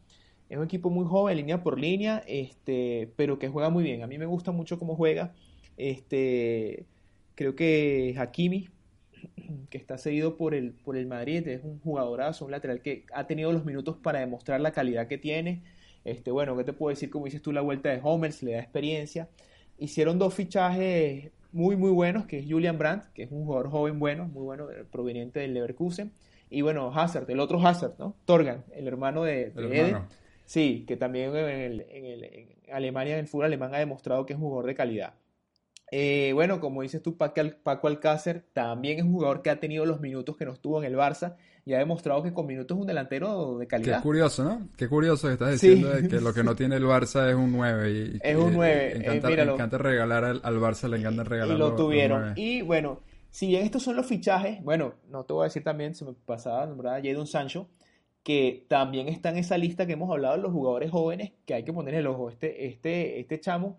Es 0.52 0.58
un 0.58 0.64
equipo 0.64 0.90
muy 0.90 1.06
joven, 1.06 1.38
línea 1.38 1.62
por 1.62 1.80
línea, 1.80 2.22
este, 2.26 3.10
pero 3.16 3.38
que 3.38 3.48
juega 3.48 3.70
muy 3.70 3.82
bien. 3.82 4.02
A 4.02 4.06
mí 4.06 4.18
me 4.18 4.26
gusta 4.26 4.52
mucho 4.52 4.78
cómo 4.78 4.96
juega. 4.96 5.32
Este, 5.78 6.84
creo 7.34 7.56
que 7.56 8.14
Hakimi 8.18 8.68
que 9.70 9.78
está 9.78 9.96
seguido 9.96 10.36
por 10.36 10.52
el, 10.54 10.72
por 10.72 10.98
el 10.98 11.06
Madrid, 11.06 11.48
es 11.48 11.64
un 11.64 11.80
jugadorazo, 11.80 12.44
un 12.44 12.50
lateral 12.50 12.82
que 12.82 13.06
ha 13.14 13.26
tenido 13.26 13.50
los 13.50 13.64
minutos 13.64 13.96
para 13.96 14.20
demostrar 14.20 14.60
la 14.60 14.72
calidad 14.72 15.08
que 15.08 15.16
tiene. 15.16 15.62
Este, 16.04 16.30
bueno, 16.30 16.54
¿qué 16.58 16.64
te 16.64 16.74
puedo 16.74 16.90
decir? 16.90 17.08
Como 17.08 17.24
dices 17.24 17.40
tú, 17.40 17.50
la 17.50 17.62
vuelta 17.62 17.88
de 17.88 18.00
Homers 18.02 18.42
le 18.42 18.52
da 18.52 18.58
experiencia. 18.58 19.30
Hicieron 19.78 20.18
dos 20.18 20.34
fichajes 20.34 21.30
muy, 21.50 21.76
muy 21.76 21.92
buenos, 21.92 22.26
que 22.26 22.40
es 22.40 22.46
Julian 22.46 22.76
Brandt, 22.76 23.06
que 23.14 23.22
es 23.22 23.32
un 23.32 23.46
jugador 23.46 23.70
joven 23.70 23.98
bueno, 23.98 24.26
muy 24.26 24.42
bueno, 24.42 24.66
proveniente 24.90 25.40
del 25.40 25.54
Leverkusen. 25.54 26.12
Y 26.50 26.60
bueno, 26.60 26.92
Hazard, 26.94 27.30
el 27.30 27.40
otro 27.40 27.58
Hazard, 27.66 27.94
¿no? 27.98 28.14
Torgan, 28.26 28.64
el 28.74 28.86
hermano 28.86 29.22
de, 29.22 29.44
Eden. 29.56 29.96
Sí, 30.44 30.84
que 30.86 30.96
también 30.96 31.34
en, 31.36 31.84
en 31.88 32.48
Alemania, 32.72 33.14
en 33.14 33.20
el 33.20 33.28
fútbol 33.28 33.46
alemán, 33.46 33.74
ha 33.74 33.78
demostrado 33.78 34.26
que 34.26 34.32
es 34.32 34.38
un 34.38 34.44
jugador 34.44 34.66
de 34.66 34.74
calidad. 34.74 35.14
Eh, 35.94 36.30
bueno, 36.32 36.58
como 36.58 36.80
dices 36.80 37.02
tú, 37.02 37.18
Paco 37.18 37.86
Alcácer 37.86 38.46
también 38.54 38.98
es 38.98 39.04
un 39.04 39.12
jugador 39.12 39.42
que 39.42 39.50
ha 39.50 39.60
tenido 39.60 39.84
los 39.84 40.00
minutos 40.00 40.38
que 40.38 40.46
no 40.46 40.54
estuvo 40.54 40.82
en 40.82 40.90
el 40.90 40.96
Barça 40.96 41.36
y 41.66 41.74
ha 41.74 41.78
demostrado 41.78 42.22
que 42.22 42.32
con 42.32 42.46
minutos 42.46 42.74
es 42.74 42.80
un 42.80 42.86
delantero 42.86 43.58
de 43.58 43.66
calidad. 43.66 43.98
Qué 43.98 44.02
curioso, 44.02 44.42
¿no? 44.42 44.68
Qué 44.74 44.88
curioso 44.88 45.28
que 45.28 45.34
estás 45.34 45.52
diciendo 45.52 45.90
que 46.08 46.18
lo 46.22 46.32
que 46.32 46.42
no 46.42 46.56
tiene 46.56 46.76
el 46.76 46.84
Barça 46.84 47.28
es 47.28 47.34
un 47.34 47.52
9. 47.52 47.92
Y, 47.92 48.18
es 48.22 48.36
un 48.36 48.54
9. 48.54 48.96
Encanta, 48.96 49.30
eh, 49.30 49.42
encanta 49.42 49.78
regalar 49.78 50.24
al, 50.24 50.58
Barça, 50.58 50.88
le 50.88 50.96
encanta 50.96 51.24
regalar. 51.24 51.54
Y 51.54 51.58
lo 51.58 51.76
tuvieron. 51.76 52.32
Y 52.36 52.62
bueno, 52.62 53.00
si 53.30 53.48
bien 53.48 53.62
estos 53.62 53.82
son 53.82 53.94
los 53.94 54.06
fichajes, 54.06 54.64
bueno, 54.64 54.94
no 55.10 55.24
te 55.24 55.34
voy 55.34 55.42
a 55.42 55.44
decir 55.44 55.62
también, 55.62 55.94
se 55.94 56.06
me 56.06 56.14
pasaba 56.14 56.64
nombrar 56.64 56.98
a 56.98 57.02
Jadon 57.02 57.26
Sancho, 57.26 57.68
que 58.22 58.66
también 58.68 59.08
está 59.08 59.30
en 59.30 59.38
esa 59.38 59.58
lista 59.58 59.86
que 59.86 59.94
hemos 59.94 60.10
hablado 60.10 60.36
los 60.36 60.52
jugadores 60.52 60.90
jóvenes 60.90 61.32
que 61.44 61.54
hay 61.54 61.64
que 61.64 61.72
poner 61.72 61.94
el 61.94 62.06
ojo. 62.06 62.30
Este, 62.30 62.66
este, 62.66 63.20
este 63.20 63.40
chamo, 63.40 63.78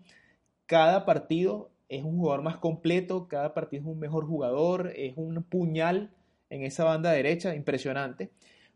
cada 0.66 1.04
partido 1.06 1.70
es 1.88 2.04
un 2.04 2.18
jugador 2.18 2.42
más 2.42 2.58
completo, 2.58 3.28
cada 3.28 3.54
partido 3.54 3.82
es 3.82 3.88
un 3.88 3.98
mejor 3.98 4.26
jugador, 4.26 4.92
es 4.96 5.14
un 5.16 5.42
puñal 5.44 6.10
en 6.50 6.62
esa 6.62 6.84
banda 6.84 7.12
derecha, 7.12 7.54
impresionante. 7.54 8.30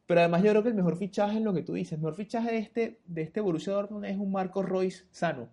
Pero 0.07 0.21
además 0.21 0.43
yo 0.43 0.51
creo 0.51 0.63
que 0.63 0.71
el 0.71 0.75
mejor 0.75 0.97
fichaje 0.97 1.39
es 1.39 1.45
lo 1.45 1.53
que 1.53 1.63
tú 1.63 1.75
dices. 1.75 1.93
El 1.93 1.99
mejor 1.99 2.15
fichaje 2.15 2.51
de 2.51 2.59
este, 2.59 3.01
de 3.07 3.23
este 3.23 3.41
Borussia 3.41 3.75
Dortmund 3.75 4.07
es 4.07 4.17
un 4.17 4.33
Marco 4.33 4.63
Royce 4.63 5.05
sano. 5.11 5.51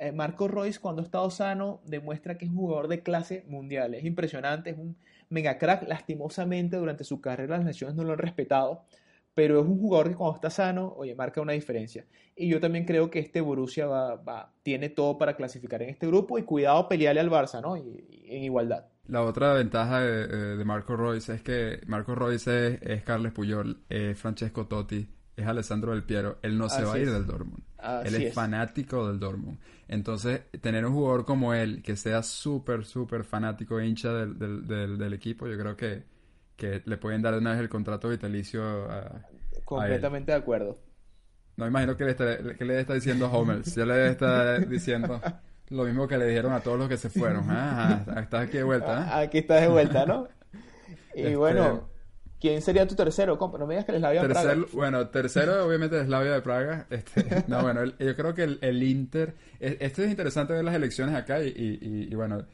Eh, 0.00 0.12
Marco 0.12 0.46
Royce 0.46 0.78
cuando 0.78 1.02
ha 1.02 1.04
estado 1.04 1.30
sano 1.30 1.80
demuestra 1.84 2.38
que 2.38 2.44
es 2.44 2.50
un 2.50 2.58
jugador 2.58 2.88
de 2.88 3.02
clase 3.02 3.44
mundial. 3.48 3.94
Es 3.94 4.04
impresionante, 4.04 4.70
es 4.70 4.78
un 4.78 4.96
mega 5.30 5.58
crack. 5.58 5.88
Lastimosamente 5.88 6.76
durante 6.76 7.04
su 7.04 7.20
carrera 7.20 7.56
las 7.56 7.66
lesiones 7.66 7.96
no 7.96 8.04
lo 8.04 8.12
han 8.12 8.18
respetado 8.18 8.84
pero 9.38 9.60
es 9.60 9.66
un 9.68 9.78
jugador 9.78 10.08
que 10.08 10.16
cuando 10.16 10.34
está 10.34 10.50
sano, 10.50 10.92
oye, 10.96 11.14
marca 11.14 11.40
una 11.40 11.52
diferencia. 11.52 12.04
Y 12.34 12.48
yo 12.48 12.58
también 12.58 12.84
creo 12.84 13.08
que 13.08 13.20
este 13.20 13.40
Borussia 13.40 13.86
va, 13.86 14.16
va, 14.16 14.52
tiene 14.64 14.88
todo 14.88 15.16
para 15.16 15.36
clasificar 15.36 15.80
en 15.80 15.90
este 15.90 16.08
grupo 16.08 16.40
y 16.40 16.42
cuidado 16.42 16.88
pelearle 16.88 17.20
al 17.20 17.30
Barça, 17.30 17.62
¿no? 17.62 17.76
Y, 17.76 18.04
en 18.26 18.42
igualdad. 18.42 18.86
La 19.06 19.22
otra 19.22 19.52
ventaja 19.52 20.00
de, 20.00 20.64
Marco 20.64 20.96
Royce 20.96 21.34
es 21.34 21.42
que 21.42 21.80
Marco 21.86 22.16
Royce 22.16 22.80
es, 22.82 23.04
Carles 23.04 23.30
Puyol, 23.30 23.84
es 23.88 24.18
Francesco 24.18 24.66
Totti, 24.66 25.08
es 25.36 25.46
Alessandro 25.46 25.92
Del 25.92 26.02
Piero. 26.02 26.38
Él 26.42 26.58
no 26.58 26.68
se 26.68 26.82
va 26.82 26.94
a 26.94 26.98
ir 26.98 27.08
del 27.08 27.24
Dortmund. 27.24 27.62
él 28.06 28.14
es, 28.16 28.34
fanático 28.34 29.06
del 29.06 29.20
Dortmund. 29.20 29.60
Entonces, 29.86 30.50
tener 30.60 30.84
un 30.84 30.94
jugador 30.94 31.24
como 31.24 31.54
él 31.54 31.80
que 31.84 31.94
sea 31.94 32.24
súper, 32.24 32.84
súper 32.84 33.22
fanático 33.22 33.78
e 33.78 33.86
hincha 33.86 34.12
del, 34.12 34.66
del, 34.66 34.98
del 34.98 35.12
equipo, 35.12 35.46
yo 35.46 35.56
creo 35.56 35.76
que 35.76 36.17
que 36.58 36.82
le 36.84 36.96
pueden 36.98 37.22
dar 37.22 37.34
una 37.34 37.52
vez 37.52 37.60
el 37.60 37.68
contrato 37.68 38.08
vitalicio 38.10 38.90
a, 38.90 39.22
Completamente 39.64 40.32
de 40.32 40.38
acuerdo. 40.38 40.78
No 41.56 41.66
imagino 41.66 41.96
que 41.96 42.04
le, 42.04 42.10
está, 42.10 42.54
que 42.54 42.64
le 42.64 42.80
está 42.80 42.94
diciendo 42.94 43.26
a 43.26 43.30
Homer. 43.30 43.62
Ya 43.62 43.84
le 43.84 44.08
está 44.10 44.58
diciendo 44.58 45.20
lo 45.70 45.84
mismo 45.84 46.08
que 46.08 46.18
le 46.18 46.26
dijeron 46.26 46.52
a 46.52 46.60
todos 46.60 46.78
los 46.78 46.88
que 46.88 46.96
se 46.96 47.10
fueron. 47.10 47.46
Ah, 47.48 48.04
estás 48.20 48.48
aquí 48.48 48.58
de 48.58 48.64
vuelta. 48.64 49.02
¿eh? 49.02 49.24
Aquí 49.24 49.38
estás 49.38 49.62
de 49.62 49.68
vuelta, 49.68 50.04
¿no? 50.04 50.28
Y 51.14 51.20
este, 51.20 51.36
bueno, 51.36 51.88
¿quién 52.40 52.60
sería 52.60 52.86
tu 52.86 52.94
tercero? 52.94 53.38
No 53.40 53.66
me 53.66 53.74
digas 53.74 53.84
que 53.84 53.92
el 53.92 53.98
Slavia 53.98 54.22
de 54.22 54.28
Praga. 54.28 54.56
Bueno, 54.72 55.08
tercero 55.08 55.66
obviamente 55.66 56.00
es 56.00 56.06
Slavia 56.06 56.32
de 56.32 56.42
Praga. 56.42 56.86
Este, 56.90 57.44
no, 57.46 57.62
bueno, 57.62 57.84
yo 57.84 58.16
creo 58.16 58.34
que 58.34 58.58
el, 58.60 58.82
Inter... 58.82 59.34
Esto 59.60 60.02
es 60.02 60.10
interesante 60.10 60.54
ver 60.54 60.64
las 60.64 60.74
elecciones 60.74 61.14
acá 61.14 61.40
y, 61.42 61.52
y 62.10 62.14
bueno 62.14 62.44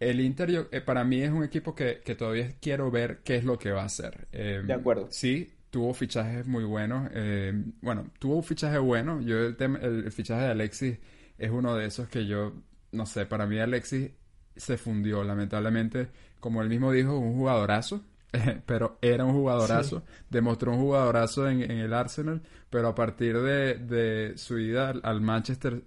el 0.00 0.20
Inter 0.20 0.68
eh, 0.70 0.80
para 0.80 1.04
mí 1.04 1.22
es 1.22 1.30
un 1.30 1.44
equipo 1.44 1.74
que, 1.74 1.94
todavía 2.18 2.54
quiero 2.60 2.90
ver 2.90 3.20
qué 3.24 3.36
es 3.36 3.44
lo 3.44 3.58
que 3.58 3.72
va 3.72 3.82
a 3.82 3.86
hacer. 3.86 4.28
Em, 4.32 4.66
de 4.66 4.72
acuerdo. 4.72 5.08
Sí, 5.10 5.52
tuvo 5.70 5.94
fichajes 5.94 6.46
muy 6.46 6.64
buenos. 6.64 7.10
Em, 7.14 7.72
bueno, 7.80 8.10
tuvo 8.18 8.36
un 8.36 8.44
fichaje 8.44 8.78
bueno. 8.78 9.20
Yo 9.20 9.38
el, 9.38 9.56
el, 9.58 10.12
fichaje 10.12 10.44
de 10.44 10.50
Alexis 10.50 10.98
es 11.38 11.50
uno 11.50 11.74
de 11.76 11.86
esos 11.86 12.08
que 12.08 12.26
yo, 12.26 12.52
no 12.92 13.06
sé, 13.06 13.26
para 13.26 13.46
mí 13.46 13.58
Alexis 13.58 14.10
se 14.56 14.76
fundió, 14.76 15.24
lamentablemente. 15.24 16.08
Como 16.40 16.62
él 16.62 16.68
mismo 16.68 16.92
dijo, 16.92 17.16
un 17.18 17.34
jugadorazo. 17.34 18.04
pero 18.66 18.98
era 19.00 19.24
un 19.24 19.32
jugadorazo, 19.32 20.02
demostró 20.30 20.72
un 20.72 20.78
jugadorazo 20.78 21.48
en, 21.48 21.62
el 21.70 21.92
Arsenal, 21.92 22.42
pero 22.70 22.88
a 22.88 22.94
partir 22.94 23.38
de, 23.38 24.32
su 24.36 24.58
ida 24.58 24.94
al 25.02 25.20
Manchester 25.20 25.82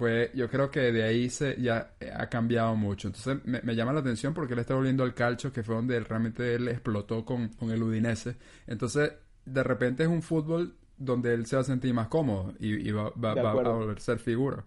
fue, 0.00 0.30
yo 0.34 0.48
creo 0.48 0.70
que 0.70 0.92
de 0.92 1.02
ahí 1.02 1.28
se 1.28 1.60
ya 1.60 1.92
ha 2.16 2.26
cambiado 2.30 2.74
mucho. 2.74 3.08
Entonces 3.08 3.36
me, 3.44 3.76
llama 3.76 3.92
la 3.92 4.00
atención 4.00 4.32
porque 4.32 4.54
él 4.54 4.60
está 4.60 4.74
volviendo 4.74 5.04
al 5.04 5.12
calcio, 5.12 5.52
que 5.52 5.62
fue 5.62 5.74
donde 5.74 6.00
realmente 6.00 6.54
él 6.54 6.68
explotó 6.68 7.26
con, 7.26 7.50
el 7.60 7.82
Udinese. 7.82 8.36
Entonces, 8.66 9.12
de 9.44 9.62
repente 9.62 10.04
es 10.04 10.08
un 10.08 10.22
fútbol 10.22 10.74
donde 10.96 11.34
él 11.34 11.44
se 11.44 11.56
va 11.56 11.60
a 11.60 11.66
sentir 11.66 11.92
más 11.92 12.08
cómodo 12.08 12.54
y, 12.58 12.90
va, 12.92 13.08
a 13.08 13.72
volver 13.74 13.98
a 13.98 14.00
ser 14.00 14.18
figura. 14.18 14.64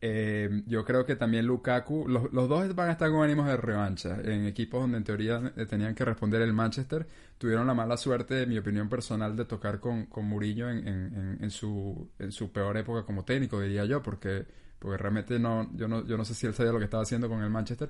Eh, 0.00 0.62
yo 0.66 0.82
creo 0.82 1.04
que 1.04 1.14
también 1.14 1.44
Lukaku, 1.44 2.08
los, 2.08 2.32
dos 2.32 2.74
van 2.74 2.88
a 2.88 2.92
estar 2.92 3.10
con 3.10 3.22
ánimos 3.22 3.48
de 3.48 3.58
revancha 3.58 4.18
en 4.24 4.46
equipos 4.46 4.80
donde 4.80 4.96
en 4.96 5.04
teoría 5.04 5.52
eh, 5.58 5.66
tenían 5.66 5.94
que 5.94 6.06
responder 6.06 6.40
el 6.40 6.54
Manchester. 6.54 7.06
Tuvieron 7.36 7.66
la 7.66 7.74
mala 7.74 7.98
suerte, 7.98 8.44
en 8.44 8.48
mi 8.48 8.56
opinión 8.56 8.88
personal, 8.88 9.36
de 9.36 9.44
tocar 9.44 9.78
con, 9.78 10.06
con 10.06 10.24
Murillo 10.24 10.70
en, 10.70 11.38
en, 11.38 11.50
su, 11.50 12.08
en 12.18 12.32
su 12.32 12.50
peor 12.50 12.78
época 12.78 13.04
como 13.04 13.26
técnico, 13.26 13.60
diría 13.60 13.84
yo, 13.84 14.02
porque 14.02 14.46
porque 14.80 14.96
realmente 14.96 15.38
no, 15.38 15.70
yo 15.76 15.86
no, 15.86 16.04
yo 16.06 16.16
no 16.16 16.24
sé 16.24 16.34
si 16.34 16.46
él 16.46 16.54
sabía 16.54 16.72
lo 16.72 16.78
que 16.78 16.86
estaba 16.86 17.04
haciendo 17.04 17.28
con 17.28 17.42
el 17.42 17.50
Manchester, 17.50 17.88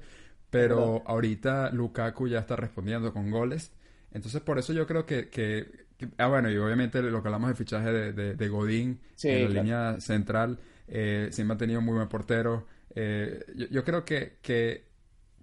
pero 0.50 1.02
ahorita 1.06 1.70
Lukaku 1.70 2.28
ya 2.28 2.40
está 2.40 2.56
respondiendo 2.56 3.12
con 3.14 3.30
goles. 3.30 3.72
Entonces, 4.12 4.42
por 4.42 4.58
eso 4.58 4.72
yo 4.72 4.88
creo 4.88 5.06
que, 5.06 5.86
ah, 6.18 6.26
bueno, 6.26 6.50
y 6.50 6.56
obviamente 6.56 7.00
lo 7.00 7.22
que 7.22 7.28
hablamos 7.28 7.48
de 7.50 7.54
fichaje 7.54 7.92
de, 7.92 8.34
de, 8.34 8.48
Godín 8.48 9.00
en 9.22 9.54
la 9.54 9.62
línea 9.62 10.00
central, 10.00 10.58
eh, 10.88 11.28
siempre 11.30 11.54
ha 11.54 11.58
tenido 11.58 11.80
muy 11.80 11.94
buen 11.94 12.08
portero. 12.08 12.66
Eh, 12.92 13.68
yo, 13.70 13.84
creo 13.84 14.04
que, 14.04 14.38
que 14.42 14.88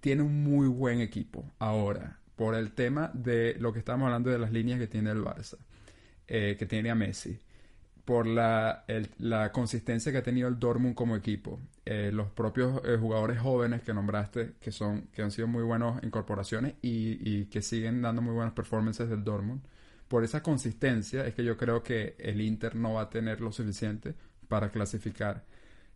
tiene 0.00 0.20
un 0.20 0.44
muy 0.44 0.68
buen 0.68 1.00
equipo 1.00 1.50
ahora, 1.58 2.20
por 2.36 2.54
el 2.54 2.72
tema 2.72 3.10
de 3.14 3.56
lo 3.58 3.72
que 3.72 3.78
estamos 3.78 4.04
hablando 4.04 4.28
de 4.28 4.38
las 4.38 4.52
líneas 4.52 4.78
que 4.78 4.86
tiene 4.86 5.10
el 5.12 5.22
Barça, 5.22 5.56
eh, 6.26 6.56
que 6.58 6.66
tiene 6.66 6.90
a 6.90 6.94
Messi 6.94 7.40
por 8.08 8.26
la, 8.26 8.86
la, 9.18 9.52
consistencia 9.52 10.10
que 10.10 10.16
ha 10.16 10.22
tenido 10.22 10.48
el 10.48 10.58
Dortmund 10.58 10.94
como 10.94 11.14
equipo. 11.14 11.60
Eh, 11.84 12.10
los 12.10 12.30
propios 12.30 12.80
eh, 12.86 12.96
jugadores 12.98 13.38
jóvenes 13.38 13.82
que 13.82 13.92
nombraste, 13.92 14.54
que, 14.58 14.72
son, 14.72 15.08
que 15.12 15.20
han 15.20 15.30
sido 15.30 15.46
muy 15.46 15.62
buenas 15.62 16.02
incorporaciones 16.02 16.76
y, 16.80 17.18
y, 17.20 17.44
que 17.50 17.60
siguen 17.60 18.00
dando 18.00 18.22
muy 18.22 18.32
buenas 18.32 18.54
performances 18.54 19.10
del 19.10 19.22
Dortmund. 19.24 19.60
Por 20.08 20.24
esa 20.24 20.42
consistencia 20.42 21.26
es 21.26 21.34
que 21.34 21.44
yo 21.44 21.58
creo 21.58 21.82
que 21.82 22.16
el 22.18 22.40
Inter 22.40 22.76
no 22.76 22.94
va 22.94 23.02
a 23.02 23.10
tener 23.10 23.42
lo 23.42 23.52
suficiente 23.52 24.14
para 24.48 24.70
clasificar. 24.70 25.44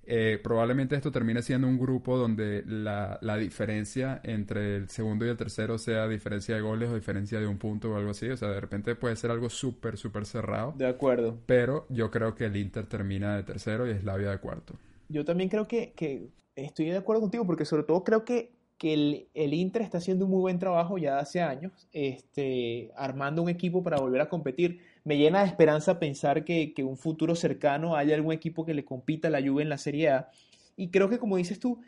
Eh, 0.04 0.40
probablemente 0.42 0.96
esto 0.96 1.12
termine 1.12 1.42
siendo 1.42 1.68
un 1.68 1.78
grupo 1.78 2.16
donde 2.16 2.64
la, 2.66 3.18
la, 3.22 3.36
diferencia 3.36 4.20
entre 4.24 4.76
el 4.76 4.88
segundo 4.88 5.24
y 5.24 5.28
el 5.28 5.36
tercero 5.36 5.78
sea 5.78 6.08
diferencia 6.08 6.56
de 6.56 6.60
goles 6.60 6.88
o 6.88 6.96
diferencia 6.96 7.38
de 7.38 7.46
un 7.46 7.58
punto 7.58 7.92
o 7.92 7.96
algo 7.96 8.10
así. 8.10 8.28
O 8.28 8.36
sea, 8.36 8.48
de 8.48 8.60
repente 8.60 8.96
puede 8.96 9.14
ser 9.14 9.30
algo 9.30 9.48
súper, 9.48 9.96
súper 9.96 10.26
cerrado. 10.26 10.74
De 10.76 10.86
acuerdo. 10.86 11.38
Pero 11.46 11.86
yo 11.88 12.10
creo 12.10 12.34
que 12.34 12.46
el 12.46 12.56
Inter 12.56 12.86
termina 12.86 13.36
de 13.36 13.44
tercero 13.44 13.88
y 13.88 13.94
Slavia 13.94 14.30
de 14.30 14.38
cuarto. 14.38 14.74
Yo 15.08 15.24
también 15.24 15.48
creo 15.48 15.68
que, 15.68 15.92
que 15.94 16.30
estoy 16.56 16.86
de 16.86 16.96
acuerdo 16.96 17.22
contigo 17.22 17.46
porque 17.46 17.64
sobre 17.64 17.84
todo 17.84 18.02
creo 18.02 18.24
que, 18.24 18.52
que 18.78 18.94
el, 18.94 19.28
el, 19.34 19.54
Inter 19.54 19.82
está 19.82 19.98
haciendo 19.98 20.24
un 20.24 20.32
muy 20.32 20.40
buen 20.40 20.58
trabajo 20.58 20.98
ya 20.98 21.18
hace 21.18 21.40
años, 21.40 21.88
este, 21.92 22.90
armando 22.96 23.42
un 23.42 23.48
equipo 23.48 23.82
para 23.82 23.98
volver 23.98 24.20
a 24.20 24.28
competir 24.28 24.80
me 25.04 25.18
llena 25.18 25.40
de 25.40 25.46
esperanza 25.46 25.98
pensar 25.98 26.44
que, 26.44 26.74
que 26.74 26.84
un 26.84 26.96
futuro 26.96 27.34
cercano 27.34 27.96
haya 27.96 28.14
algún 28.14 28.32
equipo 28.32 28.64
que 28.64 28.74
le 28.74 28.84
compita 28.84 29.28
a 29.28 29.30
la 29.30 29.42
Juve 29.42 29.62
en 29.62 29.68
la 29.68 29.78
Serie 29.78 30.10
A. 30.10 30.30
Y 30.76 30.90
creo 30.90 31.08
que, 31.08 31.18
como 31.18 31.36
dices 31.36 31.58
tú, 31.58 31.80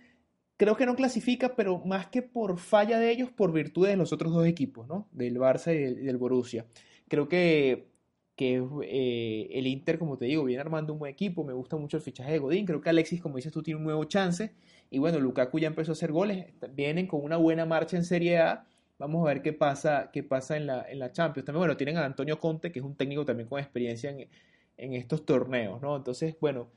creo 0.57 0.77
que 0.77 0.87
no 0.87 0.97
clasifica, 0.97 1.57
pero 1.57 1.79
más 1.85 2.07
que 2.09 2.23
por 2.23 2.59
falla 2.59 2.99
de 2.99 3.11
ellos, 3.11 3.31
por 3.31 3.53
virtud 3.53 3.87
de 3.87 3.97
los 3.97 4.13
otros 4.13 4.33
dos 4.33 4.47
equipos, 4.47 4.87
¿no? 4.89 5.09
Del 5.13 5.39
Barça 5.39 5.75
y 5.75 6.05
del, 6.05 6.17
Borussia. 6.17 6.67
Creo 7.09 7.29
que, 7.29 7.89
que 8.37 8.63
eh, 8.83 9.49
el 9.53 9.67
Inter, 9.67 9.99
como 9.99 10.17
te 10.19 10.27
digo, 10.27 10.45
viene 10.45 10.61
armando 10.61 10.93
un 10.93 10.99
buen 10.99 11.13
equipo. 11.13 11.45
Me 11.45 11.53
gusta 11.53 11.77
mucho 11.77 11.97
el 11.97 12.03
fichaje 12.03 12.33
de 12.33 12.39
Godín. 12.39 12.67
Creo 12.67 12.81
que 12.81 12.91
Alexis, 12.91 13.21
como 13.21 13.37
dices 13.37 13.53
tú, 13.53 13.63
tiene 13.63 13.79
un 13.79 13.85
nuevo 13.85 14.05
chance. 14.05 14.53
Y 14.91 14.99
bueno, 14.99 15.19
Lukaku 15.21 15.59
ya 15.59 15.69
empezó 15.69 15.93
a 15.93 15.95
hacer 15.95 16.13
goles. 16.13 16.47
Vienen 16.73 17.07
con 17.07 17.23
una 17.23 17.37
buena 17.37 17.65
marcha 17.67 17.97
en 17.97 18.05
Serie 18.05 18.39
A 18.39 18.67
Vamos 18.99 19.23
a 19.25 19.29
ver 19.29 19.43
qué 19.43 19.53
pasa, 19.53 20.11
qué 20.13 20.23
pasa 20.23 20.57
en, 20.57 20.67
la, 20.67 20.89
en 20.89 20.99
la 20.99 21.13
Champions. 21.13 21.45
También, 21.47 21.61
bueno, 21.61 21.77
tienen 21.77 21.97
a 21.97 22.05
Antonio 22.05 22.39
Conte, 22.39 22.71
que 22.73 22.79
es 22.79 22.85
un 22.85 22.97
técnico 22.97 23.25
también 23.25 23.49
con 23.49 23.59
experiencia 23.61 24.11
en, 24.11 24.29
en 24.77 24.93
estos 24.95 25.25
torneos, 25.27 25.81
¿no? 25.83 25.97
Entonces, 25.97 26.37
bueno, 26.41 26.69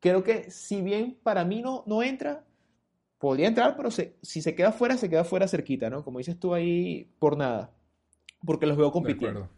creo 0.00 0.22
que 0.22 0.50
si 0.50 0.80
bien 0.82 1.18
para 1.22 1.44
mí 1.44 1.62
no, 1.62 1.84
no 1.86 2.02
entra, 2.02 2.44
podría 3.18 3.48
entrar, 3.48 3.76
pero 3.76 3.90
si 3.90 4.42
se 4.42 4.54
queda 4.54 4.72
fuera, 4.72 4.96
se 4.96 5.10
queda 5.10 5.24
fuera 5.24 5.48
cerquita, 5.48 5.90
¿no? 5.90 6.04
Como 6.04 6.18
dices 6.18 6.38
tú 6.38 6.54
ahí, 6.54 7.10
por 7.18 7.36
nada. 7.36 7.72
Porque 8.44 8.66
los 8.66 8.76
veo 8.76 8.92
compitiendo. 8.92 9.40
De. 9.42 9.48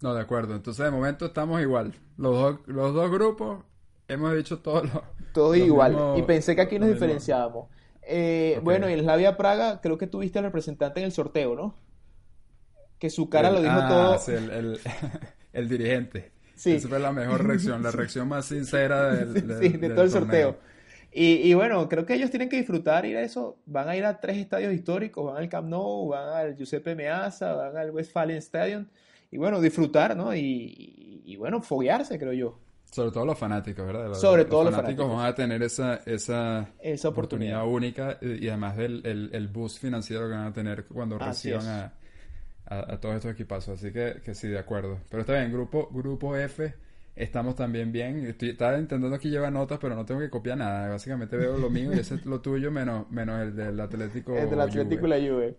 No, 0.00 0.14
de 0.14 0.20
acuerdo. 0.20 0.54
Entonces, 0.54 0.84
de 0.84 0.90
momento 0.90 1.26
estamos 1.26 1.60
igual. 1.62 1.94
Los, 2.16 2.34
dos, 2.34 2.60
los 2.66 2.94
dos 2.94 3.10
grupos 3.10 3.64
hemos 4.08 4.34
dicho 4.36 4.60
todo 4.60 4.82
lo, 4.84 5.02
Todo 5.32 5.54
igual. 5.54 6.04
y 6.14 6.22
pensé 6.22 6.54
que 6.54 6.62
aquí 6.62 6.78
nos 6.78 6.88
diferenciábamos. 6.88 7.68
Eh, 8.06 8.60
bueno, 8.62 8.88
y 8.88 8.92
el 8.92 9.00
Slavia 9.00 9.36
Praga, 9.36 9.80
creo 9.80 9.98
que 9.98 10.06
tuviste 10.06 10.38
al 10.38 10.44
representante 10.44 11.00
en 11.00 11.06
el 11.06 11.12
sorteo, 11.12 11.54
¿no? 11.54 11.74
Que 12.98 13.10
su 13.10 13.28
cara 13.28 13.50
lo 13.50 13.60
dijo 13.60 13.74
ah, 13.74 13.88
todo. 13.88 14.18
Sí, 14.18 14.32
el, 15.52 15.68
dirigente. 15.68 16.32
Sí. 16.54 16.72
Esa 16.72 16.88
fue 16.88 16.98
la 16.98 17.12
mejor 17.12 17.46
reacción, 17.46 17.82
la 17.82 17.90
reacción 17.92 18.28
más 18.28 18.46
sincera 18.46 19.14
del, 19.14 19.58
sí, 19.60 19.68
de 19.76 19.90
todo 19.90 20.02
el 20.02 20.10
sorteo. 20.10 20.58
Y, 21.16 21.54
bueno, 21.54 21.88
creo 21.88 22.04
que 22.04 22.14
ellos 22.14 22.30
tienen 22.30 22.48
que 22.48 22.56
disfrutar 22.56 23.06
ir 23.06 23.16
a 23.16 23.22
eso. 23.22 23.60
Van 23.66 23.88
a 23.88 23.96
ir 23.96 24.04
a 24.04 24.20
tres 24.20 24.36
estadios 24.36 24.72
históricos, 24.72 25.24
van 25.24 25.36
al 25.36 25.48
Camp 25.48 25.68
Nou, 25.68 26.08
van 26.08 26.28
al 26.28 26.56
Giuseppe 26.56 26.96
Meazza, 26.96 27.52
van 27.52 27.76
al 27.76 27.92
Westfalen 27.92 28.38
Stadium. 28.38 28.86
Y 29.30 29.38
bueno, 29.38 29.60
disfrutar, 29.60 30.16
¿no? 30.16 30.34
Y, 30.34 31.22
y 31.24 31.36
bueno, 31.36 31.62
foguearse, 31.62 32.18
creo 32.18 32.32
yo. 32.32 32.63
Sobre 32.94 33.10
todo 33.10 33.26
los 33.26 33.36
fanáticos, 33.36 33.84
¿verdad? 33.84 34.06
Los, 34.10 34.20
Sobre 34.20 34.44
todo 34.44 34.62
los 34.62 34.72
fanáticos. 34.72 35.08
van 35.08 35.26
a 35.26 35.34
tener 35.34 35.60
esa, 35.64 35.96
esa, 36.06 36.68
oportunidad. 37.08 37.66
única 37.66 38.18
y 38.22 38.46
además 38.46 38.76
del 38.76 39.04
el, 39.04 39.30
el 39.32 39.48
boost 39.48 39.80
financiero 39.80 40.28
que 40.28 40.34
van 40.34 40.46
a 40.46 40.52
tener 40.52 40.84
cuando 40.84 41.18
reciban 41.18 41.66
a, 41.66 41.92
a, 42.66 43.00
todos 43.00 43.16
estos 43.16 43.32
equipazos. 43.32 43.80
Así 43.80 43.92
que, 43.92 44.20
que 44.24 44.32
sí, 44.36 44.46
de 44.46 44.60
acuerdo. 44.60 45.00
Pero 45.10 45.22
está 45.22 45.32
bien, 45.32 45.52
grupo, 45.52 45.90
grupo 45.92 46.36
F, 46.36 46.72
estamos 47.16 47.56
también 47.56 47.90
bien. 47.90 48.26
Estoy, 48.26 48.50
estaba 48.50 48.78
intentando 48.78 49.16
aquí 49.16 49.28
llevar 49.28 49.50
notas, 49.50 49.80
pero 49.80 49.96
no 49.96 50.04
tengo 50.04 50.20
que 50.20 50.30
copiar 50.30 50.58
nada. 50.58 50.90
Básicamente 50.90 51.36
veo 51.36 51.58
lo 51.58 51.70
mío 51.70 51.92
y 51.92 51.98
ese 51.98 52.14
es 52.14 52.24
lo 52.24 52.42
tuyo 52.42 52.70
menos, 52.70 53.10
menos 53.10 53.42
el 53.42 53.56
del 53.56 53.80
Atlético. 53.80 54.36
El 54.36 54.50
del 54.50 54.60
Atlético 54.60 55.06
y 55.08 55.10
la 55.10 55.16
Juve. 55.16 55.56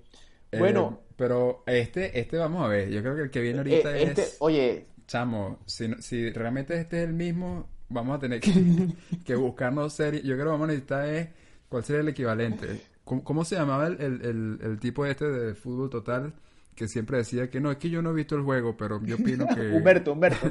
Eh, 0.53 0.59
bueno. 0.59 1.01
Pero 1.17 1.63
este, 1.65 2.17
este 2.17 2.37
vamos 2.37 2.63
a 2.63 2.69
ver. 2.69 2.89
Yo 2.89 3.01
creo 3.01 3.15
que 3.17 3.21
el 3.23 3.29
que 3.29 3.41
viene 3.41 3.57
eh, 3.57 3.61
ahorita 3.61 3.97
este, 3.97 4.21
es... 4.21 4.37
Oye, 4.39 4.94
chamo, 5.07 5.59
si, 5.65 5.93
si 5.99 6.29
realmente 6.31 6.79
este 6.79 7.03
es 7.03 7.09
el 7.09 7.13
mismo, 7.13 7.69
vamos 7.89 8.17
a 8.17 8.19
tener 8.19 8.39
que, 8.39 8.51
que 9.25 9.35
buscarnos 9.35 9.93
series. 9.93 10.23
Yo 10.23 10.33
creo 10.33 10.45
que 10.45 10.51
vamos 10.51 10.65
a 10.65 10.71
necesitar 10.71 11.07
es 11.07 11.29
cuál 11.69 11.83
sería 11.83 12.01
el 12.01 12.09
equivalente. 12.09 12.81
¿Cómo, 13.03 13.45
se 13.45 13.55
llamaba 13.55 13.85
el, 13.85 14.01
el, 14.01 14.59
el, 14.63 14.79
tipo 14.79 15.05
este 15.05 15.25
de 15.25 15.53
fútbol 15.53 15.91
total 15.91 16.33
que 16.73 16.87
siempre 16.87 17.17
decía 17.17 17.51
que 17.51 17.59
no, 17.59 17.69
es 17.71 17.77
que 17.77 17.89
yo 17.89 18.01
no 18.01 18.09
he 18.09 18.13
visto 18.13 18.35
el 18.35 18.41
juego, 18.41 18.75
pero 18.75 18.99
yo 19.03 19.15
opino 19.15 19.45
que... 19.47 19.61
Humberto, 19.73 20.13
Humberto. 20.13 20.49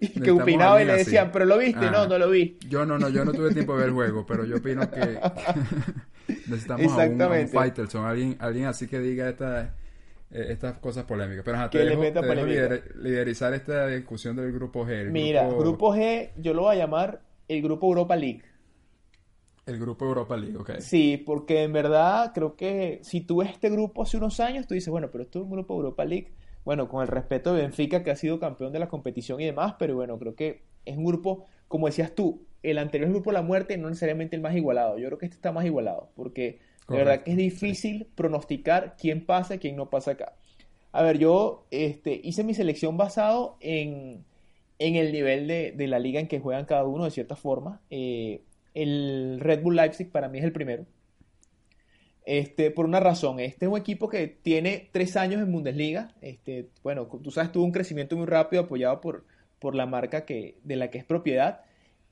y 0.00 0.08
que 0.20 0.30
opinaba 0.30 0.80
y 0.80 0.86
le 0.86 0.98
decían, 0.98 1.30
pero 1.32 1.46
lo 1.46 1.58
viste, 1.58 1.90
no, 1.90 2.06
no 2.06 2.16
lo 2.16 2.30
vi. 2.30 2.58
Yo 2.68 2.86
no, 2.86 2.96
no, 2.96 3.08
yo 3.08 3.24
no 3.24 3.32
tuve 3.32 3.52
tiempo 3.52 3.72
de 3.72 3.80
ver 3.80 3.88
el 3.88 3.94
juego, 3.94 4.24
pero 4.24 4.44
yo 4.44 4.58
opino 4.58 4.88
que 4.88 5.18
necesitamos 6.46 6.92
a 6.92 7.06
un, 7.08 7.20
a 7.20 7.28
un 7.28 7.48
Faitelson, 7.48 8.06
alguien, 8.06 8.36
alguien 8.38 8.66
así 8.66 8.86
que 8.86 9.00
diga 9.00 9.28
esta 9.28 9.74
eh, 10.32 10.46
estas 10.50 10.78
cosas 10.78 11.04
polémicas. 11.04 11.44
Pero 11.44 11.70
te, 11.70 12.82
liderizar 12.96 13.52
esta 13.54 13.86
discusión 13.86 14.36
del 14.36 14.52
grupo 14.52 14.86
G. 14.86 15.10
Mira, 15.10 15.46
grupo... 15.48 15.94
G 15.94 16.30
yo 16.36 16.54
lo 16.54 16.62
voy 16.62 16.76
a 16.76 16.78
llamar 16.78 17.22
el 17.48 17.62
grupo 17.62 17.86
Europa 17.88 18.16
League. 18.16 18.42
El 19.66 19.78
grupo 19.78 20.06
Europa 20.06 20.36
League, 20.36 20.56
ok. 20.56 20.78
Sí, 20.80 21.22
porque 21.24 21.62
en 21.62 21.72
verdad 21.72 22.32
creo 22.34 22.56
que 22.56 23.00
si 23.02 23.20
tú 23.20 23.38
ves 23.38 23.50
este 23.50 23.70
grupo 23.70 24.02
hace 24.02 24.16
unos 24.16 24.40
años, 24.40 24.66
tú 24.66 24.74
dices, 24.74 24.88
bueno, 24.88 25.10
pero 25.10 25.22
esto 25.22 25.38
es 25.38 25.44
un 25.44 25.50
grupo 25.50 25.74
Europa 25.74 26.04
League. 26.04 26.32
Bueno, 26.64 26.88
con 26.88 27.02
el 27.02 27.08
respeto 27.08 27.54
de 27.54 27.62
Benfica, 27.62 28.02
que 28.02 28.10
ha 28.10 28.16
sido 28.16 28.40
campeón 28.40 28.72
de 28.72 28.78
la 28.78 28.88
competición 28.88 29.40
y 29.40 29.44
demás, 29.44 29.74
pero 29.78 29.94
bueno, 29.94 30.18
creo 30.18 30.34
que 30.34 30.62
es 30.84 30.96
un 30.96 31.04
grupo, 31.04 31.46
como 31.68 31.86
decías 31.86 32.14
tú, 32.14 32.46
el 32.62 32.78
anterior 32.78 33.10
grupo 33.10 33.32
La 33.32 33.42
Muerte 33.42 33.76
no 33.76 33.88
necesariamente 33.88 34.36
el 34.36 34.42
más 34.42 34.56
igualado. 34.56 34.98
Yo 34.98 35.06
creo 35.08 35.18
que 35.18 35.26
este 35.26 35.36
está 35.36 35.52
más 35.52 35.64
igualado, 35.64 36.10
porque 36.14 36.60
de 36.88 36.96
verdad 36.96 37.22
que 37.22 37.30
es 37.32 37.36
difícil 37.36 38.06
pronosticar 38.14 38.96
quién 38.98 39.24
pasa 39.24 39.54
y 39.54 39.58
quién 39.58 39.76
no 39.76 39.90
pasa 39.90 40.12
acá. 40.12 40.34
A 40.92 41.02
ver, 41.02 41.18
yo 41.18 41.66
este, 41.70 42.20
hice 42.22 42.44
mi 42.44 42.54
selección 42.54 42.96
basado 42.96 43.56
en, 43.60 44.24
el 44.78 45.12
nivel 45.12 45.48
de, 45.48 45.86
la 45.86 45.98
liga 45.98 46.20
en 46.20 46.28
que 46.28 46.40
juegan 46.40 46.66
cada 46.66 46.84
uno 46.84 47.04
de 47.04 47.10
cierta 47.10 47.34
forma. 47.34 47.80
Eh, 47.90 48.42
el 48.74 49.38
Red 49.40 49.62
Bull 49.62 49.76
Leipzig 49.76 50.10
para 50.10 50.28
mí 50.28 50.38
es 50.38 50.44
el 50.44 50.52
primero. 50.52 50.84
Este, 52.24 52.70
por 52.70 52.84
una 52.84 53.00
razón, 53.00 53.40
este 53.40 53.66
es 53.66 53.72
un 53.72 53.78
equipo 53.78 54.08
que 54.08 54.28
tiene 54.28 54.88
tres 54.92 55.16
años 55.16 55.40
en 55.42 55.50
Bundesliga. 55.50 56.12
Este, 56.20 56.68
bueno, 56.82 57.06
tú 57.06 57.30
sabes, 57.30 57.50
tuvo 57.52 57.64
un 57.64 57.72
crecimiento 57.72 58.16
muy 58.16 58.26
rápido 58.26 58.62
apoyado 58.62 59.00
por, 59.00 59.24
por 59.58 59.74
la 59.74 59.86
marca 59.86 60.24
que, 60.24 60.56
de 60.62 60.76
la 60.76 60.90
que 60.90 60.98
es 60.98 61.04
propiedad. 61.04 61.62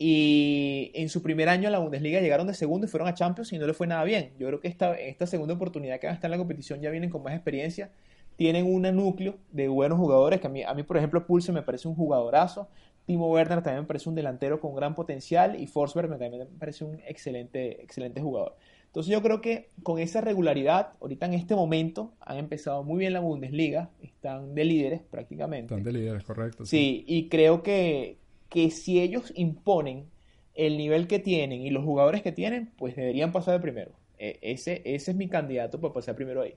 Y 0.03 0.93
en 0.95 1.11
su 1.11 1.23
primer 1.23 1.51
año 1.51 1.67
en 1.69 1.73
la 1.73 1.79
Bundesliga 1.79 2.23
llegaron 2.23 2.47
de 2.47 2.55
segundo 2.55 2.87
y 2.87 2.89
fueron 2.89 3.07
a 3.07 3.13
Champions 3.13 3.53
y 3.53 3.59
no 3.59 3.67
le 3.67 3.75
fue 3.75 3.87
nada 3.87 4.03
bien. 4.03 4.33
Yo 4.39 4.47
creo 4.47 4.59
que 4.59 4.69
esta, 4.69 4.95
esta 4.95 5.27
segunda 5.27 5.53
oportunidad 5.53 6.01
que 6.01 6.07
van 6.07 6.13
a 6.13 6.15
estar 6.15 6.29
en 6.29 6.33
la 6.33 6.39
competición 6.39 6.81
ya 6.81 6.89
vienen 6.89 7.11
con 7.11 7.23
más 7.23 7.35
experiencia. 7.35 7.91
Tienen 8.37 8.65
un 8.65 8.81
núcleo 8.97 9.37
de 9.53 9.69
buenos 9.69 9.99
jugadores, 9.99 10.41
que 10.41 10.47
a 10.47 10.51
mí, 10.51 10.63
a 10.63 10.73
mí 10.73 10.85
por 10.85 10.97
ejemplo, 10.97 11.27
Pulse 11.27 11.53
me 11.53 11.61
parece 11.61 11.87
un 11.87 11.97
jugadorazo. 11.97 12.71
Timo 13.05 13.31
Werner 13.31 13.63
también 13.63 13.83
me 13.83 13.87
parece 13.87 14.09
un 14.09 14.15
delantero 14.15 14.59
con 14.59 14.75
gran 14.75 14.95
potencial 14.95 15.61
y 15.61 15.67
Forsberg 15.67 16.09
también 16.09 16.39
me 16.39 16.47
parece 16.59 16.87
un 16.87 16.99
excelente, 17.07 17.83
excelente 17.83 18.23
jugador. 18.23 18.57
Entonces 18.87 19.13
yo 19.13 19.21
creo 19.21 19.43
que 19.43 19.69
con 19.83 19.99
esa 19.99 20.23
regularidad, 20.23 20.95
ahorita 20.99 21.27
en 21.27 21.35
este 21.35 21.55
momento, 21.55 22.15
han 22.21 22.39
empezado 22.39 22.85
muy 22.85 23.01
bien 23.01 23.13
la 23.13 23.21
Bundesliga, 23.21 23.91
están 24.01 24.55
de 24.55 24.65
líderes 24.65 25.03
prácticamente. 25.03 25.75
Están 25.75 25.85
de 25.85 25.93
líderes, 25.93 26.25
correcto. 26.25 26.65
sí 26.65 27.05
y 27.07 27.29
creo 27.29 27.63
que, 27.63 28.20
que 28.51 28.71
si 28.71 29.01
ellos 29.01 29.33
imponen 29.35 30.11
el 30.55 30.77
nivel 30.77 31.07
que 31.07 31.19
tienen 31.19 31.63
y 31.63 31.71
los 31.71 31.85
jugadores 31.85 32.23
que 32.23 32.33
tienen, 32.33 32.73
pues 32.77 32.95
deberían 32.97 33.33
pasar 33.33 33.55
de 33.55 33.61
primero. 33.61 33.93
E, 34.19 34.39
ese, 34.43 34.83
ese 34.85 35.13
es 35.13 35.17
mi 35.17 35.29
candidato 35.29 35.81
para 35.81 35.95
pasar 35.95 36.15
primero 36.15 36.43
ahí. 36.43 36.55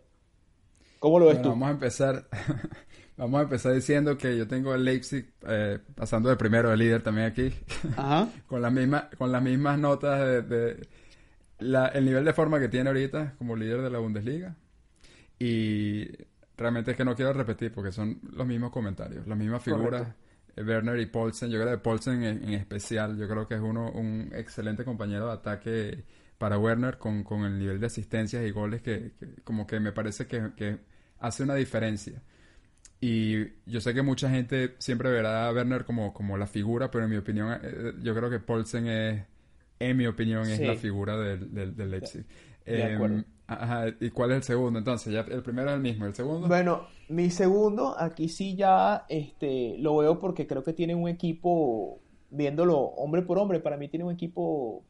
¿Cómo 1.00 1.20
lo 1.20 1.28
ves 1.28 1.42
tú? 1.42 1.50
Vamos 1.50 1.70
a 1.70 1.72
empezar. 1.72 2.28
Vamos 3.18 3.40
a 3.40 3.44
empezar 3.44 3.74
diciendo 3.74 4.18
que 4.18 4.36
yo 4.36 4.48
tengo 4.48 4.74
el 4.74 4.84
Leipzig 4.84 5.32
eh, 5.48 5.78
pasando 5.96 6.30
de 6.30 6.36
primero 6.36 6.72
de 6.72 6.78
líder 6.78 7.04
también 7.04 7.28
aquí. 7.28 7.54
Ajá. 7.98 8.28
con, 8.48 8.62
las 8.62 8.74
mismas, 8.74 9.06
con 9.18 9.32
las 9.32 9.44
mismas 9.44 9.78
notas 9.78 10.50
de, 10.50 10.88
el 11.60 12.06
nivel 12.06 12.26
de 12.26 12.34
forma 12.34 12.60
que 12.60 12.70
tiene 12.70 12.90
ahorita 12.90 13.36
como 13.38 13.56
líder 13.56 13.82
de 13.82 13.90
la 13.92 14.00
Bundesliga. 14.00 14.56
Y 15.38 16.08
realmente 16.58 16.92
es 16.92 16.98
que 16.98 17.06
no 17.06 17.16
quiero 17.16 17.34
repetir 17.34 17.72
porque 17.72 17.92
son 17.92 18.20
los 18.32 18.48
mismos 18.48 18.72
comentarios, 18.72 19.28
las 19.28 19.38
mismas 19.38 19.62
figuras. 19.62 20.08
Eh, 20.08 20.23
Werner 20.58 21.00
y 21.00 21.06
Paulsen, 21.08 21.50
yo 21.50 21.60
creo 21.60 21.72
que 21.72 21.84
Paulsen 21.84 22.24
en, 22.24 22.54
especial, 22.54 23.18
yo 23.18 23.28
creo 23.28 23.48
que 23.48 23.56
es 23.56 23.62
uno 23.62 23.92
un 23.92 24.32
excelente 24.36 24.84
compañero 24.84 25.28
de 25.28 25.34
ataque 25.34 26.04
para 26.38 26.60
Werner 26.60 26.98
con, 26.98 27.24
con 27.24 27.44
el 27.46 27.58
nivel 27.58 27.80
de 27.80 27.88
asistencias 27.88 28.46
y 28.46 28.52
goles 28.52 28.82
que, 28.82 29.14
como 29.44 29.66
que 29.66 29.80
me 29.80 29.92
parece 29.92 30.28
que, 30.28 30.52
que 30.56 30.78
hace 31.20 31.44
una 31.44 31.56
diferencia. 31.56 32.22
Y 33.00 33.48
yo 33.66 33.82
sé 33.82 33.94
que 33.94 34.02
mucha 34.02 34.30
gente 34.30 34.76
siempre 34.78 35.12
verá 35.12 35.48
a 35.48 35.54
Werner 35.54 35.84
como, 35.84 36.14
como 36.14 36.38
la 36.38 36.48
figura, 36.48 36.90
pero 36.90 37.04
en 37.04 37.10
mi 37.10 37.18
opinión, 37.18 37.60
eh, 37.62 37.94
yo 38.02 38.16
creo 38.16 38.30
que 38.30 38.40
Paulsen 38.40 38.88
es, 38.88 39.26
en 39.80 39.98
mi 39.98 40.08
opinión, 40.08 40.48
es 40.48 40.62
la 40.62 40.76
figura 40.76 41.18
del, 41.18 41.76
del, 41.76 41.92
Leipzig. 41.92 42.26
Em, 43.48 43.96
¿Y 44.00 44.10
cuál 44.10 44.32
es 44.32 44.38
el 44.38 44.44
segundo? 44.44 44.80
Entonces, 44.80 45.14
ya 45.14 45.22
el 45.22 45.44
primero 45.44 45.70
es 45.70 45.76
el 45.76 45.82
mismo, 45.82 46.06
¿el 46.06 46.16
segundo? 46.16 46.48
Bueno, 46.48 46.88
mi 47.10 47.30
segundo, 47.30 47.96
aquí 48.00 48.30
sí 48.30 48.56
ya 48.56 49.06
este, 49.10 49.78
lo 49.80 49.98
veo 49.98 50.20
porque 50.20 50.48
creo 50.48 50.64
que 50.64 50.74
tiene 50.74 50.96
un 50.96 51.08
equipo, 51.10 52.00
viéndolo 52.30 52.80
hombre 52.80 53.22
por 53.22 53.38
hombre, 53.38 53.60
para 53.60 53.78
mí 53.78 53.90
tiene 53.90 54.06
un 54.06 54.14
equipo 54.14 54.84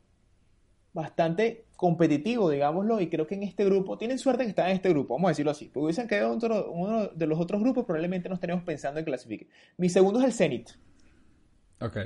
bastante 0.94 1.66
competitivo, 1.76 2.50
digámoslo, 2.50 3.02
y 3.02 3.10
creo 3.10 3.26
que 3.26 3.36
en 3.36 3.44
este 3.44 3.66
grupo, 3.66 3.98
tienen 3.98 4.20
suerte 4.20 4.44
que 4.44 4.50
están 4.50 4.70
en 4.70 4.76
este 4.76 4.90
grupo, 4.90 5.16
vamos 5.16 5.30
a 5.30 5.32
decirlo 5.32 5.52
así, 5.52 5.66
porque 5.66 5.86
hubiesen 5.86 6.08
quedado 6.08 6.34
en 6.34 6.70
uno 6.72 7.08
de 7.08 7.28
los 7.28 7.40
otros 7.40 7.62
grupos, 7.62 7.86
probablemente 7.86 8.30
nos 8.30 8.40
tenemos 8.40 8.64
pensando 8.64 9.00
en 9.00 9.06
clasificar. 9.06 9.48
Mi 9.78 9.90
segundo 9.90 10.20
es 10.20 10.26
el 10.26 10.34
Zenit. 10.34 10.70
Ok. 11.82 11.98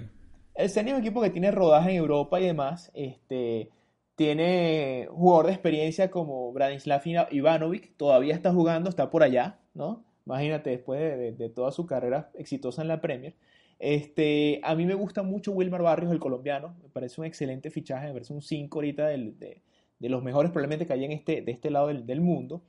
El 0.55 0.69
Zenit 0.69 0.93
es 0.93 0.99
un 0.99 1.05
equipo 1.05 1.21
que 1.21 1.29
tiene 1.29 1.51
rodaje 1.51 1.91
en 1.91 1.97
Europa 1.97 2.39
y 2.39 2.45
demás, 2.45 2.89
este, 2.95 3.69
tiene 4.17 5.07
jugador 5.09 5.45
de 5.45 5.53
experiencia 5.53 6.11
como 6.11 6.51
Branislav 6.51 7.03
Ivanovic, 7.31 7.95
todavía 7.95 8.35
está 8.35 8.51
jugando, 8.51 8.89
está 8.89 9.09
por 9.09 9.23
allá, 9.23 9.59
¿no? 9.73 10.03
Imagínate, 10.25 10.71
después 10.71 10.99
de, 10.99 11.31
de 11.31 11.49
toda 11.49 11.71
su 11.71 11.85
carrera 11.85 12.29
exitosa 12.35 12.81
en 12.81 12.89
la 12.89 12.99
Premier. 12.99 13.35
Este, 13.79 14.59
a 14.63 14.75
mí 14.75 14.85
me 14.85 14.95
gusta 14.95 15.21
mucho 15.23 15.51
Wilmar 15.51 15.81
Barrios, 15.83 16.11
el 16.11 16.19
colombiano. 16.19 16.75
Me 16.81 16.89
parece 16.89 17.21
un 17.21 17.27
excelente 17.27 17.69
fichaje, 17.69 18.07
me 18.07 18.13
parece 18.13 18.33
un 18.33 18.41
5 18.41 18.77
ahorita 18.77 19.07
de, 19.07 19.61
los 19.99 20.23
mejores 20.23 20.51
probablemente 20.51 20.85
que 20.85 20.93
hay 20.93 21.05
en 21.05 21.11
este, 21.11 21.41
de 21.41 21.51
este 21.51 21.69
lado 21.69 21.87
del, 21.87 22.21
mundo. 22.21 22.63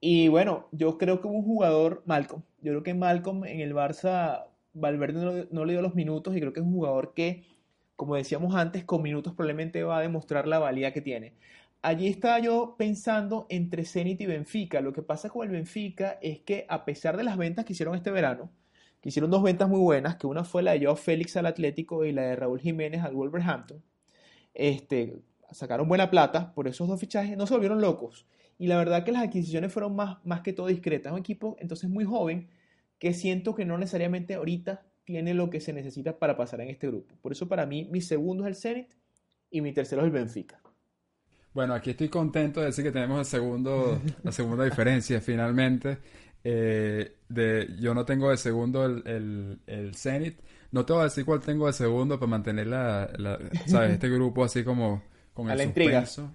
Y 0.00 0.28
bueno, 0.28 0.68
yo 0.72 0.98
creo 0.98 1.20
que 1.20 1.28
un 1.28 1.42
jugador, 1.42 2.02
Malcolm, 2.06 2.42
yo 2.60 2.72
creo 2.72 2.82
que 2.82 2.94
Malcolm 2.94 3.44
en 3.44 3.60
el 3.60 3.74
Barça, 3.74 4.46
Valverde 4.72 5.48
no, 5.50 5.64
le 5.64 5.72
dio 5.72 5.82
los 5.82 5.94
minutos 5.94 6.36
y 6.36 6.40
creo 6.40 6.52
que 6.52 6.60
es 6.60 6.66
un 6.66 6.72
jugador 6.72 7.14
que, 7.14 7.44
como 7.98 8.14
decíamos 8.14 8.54
antes, 8.54 8.84
con 8.84 9.02
minutos 9.02 9.34
probablemente 9.34 9.82
va 9.82 9.98
a 9.98 10.02
demostrar 10.02 10.46
la 10.46 10.60
valía 10.60 10.92
que 10.92 11.00
tiene. 11.00 11.34
Allí 11.82 12.06
estaba 12.06 12.38
yo 12.38 12.76
pensando 12.78 13.46
entre 13.48 13.84
Zenit 13.84 14.20
y 14.20 14.26
Benfica. 14.26 14.80
Lo 14.80 14.92
que 14.92 15.02
pasa 15.02 15.30
con 15.30 15.44
el 15.44 15.52
Benfica 15.52 16.16
es 16.22 16.38
que 16.38 16.64
a 16.68 16.84
pesar 16.84 17.16
de 17.16 17.24
las 17.24 17.36
ventas 17.36 17.64
que 17.64 17.72
hicieron 17.72 17.96
este 17.96 18.12
verano, 18.12 18.52
que 19.00 19.08
hicieron 19.08 19.32
dos 19.32 19.42
ventas 19.42 19.68
muy 19.68 19.80
buenas, 19.80 20.14
que 20.14 20.28
una 20.28 20.44
fue 20.44 20.62
la 20.62 20.74
de 20.74 20.86
Joe 20.86 20.94
Félix 20.94 21.36
al 21.36 21.46
Atlético 21.46 22.04
y 22.04 22.12
la 22.12 22.22
de 22.22 22.36
Raúl 22.36 22.60
Jiménez 22.60 23.02
al 23.02 23.16
Wolverhampton. 23.16 23.82
Este, 24.54 25.20
sacaron 25.50 25.88
buena 25.88 26.08
plata 26.08 26.54
por 26.54 26.68
esos 26.68 26.86
dos 26.86 27.00
fichajes, 27.00 27.36
no 27.36 27.48
se 27.48 27.54
volvieron 27.54 27.80
locos. 27.80 28.26
Y 28.58 28.68
la 28.68 28.76
verdad 28.76 29.02
que 29.02 29.10
las 29.10 29.24
adquisiciones 29.24 29.72
fueron 29.72 29.96
más, 29.96 30.18
más 30.24 30.42
que 30.42 30.52
todo 30.52 30.68
discretas. 30.68 31.12
Un 31.12 31.18
equipo 31.18 31.56
entonces 31.58 31.90
muy 31.90 32.04
joven 32.04 32.48
que 33.00 33.12
siento 33.12 33.56
que 33.56 33.64
no 33.64 33.76
necesariamente 33.76 34.34
ahorita 34.34 34.84
tiene 35.08 35.32
lo 35.32 35.48
que 35.48 35.58
se 35.58 35.72
necesita 35.72 36.18
para 36.18 36.36
pasar 36.36 36.60
en 36.60 36.68
este 36.68 36.86
grupo. 36.86 37.14
Por 37.22 37.32
eso 37.32 37.48
para 37.48 37.64
mí 37.64 37.88
mi 37.90 38.02
segundo 38.02 38.44
es 38.44 38.48
el 38.48 38.56
Zenit 38.56 38.94
y 39.50 39.62
mi 39.62 39.72
tercero 39.72 40.02
es 40.02 40.04
el 40.04 40.10
Benfica. 40.12 40.60
Bueno, 41.54 41.72
aquí 41.72 41.90
estoy 41.90 42.10
contento 42.10 42.60
de 42.60 42.66
decir 42.66 42.84
que 42.84 42.92
tenemos 42.92 43.18
el 43.20 43.24
segundo, 43.24 44.02
la 44.22 44.32
segunda 44.32 44.64
diferencia 44.66 45.18
finalmente. 45.22 45.96
Eh, 46.44 47.16
de, 47.26 47.74
yo 47.80 47.94
no 47.94 48.04
tengo 48.04 48.28
de 48.28 48.36
segundo 48.36 48.84
el, 48.84 49.02
el, 49.06 49.58
el, 49.66 49.94
Zenit. 49.94 50.40
No 50.72 50.84
te 50.84 50.92
voy 50.92 51.00
a 51.00 51.04
decir 51.04 51.24
cuál 51.24 51.40
tengo 51.40 51.68
de 51.68 51.72
segundo 51.72 52.18
para 52.18 52.28
mantener 52.28 52.66
la, 52.66 53.08
¿sabes? 53.64 53.92
este 53.92 54.10
grupo 54.10 54.44
así 54.44 54.62
como 54.62 55.02
con 55.32 55.50
el 55.50 55.58
suspenso. 55.58 56.34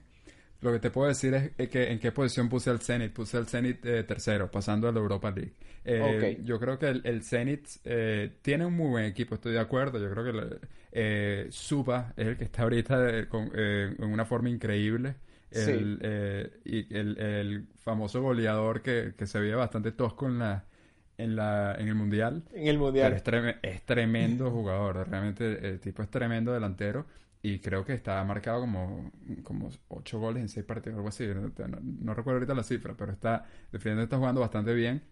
Lo 0.64 0.72
que 0.72 0.80
te 0.80 0.90
puedo 0.90 1.08
decir 1.08 1.52
es 1.58 1.70
que 1.70 1.92
en 1.92 2.00
qué 2.00 2.12
posición 2.12 2.50
puse 2.50 2.70
al 2.70 2.80
Zenit. 2.80 3.14
Puse 3.14 3.38
al 3.38 3.48
Zenit 3.48 3.86
eh, 3.86 4.04
tercero, 4.04 4.50
pasando 4.50 4.88
a 4.88 4.92
la 4.92 5.00
Europa 5.00 5.30
League. 5.30 5.54
Eh, 5.86 6.40
yo 6.44 6.60
creo 6.60 6.80
que 6.80 6.88
el, 6.88 7.02
el 7.04 7.24
Zenit 7.24 7.68
eh, 7.84 8.32
tiene 8.42 8.66
un 8.66 8.74
muy 8.74 8.90
buen 8.90 9.06
equipo, 9.06 9.36
estoy 9.36 9.54
de 9.54 9.60
acuerdo. 9.60 10.00
Yo 10.00 10.10
creo 10.10 10.24
que 10.24 10.58
eh, 10.94 11.48
Suba 11.52 12.14
es 12.16 12.28
el 12.28 12.38
que 12.38 12.46
está 12.46 12.64
ahorita 12.64 13.28
con, 13.28 13.52
en 13.54 14.04
una 14.04 14.26
forma 14.26 14.50
increíble 14.50 15.16
el, 15.54 16.00
eh, 16.02 16.50
y 16.66 16.94
el, 16.96 17.68
famoso 17.78 18.22
goleador 18.22 18.82
que, 18.82 19.14
se 19.26 19.40
veía 19.40 19.56
bastante 19.56 19.92
tosco 19.92 20.28
en 20.28 20.40
la, 20.40 20.66
en, 21.18 21.36
la, 21.36 21.76
en 21.78 21.88
el 21.88 21.96
Mundial. 21.96 22.44
En 22.54 22.68
el 22.68 22.78
Mundial. 22.78 23.14
es, 23.14 23.84
tremendo 23.84 24.52
jugador, 24.52 25.08
realmente 25.10 25.68
el 25.68 25.80
tipo 25.80 26.02
es 26.02 26.10
tremendo 26.10 26.54
delantero 26.54 27.06
y 27.46 27.60
creo 27.60 27.84
que 27.84 27.94
está 27.94 28.24
marcado 28.24 28.62
como, 28.62 29.12
como 29.44 29.70
8 29.90 30.20
goles 30.20 30.42
en 30.42 30.50
6 30.50 30.66
partidos, 30.66 30.96
algo 30.96 31.10
así. 31.10 31.28
No, 32.02 32.14
recuerdo 32.14 32.38
ahorita 32.38 32.56
la 32.56 32.64
cifra, 32.64 32.96
pero 32.98 33.12
está, 33.12 33.46
defendiendo 33.70 34.04
está 34.04 34.18
jugando 34.18 34.40
bastante 34.40 34.74
bien. 34.74 35.04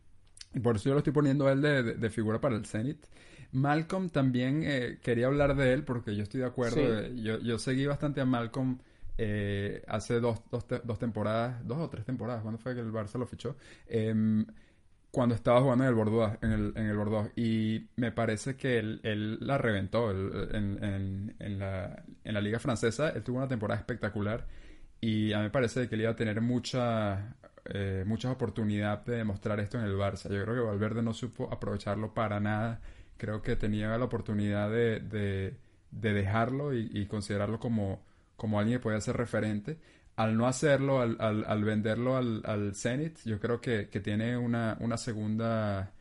Y 0.53 0.61
por 0.61 0.77
eso 0.77 0.85
yo 0.85 0.93
lo 0.93 0.99
estoy 0.99 1.11
poniendo 1.11 1.47
a 1.47 1.51
él 1.51 1.61
de, 1.61 2.09
figura 2.09 2.39
para 2.39 2.55
el 2.55 2.65
Zenit. 2.65 3.05
Malcolm 3.51 4.09
también 4.09 4.63
eh, 4.63 4.99
quería 5.03 5.27
hablar 5.27 5.57
de 5.57 5.73
él 5.73 5.83
porque 5.83 6.15
yo 6.15 6.23
estoy 6.23 6.39
de 6.39 6.47
acuerdo. 6.47 7.07
yo, 7.15 7.37
yo 7.39 7.59
seguí 7.59 7.85
bastante 7.85 8.21
a 8.21 8.25
Malcolm 8.25 8.79
eh, 9.17 9.83
hace 9.87 10.19
dos, 10.19 10.41
dos, 10.49 10.65
dos, 10.83 10.97
temporadas, 10.97 11.67
dos 11.67 11.79
o 11.79 11.89
tres 11.89 12.05
temporadas, 12.05 12.41
cuando 12.41 12.57
fue 12.57 12.73
que 12.73 12.79
el 12.79 12.91
Barça 12.91 13.19
lo 13.19 13.27
fichó, 13.27 13.55
em, 13.87 14.45
cuando 15.11 15.35
estaba 15.35 15.61
jugando 15.61 15.83
en 15.83 15.89
el 15.89 15.95
Bordeaux, 15.95 16.37
en 16.41 16.51
el, 16.51 16.73
en 16.75 16.85
el 16.85 16.97
Bordeaux 16.97 17.29
y 17.35 17.89
me 17.97 18.11
parece 18.11 18.55
que 18.55 18.79
él, 18.79 19.37
la 19.41 19.57
reventó 19.57 20.11
en, 20.11 21.35
en, 21.39 21.59
la, 21.59 22.03
en 22.23 22.33
la 22.33 22.41
liga 22.41 22.59
francesa, 22.59 23.09
él 23.09 23.23
tuvo 23.23 23.37
una 23.37 23.47
temporada 23.47 23.79
espectacular 23.79 24.47
y 25.01 25.33
a 25.33 25.37
mí 25.37 25.43
me 25.43 25.49
parece 25.49 25.89
que 25.89 25.95
él 25.95 26.01
iba 26.01 26.11
a 26.11 26.15
tener 26.15 26.39
mucha, 26.41 27.35
eh, 27.65 28.03
muchas 28.07 28.31
oportunidades 28.31 29.05
de 29.05 29.17
demostrar 29.17 29.59
esto 29.59 29.77
en 29.77 29.85
el 29.85 29.95
Barça. 29.95 30.29
Yo 30.29 30.43
creo 30.43 30.55
que 30.55 30.61
Valverde 30.61 31.01
no 31.03 31.13
supo 31.13 31.51
aprovecharlo 31.51 32.13
para 32.13 32.39
nada, 32.39 32.81
creo 33.17 33.41
que 33.41 33.55
tenía 33.55 33.97
la 33.97 34.05
oportunidad 34.05 34.69
de, 34.71 34.99
de, 34.99 35.57
dejarlo 35.91 36.73
y 36.73 37.05
considerarlo 37.07 37.59
como 37.59 38.01
como 38.41 38.59
alguien 38.59 38.79
que 38.79 38.81
puede 38.81 38.99
ser 39.01 39.17
referente. 39.17 39.77
Al 40.21 40.37
no 40.37 40.45
hacerlo, 40.45 41.01
al, 41.01 41.17
al, 41.19 41.63
venderlo 41.63 42.15
al, 42.15 42.43
al, 42.45 42.75
Zenit, 42.75 43.17
yo 43.25 43.39
creo 43.39 43.59
que, 43.59 43.85
tiene 43.85 44.37
una, 44.37 44.77
una 44.79 44.97
segunda, 44.97 45.93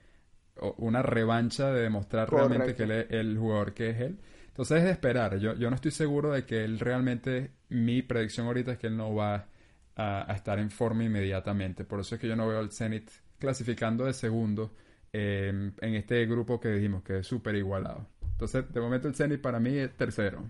una 0.77 1.03
revancha 1.03 1.73
de 1.73 1.83
demostrar 1.83 2.31
realmente 2.31 2.75
que 2.75 2.83
él 2.83 2.91
es 2.91 3.07
el 3.11 3.39
jugador 3.39 3.73
que 3.73 3.91
es 3.91 4.01
él. 4.01 4.19
Entonces 4.49 4.79
es 4.79 4.85
de 4.85 4.91
esperar. 4.91 5.39
Yo, 5.39 5.55
yo 5.55 5.71
no 5.71 5.77
estoy 5.77 5.91
seguro 5.91 6.33
de 6.33 6.45
que 6.45 6.65
él 6.65 6.81
realmente, 6.81 7.53
mi 7.71 8.03
predicción 8.03 8.47
ahorita 8.47 8.73
es 8.73 8.79
que 8.79 8.89
él 8.89 8.97
no 8.97 9.15
va 9.15 9.47
a, 9.97 10.33
estar 10.35 10.59
en 10.59 10.71
forma 10.71 11.05
inmediatamente. 11.05 11.85
Por 11.85 12.01
eso 12.01 12.15
es 12.15 12.21
que 12.21 12.29
yo 12.29 12.37
no 12.37 12.47
veo 12.47 12.59
al 12.59 12.71
Zenit 12.71 13.11
clasificando 13.39 14.05
de 14.05 14.13
segundo 14.13 14.75
em, 15.13 15.73
en 15.81 15.95
este 15.95 16.27
grupo 16.27 16.61
que 16.61 16.69
dijimos 16.69 17.03
que 17.03 17.21
es 17.21 17.27
súper 17.27 17.55
igualado. 17.55 18.07
Entonces, 18.33 18.71
de 18.73 18.81
momento 18.81 19.09
el 19.09 19.15
Zenit 19.15 19.41
para 19.41 19.61
mí 19.61 19.77
es 19.77 19.97
tercero. 19.97 20.45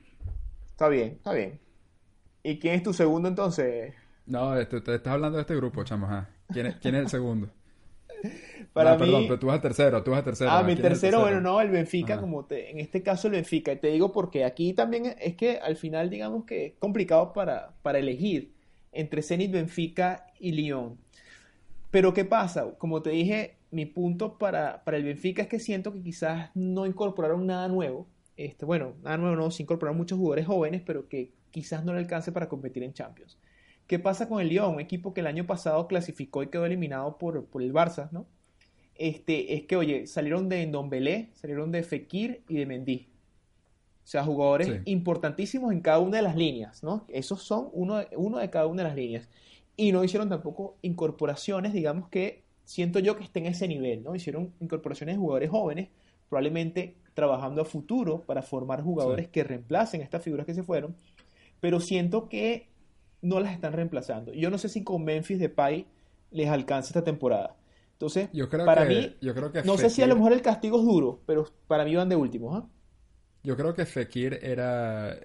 Está 0.67 0.89
bien, 0.89 1.13
está 1.19 1.33
bien. 1.33 1.61
¿Y 2.43 2.59
quién 2.59 2.75
es 2.75 2.83
tu 2.83 2.93
segundo 2.93 3.29
entonces? 3.29 3.95
No, 4.27 4.55
te, 4.67 4.77
estás 4.77 5.07
hablando 5.13 5.37
de 5.37 5.43
este 5.43 5.57
grupo, 5.57 5.85
chamo. 5.85 6.09
¿Quién, 6.53 6.67
es, 6.67 6.77
¿Quién 6.77 6.95
es 6.95 7.03
el 7.03 7.09
segundo? 7.09 7.51
Para 8.73 8.95
mí... 8.95 9.01
Perdón, 9.01 9.25
pero 9.25 9.39
tú 9.39 9.47
vas 9.49 9.59
a 9.59 9.61
tercero, 9.61 10.03
tú 10.03 10.13
vas 10.13 10.21
a 10.21 10.25
tercero. 10.25 10.51
Ah, 10.51 10.63
mi 10.63 10.77
tercero, 10.77 11.21
bueno, 11.21 11.41
no, 11.41 11.61
el 11.61 11.71
Benfica, 11.71 12.21
como 12.21 12.45
te, 12.45 12.71
en 12.71 12.79
este 12.79 13.03
caso 13.03 13.29
el 13.29 13.35
Benfica. 13.35 13.73
Y 13.73 13.77
te 13.77 13.89
digo 13.89 14.13
porque 14.13 14.45
aquí 14.45 14.73
también 14.73 15.15
es 15.19 15.37
que 15.37 15.59
al 15.59 15.77
final 15.77 16.11
digamos 16.11 16.45
que 16.45 16.67
es 16.67 16.73
complicado 16.79 17.33
para, 17.33 17.73
para 17.83 17.99
elegir 17.99 18.53
entre 18.93 19.23
Zenit, 19.23 19.51
Benfica 19.51 20.27
y 20.39 20.53
Lyon. 20.53 20.99
Pero 21.91 22.15
¿qué 22.15 22.25
pasa? 22.25 22.71
Como 22.79 23.03
te 23.03 23.11
dije, 23.11 23.57
mi 23.71 23.87
punto 23.87 24.39
para, 24.39 24.85
para 24.85 24.97
el 24.97 25.05
Benfica 25.05 25.43
es 25.43 25.49
que 25.49 25.59
siento 25.59 25.93
que 25.93 26.03
quizás 26.03 26.51
no 26.55 26.87
incorporaron 26.87 27.47
nada 27.47 27.69
nuevo. 27.69 28.07
Este, 28.41 28.65
bueno, 28.65 28.95
nada 29.03 29.19
nuevo 29.19 29.37
no, 29.37 29.51
se 29.51 29.63
incorporaron 29.63 29.99
muchos 29.99 30.17
jugadores 30.17 30.47
jóvenes, 30.47 30.81
pero 30.85 31.09
que 31.11 31.31
quizás 31.51 31.85
no 31.85 31.93
le 31.93 31.99
alcance 31.99 32.33
para 32.33 32.49
competir 32.49 32.83
en 32.83 32.95
Champions. 32.95 33.37
¿Qué 33.87 33.99
pasa 33.99 34.31
con 34.31 34.41
el 34.41 34.49
Lyon? 34.49 34.77
Un 34.77 34.81
equipo 34.81 35.13
que 35.13 35.21
el 35.21 35.27
año 35.27 35.47
pasado 35.47 35.87
clasificó 35.87 36.43
y 36.43 36.47
quedó 36.47 36.65
eliminado 36.65 37.19
por, 37.19 37.45
por 37.45 37.63
el 37.63 37.71
Barça, 37.75 38.09
¿no? 38.13 38.27
Este, 38.95 39.55
es 39.55 39.67
que, 39.67 39.77
oye, 39.77 40.07
salieron 40.07 40.49
de 40.49 40.67
Ndombele, 40.67 41.29
salieron 41.35 41.71
de 41.71 41.83
Fekir 41.83 42.43
y 42.49 42.57
de 42.57 42.65
Mendy. 42.65 43.09
O 44.05 44.07
sea, 44.07 44.25
jugadores 44.25 44.81
importantísimos 44.87 45.73
en 45.73 45.83
cada 45.83 45.99
una 45.99 46.17
de 46.17 46.23
las 46.23 46.35
líneas, 46.35 46.83
¿no? 46.83 47.05
Esos 47.09 47.43
son 47.43 47.69
uno 47.75 47.99
de, 47.99 48.09
uno 48.17 48.39
de 48.39 48.49
cada 48.49 48.67
una 48.69 48.85
de 48.85 48.89
las 48.89 48.97
líneas. 48.97 49.29
Y 49.77 49.93
no 49.93 50.03
hicieron 50.03 50.31
tampoco 50.31 50.79
incorporaciones, 50.81 51.75
digamos 51.75 52.09
que 52.09 52.43
siento 52.65 53.01
yo 53.01 53.19
que 53.19 53.25
está 53.25 53.39
en 53.39 53.47
ese 53.47 53.69
nivel, 53.69 54.03
¿no? 54.03 54.15
Hicieron 54.15 54.55
incorporaciones 54.61 55.17
de 55.17 55.19
jugadores 55.19 55.51
jóvenes, 55.51 55.89
probablemente 56.31 56.95
trabajando 57.15 57.63
a 57.63 57.65
futuro 57.65 58.23
para 58.23 58.43
formar 58.43 58.83
jugadores 58.83 59.29
que 59.29 59.45
reemplacen 59.45 60.01
estas 60.01 60.23
figuras 60.23 60.47
que 60.47 60.55
se 60.55 60.63
fueron, 60.63 60.97
pero 61.61 61.81
siento 61.81 62.29
que 62.29 62.69
no 63.23 63.41
las 63.41 63.53
están 63.53 63.73
reemplazando. 63.73 64.33
Yo 64.33 64.51
no 64.51 64.59
sé 64.59 64.69
si 64.69 64.83
con 64.83 65.05
Memphis 65.05 65.39
Depay 65.39 65.87
les 66.31 66.49
alcanza 66.49 66.89
esta 66.89 67.05
temporada. 67.05 67.57
Entonces, 67.93 68.31
yo 68.33 68.49
creo 68.49 68.65
para 68.65 68.89
que, 68.89 68.95
mí, 68.95 69.17
yo 69.21 69.35
creo 69.35 69.53
que 69.53 69.63
no 69.63 69.77
sé 69.77 69.91
si 69.91 70.01
a 70.01 70.07
lo 70.07 70.17
mejor 70.17 70.33
el 70.33 70.41
castigo 70.41 70.79
es 70.79 70.87
duro, 70.87 71.21
pero 71.27 71.47
para 71.67 71.85
mí 71.85 71.95
van 71.95 72.09
de 72.09 72.17
últimos. 72.17 72.57
¿ah? 72.57 72.67
Yo 73.43 73.57
creo 73.57 73.75
que 73.75 73.85
Fekir 73.85 74.39
era 74.43 75.19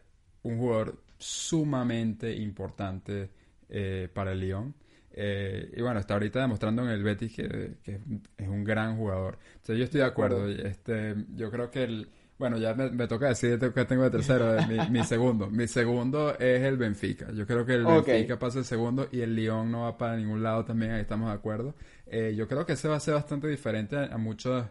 un 0.44 0.58
jugador 0.58 1.02
sumamente 1.18 2.36
importante 2.36 3.30
eh, 3.70 4.10
para 4.14 4.34
el 4.34 4.42
Lyon. 4.42 4.76
Eh, 5.18 5.72
y 5.78 5.82
bueno, 5.82 6.02
está 6.02 6.16
ahorita 6.16 6.42
demostrando 6.42 6.84
en 6.84 6.90
el 6.90 7.02
Betis 7.02 7.34
que, 7.34 7.76
que, 7.82 8.00
es 8.38 8.48
un 8.48 8.66
gran 8.66 8.98
jugador. 8.98 9.40
Entonces 9.54 9.78
yo 9.78 9.84
estoy 9.86 10.02
de 10.02 10.06
acuerdo. 10.06 10.48
Este, 10.50 11.16
yo 11.36 11.50
creo 11.50 11.72
que 11.72 11.84
el... 11.84 12.10
Bueno, 12.38 12.58
ya 12.58 12.74
me, 12.74 13.08
toca 13.08 13.30
decir 13.30 13.58
que 13.58 13.86
tengo 13.86 14.04
de 14.04 14.10
tercero, 14.10 14.58
mi, 14.68 14.78
mi, 14.90 15.06
segundo. 15.06 15.50
Mi 15.50 15.68
segundo 15.68 16.38
es 16.38 16.64
el 16.64 16.76
Benfica. 16.76 17.32
Yo 17.32 17.48
creo 17.48 17.66
que 17.66 17.76
el 17.76 17.86
Benfica 17.86 18.38
pasa 18.38 18.60
el 18.60 18.66
segundo 18.66 19.08
y 19.10 19.22
el 19.22 19.34
Lyon 19.34 19.72
no 19.72 19.84
va 19.84 19.98
para 19.98 20.18
ningún 20.18 20.44
lado 20.44 20.66
también, 20.66 20.92
ahí 20.92 21.02
estamos 21.02 21.30
de 21.30 21.34
acuerdo. 21.34 21.76
Eh, 22.08 22.34
yo 22.36 22.46
creo 22.50 22.66
que 22.66 22.74
ese 22.74 22.90
va 22.90 22.98
a 22.98 23.00
ser 23.00 23.14
bastante 23.14 23.48
diferente 23.48 23.96
a, 23.96 24.18
muchos 24.18 24.66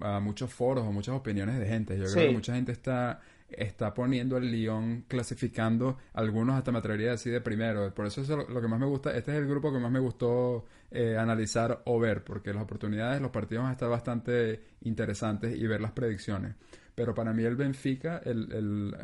a 0.00 0.20
muchos 0.20 0.50
foros 0.50 0.86
o 0.86 0.92
muchas 0.92 1.14
opiniones 1.14 1.58
de 1.58 1.66
gente. 1.66 1.98
Yo 1.98 2.06
creo 2.06 2.28
que 2.28 2.32
mucha 2.32 2.54
gente 2.54 2.72
está 2.72 3.20
está 3.56 3.94
poniendo 3.94 4.36
el 4.36 4.50
Lyon 4.50 5.04
clasificando 5.08 5.96
algunos 6.12 6.56
hasta 6.56 6.72
me 6.72 6.78
atrevería 6.78 7.08
a 7.08 7.12
decir 7.12 7.32
de 7.32 7.40
primero. 7.40 7.92
Por 7.94 8.06
eso 8.06 8.20
es 8.20 8.28
lo, 8.28 8.60
que 8.60 8.68
más 8.68 8.78
me 8.78 8.86
gusta. 8.86 9.16
Este 9.16 9.32
es 9.32 9.38
el 9.38 9.46
grupo 9.46 9.72
que 9.72 9.78
más 9.78 9.90
me 9.90 9.98
gustó 9.98 10.66
eh, 10.90 11.16
analizar 11.16 11.82
o 11.86 11.98
ver, 11.98 12.22
porque 12.22 12.52
las 12.52 12.62
oportunidades, 12.62 13.20
los 13.20 13.30
partidos 13.30 13.62
van 13.62 13.70
a 13.70 13.74
estar 13.74 13.88
bastante 13.88 14.60
interesantes 14.82 15.56
y 15.56 15.66
ver 15.66 15.80
las 15.80 15.92
predicciones. 15.92 16.54
Pero 16.94 17.14
para 17.14 17.32
mí 17.32 17.42
el 17.44 17.56
Benfica, 17.56 18.20
el, 18.24 18.94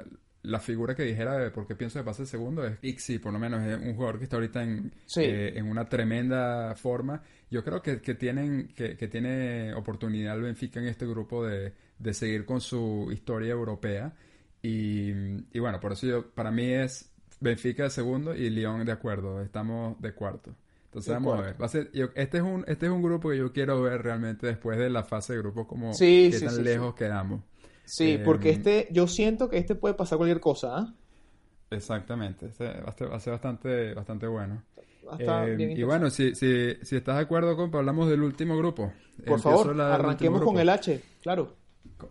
la 0.43 0.61
figura 0.61 0.95
que 0.95 1.05
dijera 1.05 1.39
de 1.39 1.51
por 1.51 1.67
qué 1.67 1.75
pienso 1.75 1.99
que 1.99 2.05
pasa 2.05 2.23
el 2.23 2.29
segundo 2.29 2.65
es 2.67 2.79
Ixi, 2.83 3.19
por 3.19 3.33
lo 3.33 3.39
menos 3.39 3.63
es 3.65 3.77
un 3.77 3.95
jugador 3.95 4.19
que 4.19 4.25
está 4.25 4.37
ahorita 4.37 4.63
en, 4.63 4.93
eh, 5.17 5.53
en 5.57 5.69
una 5.69 5.89
tremenda 5.89 6.75
forma. 6.75 7.23
Yo 7.51 7.63
creo 7.63 7.81
que, 7.81 8.01
que 8.01 8.15
tienen, 8.15 8.69
que, 8.69 8.97
que, 8.97 9.09
tiene 9.09 9.75
oportunidad 9.75 10.37
el 10.37 10.43
Benfica 10.43 10.81
en 10.81 10.87
este 10.87 11.07
grupo 11.07 11.47
de, 11.47 11.73
de 11.99 12.15
seguir 12.15 12.45
con 12.45 12.61
su 12.61 13.11
historia 13.13 13.53
europea 13.53 14.13
y, 14.63 15.59
bueno, 15.59 15.81
por 15.81 15.93
eso 15.93 16.07
yo, 16.07 16.31
para 16.31 16.51
mí 16.51 16.65
es 16.65 17.11
Benfica 17.41 17.85
de 17.85 17.91
segundo 17.91 18.35
y 18.35 18.49
Lyon 18.51 18.85
de 18.85 18.93
acuerdo. 18.93 19.43
Estamos 19.43 20.01
de 20.01 20.15
cuarto. 20.15 20.55
Entonces 20.87 21.15
vamos 21.15 21.39
a 21.39 21.43
ver. 21.43 21.57
este, 22.15 22.37
es 22.37 22.43
un, 22.43 22.65
este 22.69 22.87
es 22.87 22.93
un 22.93 23.03
grupo 23.03 23.31
que 23.31 23.39
yo 23.39 23.51
quiero 23.53 23.81
ver 23.81 24.03
realmente 24.03 24.47
después 24.47 24.79
de 24.79 24.91
la 24.91 25.03
fase 25.03 25.33
de 25.33 25.39
grupo, 25.39 25.67
como 25.67 25.93
qué 25.99 26.39
tan 26.45 26.63
lejos 26.63 26.95
quedamos. 26.95 27.41
Sí, 27.85 28.19
porque 28.23 28.51
em, 28.51 28.57
este, 28.59 28.89
yo 28.93 29.09
siento 29.09 29.49
que 29.49 29.57
este 29.57 29.75
puede 29.75 29.95
pasar 29.95 30.19
cualquier 30.19 30.41
cosa, 30.41 30.77
¿ah? 30.77 30.95
Exactamente, 31.71 32.47
este 32.47 32.67
va, 32.67 32.91
a 32.91 33.21
ser, 33.21 33.33
bastante, 33.33 33.95
bastante 33.95 34.27
bueno. 34.27 34.63
Em, 35.19 35.59
y 35.59 35.83
bueno, 35.83 36.11
si, 36.11 36.35
si, 36.35 36.75
si 36.83 36.97
estás 36.97 37.17
de 37.17 37.23
acuerdo, 37.23 37.57
compa, 37.57 37.79
hablamos 37.79 38.11
del 38.11 38.23
último 38.23 38.57
grupo. 38.59 38.93
Por 39.27 39.41
favor, 39.41 39.81
arranquemos 39.81 40.43
con 40.43 40.59
el 40.59 40.69
H, 40.69 41.03
claro. 41.23 41.57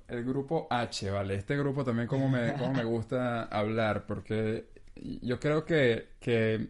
El 0.08 0.24
grupo 0.24 0.68
H, 0.70 1.10
vale. 1.12 1.36
Este 1.36 1.58
grupo 1.58 1.84
también 1.84 2.08
como 2.08 2.30
me, 2.30 2.54
como 2.54 2.74
me 2.74 2.84
gusta 2.84 3.44
hablar, 3.44 4.06
porque 4.06 4.66
yo 5.22 5.40
creo 5.40 5.66
que, 5.66 6.10
que 6.20 6.68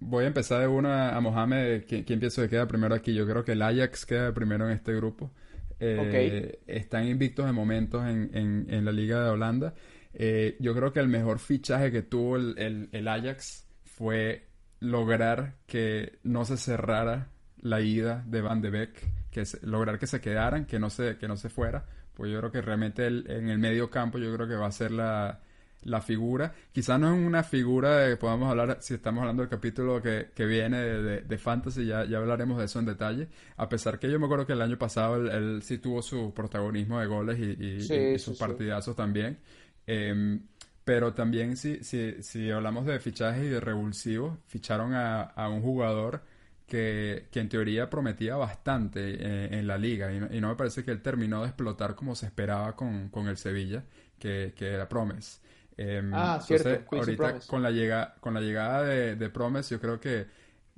voy 0.00 0.24
a 0.24 0.28
empezar 0.28 0.60
de 0.60 0.66
una 0.66 1.16
a 1.16 1.20
Mohamed, 1.20 1.84
¿quién, 1.86 2.04
pienso 2.04 2.42
que 2.42 2.48
queda 2.48 2.66
primero 2.66 2.94
aquí? 2.94 3.14
Yo 3.14 3.26
creo 3.26 3.44
que 3.44 3.52
el 3.52 3.62
Ajax 3.62 4.06
queda 4.06 4.32
primero 4.32 4.66
en 4.66 4.72
este 4.72 4.94
grupo. 4.94 5.30
Eh, 5.78 6.60
están 6.66 7.06
invictos 7.06 7.46
de 7.46 7.52
momentos 7.52 8.06
en, 8.06 8.30
en, 8.34 8.66
en, 8.68 8.84
la 8.84 8.92
Liga 8.92 9.22
de 9.24 9.30
Holanda. 9.30 9.74
Eh, 10.12 10.56
yo 10.60 10.74
creo 10.74 10.92
que 10.92 11.00
el 11.00 11.08
mejor 11.08 11.38
fichaje 11.38 11.90
que 11.90 12.02
tuvo 12.02 12.36
el, 12.36 12.88
el, 12.92 13.08
Ajax 13.08 13.66
fue 13.84 14.46
lograr 14.80 15.54
que 15.66 16.18
no 16.22 16.44
se 16.44 16.56
cerrara 16.56 17.28
la 17.60 17.80
ida 17.80 18.24
de 18.26 18.42
Van 18.42 18.60
de 18.60 18.70
Beek, 18.70 19.30
que 19.30 19.44
lograr 19.62 19.98
que 19.98 20.06
se 20.06 20.20
quedaran, 20.20 20.66
que 20.66 20.78
no 20.78 20.90
se, 20.90 21.16
que 21.16 21.28
no 21.28 21.36
se 21.36 21.48
fuera 21.48 21.86
pues 22.20 22.30
yo 22.30 22.38
creo 22.38 22.52
que 22.52 22.60
realmente 22.60 23.06
en 23.06 23.48
el 23.48 23.58
medio 23.58 23.88
campo 23.88 24.18
yo 24.18 24.30
creo 24.34 24.46
que 24.46 24.54
va 24.54 24.66
a 24.66 24.72
ser 24.72 24.90
la, 24.90 25.40
figura. 26.02 26.52
Quizás 26.70 27.00
no 27.00 27.14
es 27.14 27.18
una 27.18 27.42
figura 27.42 27.96
de 27.96 28.10
que 28.10 28.16
podamos 28.18 28.50
hablar, 28.50 28.76
si 28.82 28.92
estamos 28.92 29.22
hablando 29.22 29.42
del 29.42 29.48
capítulo 29.48 30.02
que, 30.02 30.44
viene 30.44 30.76
de, 30.76 31.38
Fantasy, 31.38 31.86
ya, 31.86 32.04
ya 32.04 32.18
hablaremos 32.18 32.58
de 32.58 32.66
eso 32.66 32.78
en 32.78 32.84
detalle. 32.84 33.28
A 33.56 33.70
pesar 33.70 33.98
que 33.98 34.10
yo 34.10 34.20
me 34.20 34.26
acuerdo 34.26 34.46
que 34.46 34.52
el 34.52 34.60
año 34.60 34.76
pasado 34.76 35.16
él, 35.16 35.62
sí 35.62 35.78
tuvo 35.78 36.02
su 36.02 36.34
protagonismo 36.34 37.00
de 37.00 37.06
goles 37.06 37.38
y, 37.38 38.18
sus 38.18 38.36
partidazos 38.36 38.94
también. 38.94 39.38
Em, 39.86 40.42
pero 40.84 41.14
también 41.14 41.56
si, 41.56 41.82
si, 41.82 42.22
si 42.22 42.50
hablamos 42.50 42.84
de 42.84 43.00
fichajes 43.00 43.44
y 43.44 43.48
de 43.48 43.60
revulsivos, 43.60 44.36
ficharon 44.46 44.92
a, 44.92 45.22
a 45.22 45.48
un 45.48 45.62
jugador 45.62 46.20
que, 46.70 47.28
en 47.34 47.48
teoría 47.48 47.90
prometía 47.90 48.36
bastante 48.36 49.00
eh, 49.00 49.58
en 49.58 49.66
la 49.66 49.76
liga 49.76 50.12
y 50.12 50.40
no, 50.40 50.48
me 50.48 50.54
parece 50.54 50.84
que 50.84 50.92
él 50.92 51.02
terminó 51.02 51.42
de 51.42 51.48
explotar 51.48 51.96
como 51.96 52.14
se 52.14 52.26
esperaba 52.26 52.76
con, 52.76 53.10
el 53.26 53.36
Sevilla, 53.36 53.82
que, 54.18 54.54
era 54.56 54.88
Promes. 54.88 55.42
Em, 55.76 56.12
ah, 56.14 56.40
cierto. 56.40 56.96
Ahorita 56.96 57.40
con 57.46 57.62
la, 57.62 57.70
llega, 57.70 58.14
con 58.20 58.34
la 58.34 58.40
llegada 58.40 58.84
de, 58.84 59.16
de 59.16 59.30
Promes 59.30 59.68
yo 59.68 59.80
creo 59.80 59.98
que 59.98 60.26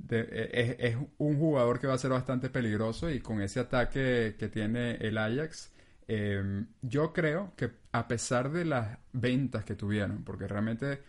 e, 0.09 0.77
es, 0.79 0.97
un 1.19 1.39
jugador 1.39 1.79
que 1.79 1.87
va 1.87 1.95
a 1.95 1.99
ser 1.99 2.11
bastante 2.11 2.49
peligroso 2.49 3.11
y 3.11 3.21
con 3.21 3.43
ese 3.43 3.61
ataque 3.61 4.37
que 4.39 4.49
tiene 4.49 4.93
el 4.93 5.19
Ajax, 5.19 5.73
em, 6.09 6.69
yo 6.81 7.13
creo 7.13 7.53
que 7.55 7.71
a 7.93 8.09
pesar 8.09 8.51
de 8.51 8.65
las 8.65 8.99
ventas 9.13 9.65
que 9.65 9.75
tuvieron, 9.75 10.25
porque 10.25 10.49
realmente 10.49 11.03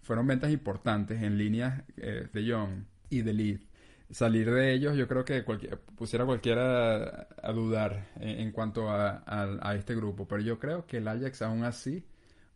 fueron 0.00 0.28
ventas 0.28 0.52
importantes 0.52 1.22
en 1.22 1.36
líneas 1.36 1.82
eh, 1.96 2.28
de 2.32 2.44
Young 2.44 2.84
y 3.10 3.22
de 3.22 3.32
Leeds, 3.32 3.67
salir 4.10 4.50
de 4.50 4.72
ellos, 4.72 4.96
yo 4.96 5.06
creo 5.06 5.24
que 5.24 5.42
pusiera 5.96 6.24
cualquiera 6.24 7.28
a, 7.42 7.52
dudar 7.52 8.08
en, 8.20 8.52
cuanto 8.52 8.88
a, 8.90 9.74
este 9.76 9.94
grupo. 9.94 10.26
Pero 10.26 10.42
yo 10.42 10.58
creo 10.58 10.86
que 10.86 10.98
el 10.98 11.08
Ajax 11.08 11.42
aún 11.42 11.64
así 11.64 12.04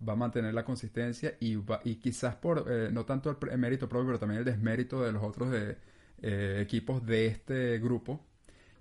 va 0.06 0.14
a 0.14 0.16
mantener 0.16 0.54
la 0.54 0.64
consistencia 0.64 1.36
y, 1.40 1.58
y 1.84 1.96
quizás 1.96 2.34
por, 2.34 2.66
eh, 2.68 2.88
no 2.90 3.04
tanto 3.04 3.30
el, 3.30 3.58
mérito 3.58 3.88
propio, 3.88 4.06
pero 4.06 4.18
también 4.18 4.40
el 4.40 4.44
desmérito 4.44 5.02
de 5.02 5.12
los 5.12 5.22
otros 5.22 5.50
de, 5.50 5.76
eh, 6.22 6.60
equipos 6.60 7.04
de 7.04 7.26
este 7.26 7.78
grupo, 7.78 8.20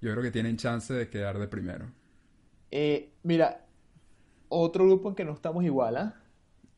yo 0.01 0.11
creo 0.11 0.23
que 0.23 0.31
tienen 0.31 0.57
chance 0.57 0.93
de 0.93 1.09
quedar 1.09 1.37
de 1.37 1.47
primero. 1.47 1.85
Eh, 2.71 3.11
mira, 3.23 3.65
otro 4.49 4.85
grupo 4.85 5.09
en 5.09 5.15
que 5.15 5.25
no 5.25 5.33
estamos 5.33 5.63
igual, 5.63 5.97
¿ah? 5.97 6.15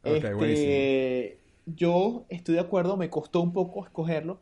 este, 0.04 1.39
yo 1.66 2.26
estoy 2.30 2.56
de 2.56 2.62
acuerdo, 2.62 2.98
me 2.98 3.10
costó 3.10 3.41
un 3.41 3.54
poco 3.54 3.86
escogerlo 3.86 4.39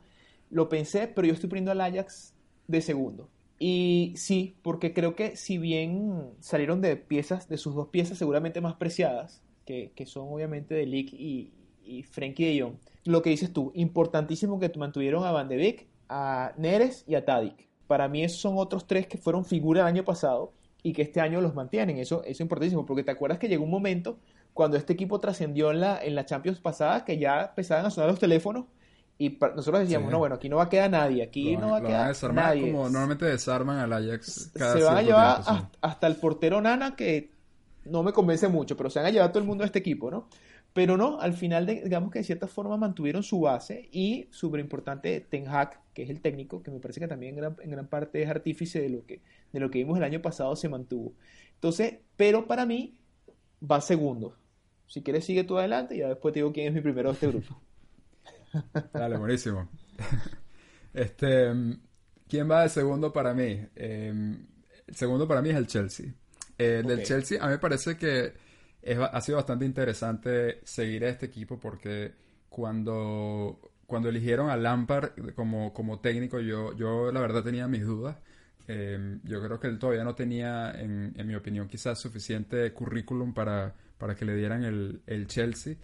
lo 0.52 0.70
pensé, 0.70 1.08
pero 1.08 1.28
yo 1.28 1.34
estoy 1.34 1.50
poniendo 1.50 1.72
al 1.72 1.82
Ajax 1.82 2.34
de 2.68 2.82
segundo. 2.82 3.30
Y 3.58 4.14
sí, 4.16 4.58
porque 4.64 4.94
creo 4.94 5.16
que 5.16 5.36
si 5.36 5.58
bien 5.58 6.32
salieron 6.40 6.82
de 6.82 6.96
piezas, 6.96 7.48
de 7.48 7.58
sus 7.58 7.76
dos 7.76 7.90
piezas 7.90 8.18
seguramente 8.18 8.60
más 8.60 8.76
preciadas, 8.76 9.42
que, 9.66 9.94
son 10.06 10.28
obviamente 10.30 10.74
de 10.76 10.86
Lick 10.86 11.14
y, 11.14 11.54
y 11.84 12.04
Frenkie 12.04 12.46
de 12.46 12.62
Jong, 12.62 12.74
lo 13.06 13.22
que 13.22 13.30
dices 13.30 13.54
tú, 13.54 13.72
importantísimo 13.74 14.60
que 14.60 14.72
mantuvieron 14.78 15.24
a 15.24 15.32
Van 15.32 15.48
de 15.48 15.56
Beek, 15.56 15.88
a 16.10 16.54
Neres 16.58 17.06
y 17.08 17.16
a 17.16 17.24
Tadic. 17.24 17.68
Para 17.88 18.08
mí 18.08 18.24
esos 18.24 18.40
son 18.40 18.58
otros 18.58 18.88
tres 18.88 19.08
que 19.08 19.18
fueron 19.18 19.46
figura 19.46 19.82
el 19.82 19.88
año 19.88 20.04
pasado 20.04 20.54
y 20.84 20.94
que 20.94 21.04
este 21.04 21.22
año 21.22 21.40
los 21.40 21.56
mantienen. 21.56 21.98
Eso, 21.98 22.24
eso 22.24 22.32
es 22.32 22.40
importantísimo, 22.42 22.86
porque 22.86 23.04
te 23.04 23.12
acuerdas 23.12 23.40
que 23.40 23.48
llegó 23.48 23.64
un 23.64 23.72
momento 23.72 24.18
cuando 24.54 24.76
este 24.76 24.94
equipo 24.94 25.20
trascendió 25.20 25.72
en 25.72 25.80
la, 25.82 26.04
en 26.04 26.16
la 26.16 26.26
Champions 26.26 26.60
pasada 26.60 27.06
que 27.06 27.18
ya 27.18 27.46
empezaban 27.50 27.86
a 27.86 27.92
sonar 27.92 28.10
los 28.10 28.20
teléfonos 28.20 28.66
y 29.22 29.38
nosotros 29.40 29.82
decíamos, 29.82 30.12
no, 30.12 30.18
bueno, 30.18 30.34
aquí 30.34 30.50
no 30.50 30.56
va 30.56 30.64
a 30.64 30.70
quedar 30.70 30.90
nadie, 30.90 31.22
aquí 31.22 31.56
no 31.56 31.70
va 31.70 31.78
a 31.78 31.82
quedar 31.84 32.34
nadie. 32.34 32.72
Como 32.72 32.90
normalmente 32.90 33.26
desarman 33.26 33.78
al 33.78 33.94
Ajax 33.94 34.50
cada 34.56 34.74
Se 34.74 34.82
van 34.82 34.98
a 34.98 35.02
llevar 35.04 35.42
hasta, 35.80 36.08
el 36.08 36.16
portero 36.16 36.60
Nana, 36.60 36.96
que 36.96 37.30
no 37.86 38.02
me 38.02 38.14
convence 38.14 38.48
mucho, 38.48 38.76
pero 38.76 38.90
se 38.90 38.98
van 38.98 39.06
a 39.06 39.12
llevar 39.12 39.30
todo 39.30 39.38
el 39.38 39.46
mundo 39.46 39.64
a 39.64 39.68
este 39.68 39.78
equipo, 39.78 40.10
¿no? 40.10 40.28
Pero 40.74 40.98
no, 40.98 41.20
al 41.20 41.34
final, 41.34 41.68
digamos 41.68 42.10
que 42.10 42.18
de 42.18 42.26
cierta 42.26 42.48
forma 42.48 42.78
mantuvieron 42.78 43.22
su 43.22 43.42
base 43.42 43.90
y 43.92 44.28
súper 44.32 44.60
importante 44.60 45.22
Ten 45.22 45.48
Hag, 45.48 45.80
que 45.94 46.02
es 46.02 46.10
el 46.10 46.20
técnico, 46.20 46.64
que 46.64 46.72
me 46.72 46.80
parece 46.80 47.00
que 47.00 47.08
también 47.08 47.36
en 47.36 47.42
gran, 47.42 47.58
en 47.62 47.70
gran, 47.70 47.86
parte 47.86 48.24
es 48.24 48.28
artífice 48.28 48.82
de 48.82 48.90
lo, 48.90 49.06
que, 49.06 49.22
de 49.54 49.60
lo 49.60 49.70
que 49.70 49.78
vimos 49.78 50.00
el 50.00 50.04
año 50.04 50.24
pasado, 50.24 50.56
se 50.56 50.68
mantuvo. 50.68 51.14
Entonces, 51.54 52.00
pero 52.18 52.48
para 52.48 52.66
mí 52.66 52.98
va 53.62 53.82
segundo. 53.82 54.36
Si 54.88 55.04
quieres, 55.04 55.26
sigue 55.26 55.44
tú 55.44 55.60
adelante 55.60 55.96
y 55.96 56.00
ya 56.00 56.08
después 56.08 56.34
te 56.34 56.40
digo 56.40 56.52
quién 56.52 56.70
es 56.70 56.74
mi 56.74 56.82
primero 56.82 57.10
de 57.10 57.14
este 57.14 57.28
grupo. 57.28 57.62
Dale, 58.94 59.18
buenísimo. 59.18 59.70
Este, 60.94 61.50
¿quién 62.28 62.52
va 62.52 62.64
de 62.64 62.70
segundo 62.70 63.14
para 63.14 63.34
mí? 63.34 63.66
Em, 63.76 64.46
el 64.86 64.94
segundo 64.94 65.26
para 65.26 65.42
mí 65.42 65.50
es 65.50 65.56
el 65.56 65.66
Chelsea. 65.66 66.14
Eh, 66.58 66.84
del 66.86 67.04
Chelsea, 67.04 67.42
a 67.42 67.46
mí 67.46 67.54
me 67.54 67.60
parece 67.60 67.96
que 67.96 68.34
ha 69.00 69.22
sido 69.22 69.38
bastante 69.38 69.64
interesante 69.64 70.60
seguir 70.66 71.06
a 71.06 71.08
este 71.08 71.28
equipo 71.28 71.58
porque 71.58 72.12
cuando, 72.50 73.72
cuando 73.88 74.10
eligieron 74.10 74.50
a 74.50 74.58
Lampard 74.58 75.34
como, 75.34 75.74
como 75.74 76.02
técnico, 76.02 76.42
yo, 76.42 76.76
yo 76.76 77.10
la 77.10 77.22
verdad 77.22 77.42
tenía 77.42 77.70
mis 77.70 77.86
dudas 77.86 78.18
Em, 78.68 79.20
yo 79.24 79.42
creo 79.44 79.60
que 79.60 79.68
él 79.68 79.80
todavía 79.80 80.04
no 80.04 80.16
tenía, 80.16 80.72
en, 80.72 81.14
mi 81.26 81.36
opinión, 81.36 81.68
quizás 81.68 82.00
suficiente 82.00 82.72
currículum 82.74 83.34
para, 83.34 83.74
para 83.98 84.16
que 84.16 84.26
le 84.26 84.36
dieran 84.36 84.64
el, 84.64 85.02
el 85.08 85.28
Chelsea 85.28 85.76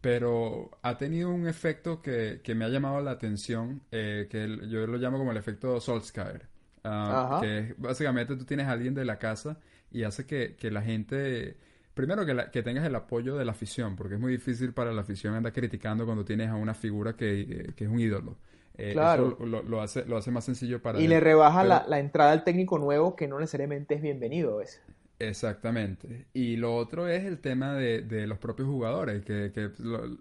pero 0.00 0.70
ha 0.82 0.96
tenido 0.96 1.30
un 1.30 1.46
efecto 1.46 2.00
que, 2.00 2.40
que 2.42 2.54
me 2.54 2.64
ha 2.64 2.68
llamado 2.68 3.00
la 3.00 3.10
atención, 3.10 3.82
eh, 3.90 4.28
que 4.30 4.48
yo 4.68 4.86
lo 4.86 4.96
llamo 4.96 5.18
como 5.18 5.32
el 5.32 5.36
efecto 5.36 5.80
Solskjaer. 5.80 6.48
Ah, 6.82 7.40
que 7.42 7.74
básicamente 7.76 8.36
tú 8.36 8.44
tienes 8.46 8.66
a 8.66 8.72
alguien 8.72 8.94
de 8.94 9.04
la 9.04 9.18
casa 9.18 9.58
y 9.90 10.04
hace 10.04 10.24
que, 10.24 10.56
que 10.56 10.70
la 10.70 10.80
gente, 10.80 11.58
primero 11.92 12.24
que, 12.24 12.46
que, 12.50 12.62
tengas 12.62 12.86
el 12.86 12.94
apoyo 12.94 13.36
de 13.36 13.44
la 13.44 13.52
afición, 13.52 13.96
porque 13.96 14.14
es 14.14 14.20
muy 14.20 14.32
difícil 14.32 14.72
para 14.72 14.90
la 14.90 15.02
afición 15.02 15.34
andar 15.34 15.52
criticando 15.52 16.06
cuando 16.06 16.24
tienes 16.24 16.48
a 16.48 16.54
una 16.54 16.72
figura 16.72 17.12
que, 17.14 17.74
que 17.76 17.84
es 17.84 17.90
un 17.90 18.00
ídolo. 18.00 18.38
Eh, 18.78 18.92
claro. 18.92 19.36
Eso 19.38 19.44
lo, 19.44 19.82
hace, 19.82 20.06
lo 20.06 20.16
hace 20.16 20.30
más 20.30 20.44
sencillo 20.44 20.80
para... 20.80 20.98
Y 20.98 21.06
le 21.06 21.20
rebaja 21.20 21.64
la, 21.64 21.84
la, 21.86 21.98
entrada 21.98 22.32
al 22.32 22.44
técnico 22.44 22.78
nuevo 22.78 23.14
que 23.14 23.28
no 23.28 23.38
necesariamente 23.38 23.96
es 23.96 24.00
bienvenido. 24.00 24.62
ese. 24.62 24.80
Exactamente. 25.20 26.26
Y 26.32 26.56
lo 26.56 26.74
otro 26.74 27.06
es 27.06 27.24
el 27.24 27.40
tema 27.40 27.74
de, 27.74 28.00
de 28.00 28.26
los 28.26 28.38
propios 28.38 28.68
jugadores, 28.68 29.22
que, 29.22 29.52
que 29.52 29.70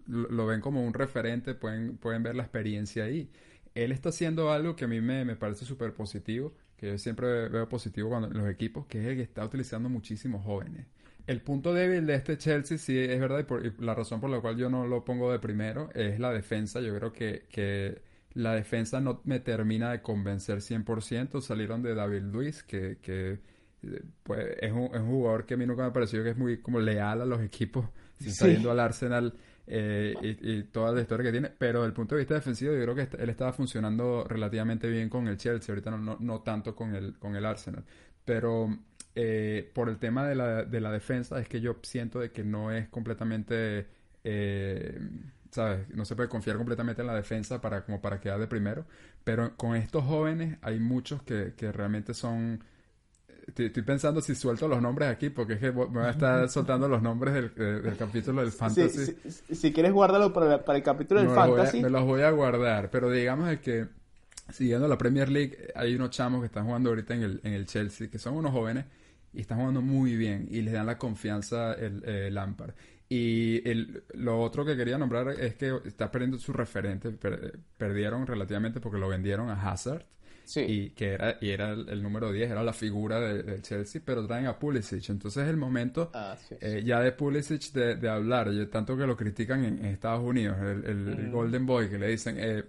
lo, 0.07 0.45
ven 0.45 0.59
como 0.59 0.85
un 0.85 0.93
referente, 0.93 1.55
pueden, 1.55 1.97
pueden 1.97 2.21
ver 2.21 2.35
la 2.35 2.43
experiencia 2.43 3.05
ahí. 3.05 3.31
Él 3.75 3.93
está 3.93 4.09
haciendo 4.09 4.51
algo 4.51 4.75
que 4.75 4.85
a 4.85 4.87
mí 4.89 4.99
me, 4.99 5.23
me 5.23 5.37
parece 5.37 5.63
súper 5.63 5.93
positivo, 5.93 6.53
que 6.75 6.87
yo 6.87 6.97
siempre 6.97 7.47
veo 7.47 7.69
positivo 7.69 8.09
cuando, 8.09 8.27
en 8.27 8.37
los 8.37 8.49
equipos, 8.49 8.87
que 8.87 8.99
es 8.99 9.07
el 9.07 9.15
que 9.15 9.21
está 9.23 9.45
utilizando 9.45 9.87
muchísimos 9.87 10.43
jóvenes. 10.43 10.85
El 11.27 11.41
punto 11.41 11.73
débil 11.73 12.05
de 12.05 12.15
este 12.15 12.37
Chelsea, 12.37 12.77
sí, 12.77 12.97
es 12.97 13.19
verdad, 13.21 13.39
y, 13.39 13.43
por, 13.43 13.81
la 13.81 13.95
razón 13.95 14.19
por 14.19 14.29
la 14.29 14.41
cual 14.41 14.57
yo 14.57 14.69
no 14.69 14.85
lo 14.85 15.05
pongo 15.05 15.31
de 15.31 15.39
primero 15.39 15.89
es 15.93 16.19
la 16.19 16.33
defensa. 16.33 16.81
Yo 16.81 16.93
creo 16.95 17.13
que, 17.13 17.45
que 17.49 18.01
la 18.33 18.53
defensa 18.53 18.99
no 18.99 19.21
me 19.23 19.39
termina 19.39 19.91
de 19.91 20.01
convencer 20.01 20.57
100%. 20.57 21.39
Salieron 21.41 21.83
de 21.83 21.95
David 21.95 22.23
Luis, 22.23 22.63
que, 22.63 22.97
que 23.01 23.39
pues 24.23 24.57
es 24.59 24.71
un, 24.71 24.85
es 24.93 25.01
un, 25.01 25.09
jugador 25.09 25.45
que 25.45 25.53
a 25.53 25.57
mí 25.57 25.65
nunca 25.65 25.83
me 25.83 25.89
ha 25.89 25.93
parecido 25.93 26.23
que 26.23 26.31
es 26.31 26.37
muy 26.37 26.61
como 26.61 26.79
leal 26.79 27.21
a 27.21 27.25
los 27.25 27.41
equipos, 27.41 27.85
si 28.19 28.29
está 28.29 28.47
yendo 28.47 28.71
al 28.71 28.79
Arsenal 28.79 29.33
eh, 29.67 30.15
y, 30.41 30.63
toda 30.63 30.91
la 30.91 31.01
historia 31.01 31.25
que 31.25 31.31
tiene, 31.31 31.49
pero 31.49 31.79
desde 31.79 31.87
el 31.87 31.93
punto 31.93 32.15
de 32.15 32.19
vista 32.19 32.33
defensivo 32.33 32.73
yo 32.73 32.81
creo 32.81 32.95
que 32.95 33.07
él 33.17 33.29
estaba 33.29 33.53
funcionando 33.53 34.25
relativamente 34.27 34.89
bien 34.89 35.09
con 35.09 35.27
el 35.27 35.37
Chelsea, 35.37 35.73
ahorita 35.73 35.91
no, 35.91 36.17
no, 36.19 36.41
tanto 36.41 36.75
con 36.75 36.95
el, 36.95 37.17
con 37.17 37.35
el 37.35 37.45
Arsenal, 37.45 37.83
pero 38.25 38.77
eh, 39.15 39.69
por 39.73 39.89
el 39.89 39.97
tema 39.97 40.27
de 40.27 40.35
la, 40.35 40.63
de 40.63 40.81
la 40.81 40.91
defensa 40.91 41.39
es 41.39 41.47
que 41.47 41.61
yo 41.61 41.77
siento 41.83 42.19
de 42.19 42.31
que 42.31 42.43
no 42.43 42.71
es 42.71 42.89
completamente... 42.89 43.87
Eh, 44.23 44.99
¿sabes? 45.51 45.89
No 45.89 46.05
se 46.05 46.15
puede 46.15 46.29
confiar 46.29 46.57
completamente 46.57 47.01
en 47.01 47.07
la 47.07 47.15
defensa 47.15 47.59
para, 47.59 47.83
como 47.83 48.01
para 48.01 48.19
quedar 48.19 48.39
de 48.39 48.47
primero. 48.47 48.85
Pero 49.23 49.55
con 49.57 49.75
estos 49.75 50.03
jóvenes 50.03 50.57
hay 50.61 50.79
muchos 50.79 51.23
que, 51.23 51.53
que 51.57 51.71
realmente 51.71 52.13
son 52.13 52.63
Estoy, 53.55 53.83
pensando 53.83 54.21
si 54.21 54.35
suelto 54.35 54.67
los 54.67 54.81
nombres 54.81 55.09
aquí, 55.09 55.29
porque 55.29 55.53
es 55.53 55.59
que 55.59 55.71
me 55.71 55.85
voy 55.85 56.03
a 56.03 56.11
estar 56.11 56.49
soltando 56.51 56.87
los 56.87 57.01
nombres 57.01 57.33
del, 57.33 57.97
capítulo 57.97 58.41
del 58.41 58.51
Fantasy. 58.51 59.15
si 59.27 59.73
quieres, 59.73 59.91
guárdalo 59.91 60.31
para, 60.33 60.63
para 60.63 60.77
el 60.77 60.83
capítulo 60.83 61.21
del 61.21 61.29
Fantasy. 61.29 61.81
me 61.81 61.89
los 61.89 62.03
voy 62.05 62.21
a 62.21 62.31
guardar, 62.31 62.89
pero 62.89 63.09
digamos 63.09 63.57
que 63.59 63.87
siguiendo 64.51 64.87
la 64.87 64.97
Premier 64.97 65.29
League, 65.29 65.71
hay 65.75 65.95
unos 65.95 66.11
chamos 66.11 66.41
que 66.41 66.47
están 66.47 66.65
jugando 66.65 66.89
ahorita 66.89 67.15
en 67.15 67.23
el, 67.23 67.41
en 67.43 67.53
el 67.53 67.65
Chelsea, 67.65 68.09
que 68.09 68.19
son 68.19 68.35
unos 68.35 68.51
jóvenes 68.51 68.85
y 69.33 69.41
están 69.41 69.59
jugando 69.59 69.81
muy 69.81 70.15
bien 70.15 70.47
y 70.49 70.61
les 70.61 70.73
dan 70.73 70.85
la 70.85 70.97
confianza 70.97 71.73
el, 71.73 72.03
el 72.03 72.33
Lampard. 72.33 72.73
Y 73.09 73.67
el, 73.67 74.03
lo 74.13 74.39
otro 74.39 74.63
que 74.63 74.77
quería 74.77 74.97
nombrar 74.99 75.29
es 75.29 75.55
que 75.55 75.79
está 75.85 76.11
perdiendo 76.11 76.37
su 76.37 76.53
referente. 76.53 77.11
perdieron 77.77 78.27
relativamente 78.27 78.79
porque 78.79 78.99
lo 78.99 79.09
vendieron 79.09 79.49
a 79.49 79.53
Hazard. 79.53 80.05
Y 80.57 80.89
que 80.91 81.13
era, 81.13 81.37
y 81.39 81.49
era 81.49 81.71
el, 81.71 82.01
número 82.01 82.31
10, 82.31 82.51
era 82.51 82.63
la 82.63 82.73
figura 82.73 83.19
del 83.19 83.61
Chelsea, 83.61 84.01
pero 84.03 84.25
traen 84.25 84.47
a 84.47 84.57
Pulisic. 84.57 85.09
Entonces 85.09 85.43
es 85.43 85.49
el 85.49 85.57
momento 85.57 86.11
eh, 86.59 86.81
ya 86.83 86.99
de 87.01 87.11
Pulisic 87.11 87.71
de, 87.71 88.09
hablar, 88.09 88.49
tanto 88.71 88.97
que 88.97 89.05
lo 89.05 89.15
critican 89.15 89.63
en, 89.63 89.85
Estados 89.85 90.23
Unidos, 90.23 90.57
el, 90.59 91.29
Golden 91.31 91.65
Boy, 91.65 91.89
que 91.89 91.99
le 91.99 92.07
dicen, 92.07 92.37
eh, 92.39 92.63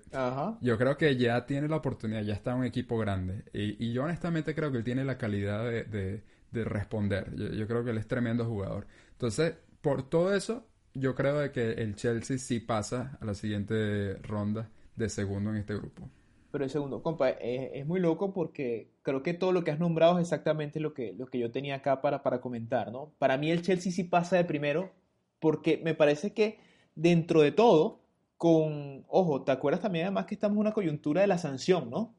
yo 0.60 0.76
creo 0.76 0.96
que 0.96 1.16
ya 1.16 1.46
tiene 1.46 1.68
la 1.68 1.76
oportunidad, 1.76 2.22
ya 2.22 2.34
está 2.34 2.52
en 2.52 2.58
un 2.58 2.64
equipo 2.64 2.98
grande. 2.98 3.44
Y, 3.52 3.92
yo 3.92 4.04
honestamente 4.04 4.54
creo 4.54 4.70
que 4.70 4.78
él 4.78 4.84
tiene 4.84 5.04
la 5.04 5.16
calidad 5.16 5.64
de, 5.64 6.22
responder. 6.52 7.34
Yo, 7.34 7.66
creo 7.66 7.84
que 7.84 7.90
él 7.90 7.98
es 7.98 8.06
tremendo 8.06 8.44
jugador. 8.44 8.86
Entonces, 9.12 9.54
por 9.80 10.08
todo 10.08 10.34
eso, 10.34 10.66
yo 10.94 11.14
creo 11.14 11.38
de 11.38 11.50
que 11.50 11.72
el 11.72 11.94
Chelsea 11.94 12.38
sí 12.38 12.60
pasa 12.60 13.16
a 13.20 13.24
la 13.24 13.34
siguiente 13.34 14.14
ronda 14.22 14.68
de 14.96 15.08
segundo 15.08 15.50
en 15.50 15.56
este 15.56 15.74
grupo. 15.74 16.10
Pero 16.50 16.64
el 16.64 16.70
segundo, 16.70 17.02
compa, 17.02 17.30
es, 17.30 17.86
muy 17.86 18.00
loco 18.00 18.32
porque 18.32 18.90
creo 19.02 19.22
que 19.22 19.34
todo 19.34 19.52
lo 19.52 19.62
que 19.62 19.70
has 19.70 19.78
nombrado 19.78 20.18
es 20.18 20.22
exactamente 20.22 20.80
lo 20.80 20.94
que, 20.94 21.12
lo 21.12 21.26
que 21.26 21.38
yo 21.38 21.50
tenía 21.52 21.76
acá 21.76 22.00
para, 22.00 22.22
para 22.22 22.40
comentar, 22.40 22.90
¿no? 22.90 23.12
Para 23.18 23.36
mí 23.38 23.50
el 23.50 23.62
Chelsea 23.62 23.92
sí 23.92 24.04
pasa 24.04 24.36
de 24.36 24.44
primero 24.44 24.90
porque 25.38 25.80
me 25.82 25.94
parece 25.94 26.32
que 26.34 26.58
dentro 26.94 27.40
de 27.40 27.52
todo, 27.52 28.00
con, 28.36 29.04
ojo, 29.08 29.42
¿te 29.42 29.52
acuerdas 29.52 29.80
también 29.80 30.06
además 30.06 30.26
que 30.26 30.34
estamos 30.34 30.56
en 30.56 30.60
una 30.60 30.72
coyuntura 30.72 31.20
de 31.20 31.28
la 31.28 31.38
sanción, 31.38 31.88
¿no? 31.90 32.14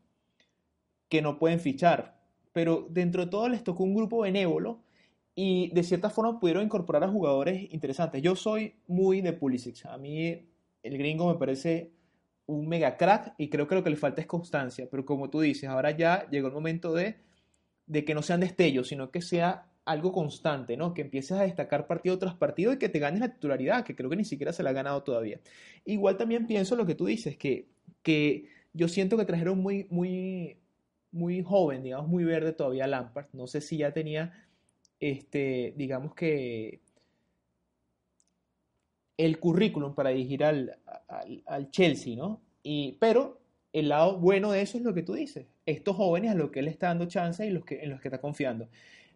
Que 1.09 1.21
no 1.21 1.37
pueden 1.37 1.59
fichar, 1.59 2.21
pero 2.53 2.87
dentro 2.89 3.25
de 3.25 3.31
todo 3.31 3.49
les 3.49 3.63
tocó 3.63 3.83
un 3.83 3.95
grupo 3.95 4.21
benévolo 4.21 4.81
y 5.35 5.71
de 5.73 5.83
cierta 5.83 6.09
forma 6.09 6.39
pudieron 6.39 6.63
incorporar 6.63 7.03
a 7.03 7.09
jugadores 7.09 7.71
interesantes. 7.73 8.21
Yo 8.21 8.35
soy 8.35 8.75
muy 8.87 9.21
de 9.21 9.33
Pulisic, 9.33 9.85
a 9.85 9.97
mí 9.97 10.47
el 10.83 10.97
gringo 10.97 11.31
me 11.31 11.39
parece 11.39 11.91
un 12.51 12.67
mega 12.67 12.97
crack 12.97 13.33
y 13.37 13.49
creo 13.49 13.67
que 13.67 13.75
lo 13.75 13.83
que 13.83 13.89
le 13.89 13.95
falta 13.95 14.21
es 14.21 14.27
constancia. 14.27 14.87
Pero 14.89 15.05
como 15.05 15.29
tú 15.29 15.41
dices, 15.41 15.69
ahora 15.69 15.91
ya 15.91 16.29
llegó 16.29 16.47
el 16.47 16.53
momento 16.53 16.93
de, 16.93 17.17
de 17.87 18.05
que 18.05 18.13
no 18.13 18.21
sean 18.21 18.41
destellos, 18.41 18.87
sino 18.89 19.11
que 19.11 19.21
sea 19.21 19.67
algo 19.85 20.11
constante, 20.11 20.77
¿no? 20.77 20.93
Que 20.93 21.01
empieces 21.01 21.37
a 21.37 21.43
destacar 21.43 21.87
partido 21.87 22.19
tras 22.19 22.35
partido 22.35 22.73
y 22.73 22.77
que 22.77 22.89
te 22.89 22.99
ganes 22.99 23.21
la 23.21 23.33
titularidad, 23.33 23.83
que 23.83 23.95
creo 23.95 24.09
que 24.09 24.15
ni 24.15 24.25
siquiera 24.25 24.53
se 24.53 24.63
la 24.63 24.71
ha 24.71 24.73
ganado 24.73 25.03
todavía. 25.03 25.39
Igual 25.85 26.17
también 26.17 26.47
pienso 26.47 26.75
lo 26.75 26.85
que 26.85 26.95
tú 26.95 27.05
dices, 27.05 27.37
que, 27.37 27.69
que 28.03 28.47
yo 28.73 28.87
siento 28.87 29.17
que 29.17 29.25
trajeron 29.25 29.59
muy, 29.59 29.87
muy, 29.89 30.57
muy 31.11 31.41
joven, 31.41 31.83
digamos, 31.83 32.07
muy 32.07 32.23
verde 32.23 32.53
todavía 32.53 32.87
Lampard. 32.87 33.27
No 33.33 33.47
sé 33.47 33.61
si 33.61 33.77
ya 33.77 33.91
tenía, 33.91 34.33
este, 34.99 35.73
digamos 35.77 36.13
que 36.15 36.81
el 39.25 39.39
currículum 39.39 39.93
para 39.93 40.09
dirigir 40.09 40.43
al, 40.43 40.77
al, 41.45 41.69
Chelsea, 41.69 42.15
¿no? 42.15 42.41
Y, 42.63 42.97
pero 42.99 43.39
el 43.71 43.89
lado 43.89 44.17
bueno 44.17 44.51
de 44.51 44.61
eso 44.61 44.77
es 44.77 44.83
lo 44.83 44.93
que 44.93 45.03
tú 45.03 45.13
dices. 45.13 45.45
Estos 45.65 45.95
jóvenes 45.95 46.31
a 46.31 46.35
los 46.35 46.49
que 46.49 46.59
él 46.59 46.67
está 46.67 46.87
dando 46.87 47.05
chance 47.05 47.45
y 47.45 47.51
los 47.51 47.63
que, 47.63 47.81
en 47.83 47.91
los 47.91 48.01
que 48.01 48.07
está 48.07 48.19
confiando. 48.19 48.67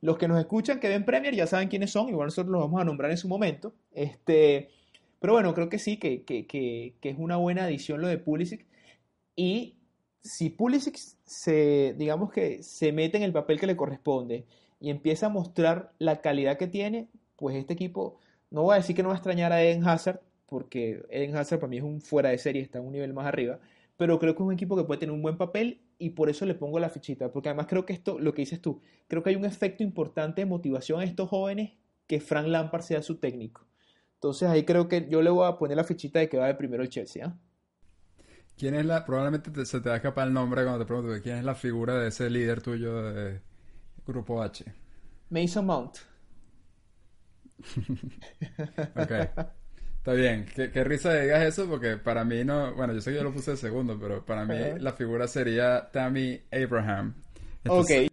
Los 0.01 0.17
que 0.17 0.27
nos 0.27 0.39
escuchan, 0.39 0.79
que 0.79 0.89
ven 0.89 1.05
Premier, 1.05 1.33
ya 1.33 1.47
saben 1.47 1.69
quiénes 1.69 1.89
son, 1.91 2.09
igual 2.09 2.27
nosotros 2.27 2.51
los 2.51 2.61
vamos 2.61 2.81
a 2.81 2.85
nombrar 2.85 3.09
en 3.09 3.17
su 3.17 3.27
momento. 3.27 3.73
Este, 3.93 4.69
pero 5.19 5.33
bueno, 5.33 5.53
creo 5.55 5.69
que 5.69 5.79
sí, 5.79 5.97
que, 5.97 6.23
que, 6.23 6.45
que, 6.45 6.95
que 7.01 7.09
es 7.09 7.17
una 7.17 7.37
buena 7.37 7.63
adición 7.63 8.01
lo 8.01 8.07
de 8.07 8.19
Pulisic. 8.19 8.65
Y 9.35 9.75
si 10.21 10.51
Pulisic 10.51 10.97
se, 11.25 11.95
digamos 11.97 12.31
que 12.31 12.61
se 12.61 12.91
mete 12.91 13.17
en 13.17 13.23
el 13.23 13.33
papel 13.33 13.59
que 13.59 13.67
le 13.67 13.75
corresponde 13.75 14.45
y 14.79 14.91
empieza 14.91 15.27
a 15.27 15.29
mostrar 15.29 15.93
la 15.97 16.21
calidad 16.21 16.57
que 16.57 16.67
tiene, 16.67 17.07
pues 17.37 17.55
este 17.55 17.73
equipo 17.73 18.19
no 18.55 18.63
voy 18.63 18.75
a 18.75 18.77
decir 18.77 18.95
que 18.95 19.03
no 19.03 19.09
va 19.09 19.15
a 19.15 19.17
extrañar 19.17 19.51
a 19.51 19.61
Eden 19.61 19.85
Hazard, 19.85 20.21
porque 20.45 21.05
Eden 21.09 21.35
Hazard 21.35 21.59
para 21.59 21.69
mí 21.69 21.77
es 21.77 21.83
un 21.83 21.99
fuera 21.99 22.29
de 22.29 22.37
serie, 22.37 22.61
está 22.61 22.79
en 22.79 22.85
un 22.85 22.93
nivel 22.93 23.13
más 23.13 23.25
arriba, 23.25 23.59
pero 23.97 24.17
creo 24.17 24.33
que 24.33 24.41
es 24.41 24.47
un 24.47 24.53
equipo 24.53 24.77
que 24.77 24.85
puede 24.85 25.01
tener 25.01 25.13
un 25.13 25.21
buen 25.21 25.35
papel 25.35 25.81
y 25.97 26.11
por 26.11 26.29
eso 26.29 26.45
le 26.45 26.55
pongo 26.55 26.79
la 26.79 26.89
fichita, 26.89 27.33
porque 27.33 27.49
además 27.49 27.67
creo 27.67 27.85
que 27.85 27.91
esto, 27.91 28.17
lo 28.17 28.33
que 28.33 28.43
dices 28.43 28.61
tú, 28.61 28.81
creo 29.09 29.23
que 29.23 29.31
hay 29.31 29.35
un 29.35 29.43
efecto 29.43 29.83
importante 29.83 30.39
de 30.39 30.45
motivación 30.45 31.01
a 31.01 31.03
estos 31.03 31.27
jóvenes 31.27 31.73
que 32.07 32.21
Frank 32.21 32.47
Lampard 32.47 32.81
sea 32.81 33.01
su 33.01 33.17
técnico. 33.17 33.67
Entonces 34.13 34.47
ahí 34.47 34.63
creo 34.63 34.87
que 34.87 35.05
yo 35.09 35.21
le 35.21 35.31
voy 35.31 35.45
a 35.45 35.57
poner 35.57 35.75
la 35.75 35.83
fichita 35.83 36.19
de 36.19 36.29
que 36.29 36.37
va 36.37 36.47
de 36.47 36.55
primero 36.55 36.81
el 36.81 36.87
Chelsea. 36.87 37.25
¿ah? 37.25 37.37
¿Quién 38.57 38.75
es 38.75 38.85
la, 38.85 39.05
probablemente 39.05 39.65
se 39.65 39.81
te 39.81 39.89
va 39.89 39.95
a 39.95 39.97
escapar 39.97 40.29
el 40.29 40.33
nombre 40.33 40.63
cuando 40.63 40.79
te 40.79 40.85
pregunto, 40.85 41.21
¿quién 41.21 41.39
es 41.39 41.43
la 41.43 41.55
figura 41.55 41.99
de 41.99 42.07
ese 42.07 42.29
líder 42.29 42.61
tuyo 42.61 43.03
de 43.11 43.41
Grupo 44.07 44.41
H? 44.41 44.63
Mason 45.29 45.65
Mount. 45.65 46.14
ok. 48.95 49.11
Está 50.05 50.13
bien. 50.13 50.45
Qué, 50.53 50.83
risa 50.83 51.13
digas 51.13 51.43
eso 51.43 51.67
porque 51.67 51.97
para 51.97 52.23
mí 52.23 52.43
no... 52.43 52.75
Bueno, 52.75 52.93
yo 52.93 53.01
sé 53.01 53.09
que 53.09 53.17
yo 53.17 53.23
lo 53.23 53.33
puse 53.33 53.51
de 53.51 53.57
segundo, 53.57 53.97
pero 53.99 54.23
para 54.23 54.45
mí 54.45 54.55
la 54.79 54.93
figura 54.93 55.27
sería 55.27 55.89
Tammy 55.91 56.41
Abraham. 56.51 57.15
ok. 57.67 57.89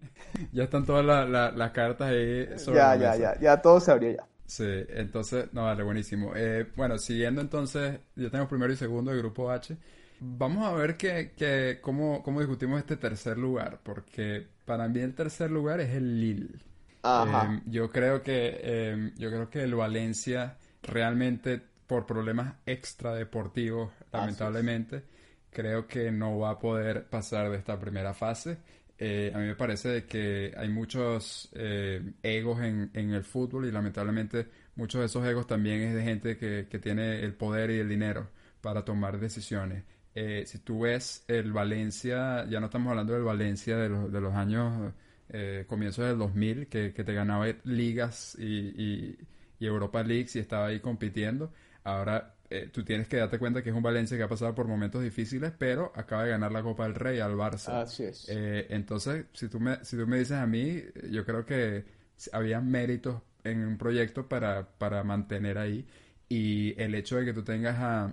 Ya 0.50 0.64
están 0.64 0.86
todas 0.86 1.28
las 1.28 1.70
cartas 1.72 2.08
ahí 2.08 2.58
sobre 2.58 2.78
Ya, 2.78 2.96
ya, 2.96 3.16
ya. 3.16 3.38
Ya 3.38 3.60
todo 3.60 3.78
se 3.78 3.92
abrió 3.92 4.12
ya. 4.12 4.24
Sí, 4.46 4.64
entonces... 4.88 5.52
No, 5.52 5.64
vale, 5.64 5.82
buenísimo. 5.82 6.32
Eh, 6.34 6.66
bueno, 6.74 6.96
siguiendo 6.96 7.42
entonces... 7.42 8.00
Yo 8.16 8.30
tengo 8.30 8.48
primero 8.48 8.72
y 8.72 8.76
segundo 8.76 9.10
del 9.10 9.20
grupo 9.20 9.50
H. 9.50 9.76
Vamos 10.20 10.66
a 10.66 10.72
ver 10.72 10.96
que, 10.96 11.32
que 11.36 11.80
cómo, 11.82 12.22
cómo 12.22 12.40
discutimos 12.40 12.78
este 12.78 12.96
tercer 12.96 13.36
lugar. 13.36 13.80
Porque 13.82 14.46
para 14.64 14.88
mí 14.88 15.00
el 15.00 15.14
tercer 15.14 15.50
lugar 15.50 15.80
es 15.80 15.90
el 15.90 16.18
Lille. 16.18 16.58
Em, 17.04 17.62
yo 17.66 17.90
creo 17.90 18.22
que 18.22 18.60
em, 18.62 19.14
yo 19.16 19.28
creo 19.30 19.50
que 19.50 19.62
el 19.62 19.74
Valencia 19.74 20.56
realmente 20.82 21.60
por 21.86 22.06
problemas 22.06 22.54
extradeportivos, 22.64 23.92
lamentablemente, 24.12 25.02
creo 25.50 25.86
que 25.86 26.10
no 26.10 26.38
va 26.38 26.50
a 26.50 26.58
poder 26.58 27.04
pasar 27.06 27.50
de 27.50 27.58
esta 27.58 27.78
primera 27.78 28.14
fase. 28.14 28.58
Eh, 28.98 29.32
a 29.34 29.38
mí 29.38 29.46
me 29.46 29.56
parece 29.56 30.04
que 30.04 30.54
hay 30.56 30.68
muchos 30.68 31.50
eh, 31.54 32.12
egos 32.22 32.60
en, 32.60 32.90
en, 32.94 33.12
el 33.12 33.24
fútbol 33.24 33.66
y 33.66 33.72
lamentablemente 33.72 34.46
muchos 34.76 35.00
de 35.00 35.06
esos 35.06 35.26
egos 35.26 35.46
también 35.46 35.80
es 35.80 35.94
de 35.94 36.02
gente 36.02 36.36
que, 36.38 36.68
que 36.70 36.78
tiene 36.78 37.20
el 37.20 37.34
poder 37.34 37.70
y 37.72 37.80
el 37.80 37.88
dinero 37.88 38.28
para 38.60 38.84
tomar 38.84 39.18
decisiones. 39.18 39.84
Eh, 40.14 40.44
si 40.46 40.58
tú 40.60 40.80
ves 40.80 41.24
el 41.26 41.52
Valencia, 41.52 42.46
ya 42.48 42.60
no 42.60 42.66
estamos 42.66 42.90
hablando 42.90 43.14
del 43.14 43.24
Valencia 43.24 43.76
de 43.76 43.88
los, 43.88 44.12
de 44.12 44.20
los 44.20 44.34
años 44.34 44.92
eh, 45.32 45.64
comienzos 45.66 46.06
del 46.06 46.18
2000, 46.18 46.68
que, 46.68 46.92
que 46.92 47.04
te 47.04 47.12
ganaba 47.12 47.46
ligas 47.64 48.36
y, 48.38 48.44
y, 48.44 49.18
y, 49.58 49.66
Europa 49.66 50.02
Leagues 50.02 50.36
y 50.36 50.38
estaba 50.38 50.66
ahí 50.66 50.80
compitiendo. 50.80 51.52
Ahora 51.84 52.34
eh, 52.50 52.68
tú 52.72 52.84
tienes 52.84 53.08
que 53.08 53.16
darte 53.16 53.38
cuenta 53.38 53.62
que 53.62 53.70
es 53.70 53.74
un 53.76 53.82
Valencia 53.82 54.16
que 54.16 54.22
ha 54.22 54.28
pasado 54.28 54.54
por 54.54 54.68
momentos 54.68 55.02
difíciles, 55.02 55.52
pero 55.56 55.92
acaba 55.94 56.24
de 56.24 56.30
ganar 56.30 56.52
la 56.52 56.62
Copa 56.62 56.84
del 56.84 56.94
Rey 56.94 57.18
al 57.18 57.34
Barça. 57.34 57.82
Así 57.82 58.04
es. 58.04 58.28
Eh, 58.28 58.66
entonces, 58.70 59.24
si 59.32 59.48
tú, 59.48 59.58
me, 59.58 59.84
si 59.84 59.96
tú 59.96 60.06
me 60.06 60.18
dices 60.18 60.36
a 60.36 60.46
mí, 60.46 60.82
yo 61.10 61.24
creo 61.24 61.46
que 61.46 61.84
había 62.32 62.60
méritos 62.60 63.22
en 63.44 63.66
un 63.66 63.78
proyecto 63.78 64.28
para, 64.28 64.68
para 64.78 65.02
mantener 65.02 65.58
ahí. 65.58 65.86
Y 66.28 66.80
el 66.80 66.94
hecho 66.94 67.16
de 67.16 67.24
que 67.24 67.32
tú 67.32 67.42
tengas 67.42 67.78
a, 67.78 68.12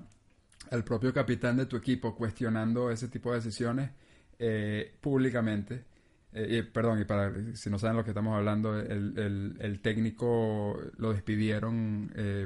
al 0.72 0.84
propio 0.84 1.14
capitán 1.14 1.58
de 1.58 1.66
tu 1.66 1.78
equipo 1.78 2.16
cuestionando 2.16 2.92
ese 2.92 3.08
tipo 3.08 3.32
de 3.32 3.38
decisiones 3.38 3.92
eh, 4.38 4.94
públicamente, 5.02 5.84
eh, 6.34 6.64
perdón, 6.64 7.02
y 7.02 7.06
para 7.06 7.34
si 7.56 7.70
no 7.70 7.80
saben 7.80 7.98
lo 7.98 8.04
que 8.04 8.12
estamos 8.12 8.36
hablando, 8.36 8.80
el, 8.80 9.18
el, 9.18 9.58
el 9.60 9.82
técnico 9.82 10.80
lo 10.98 11.12
despidieron, 11.12 12.12
eh, 12.16 12.46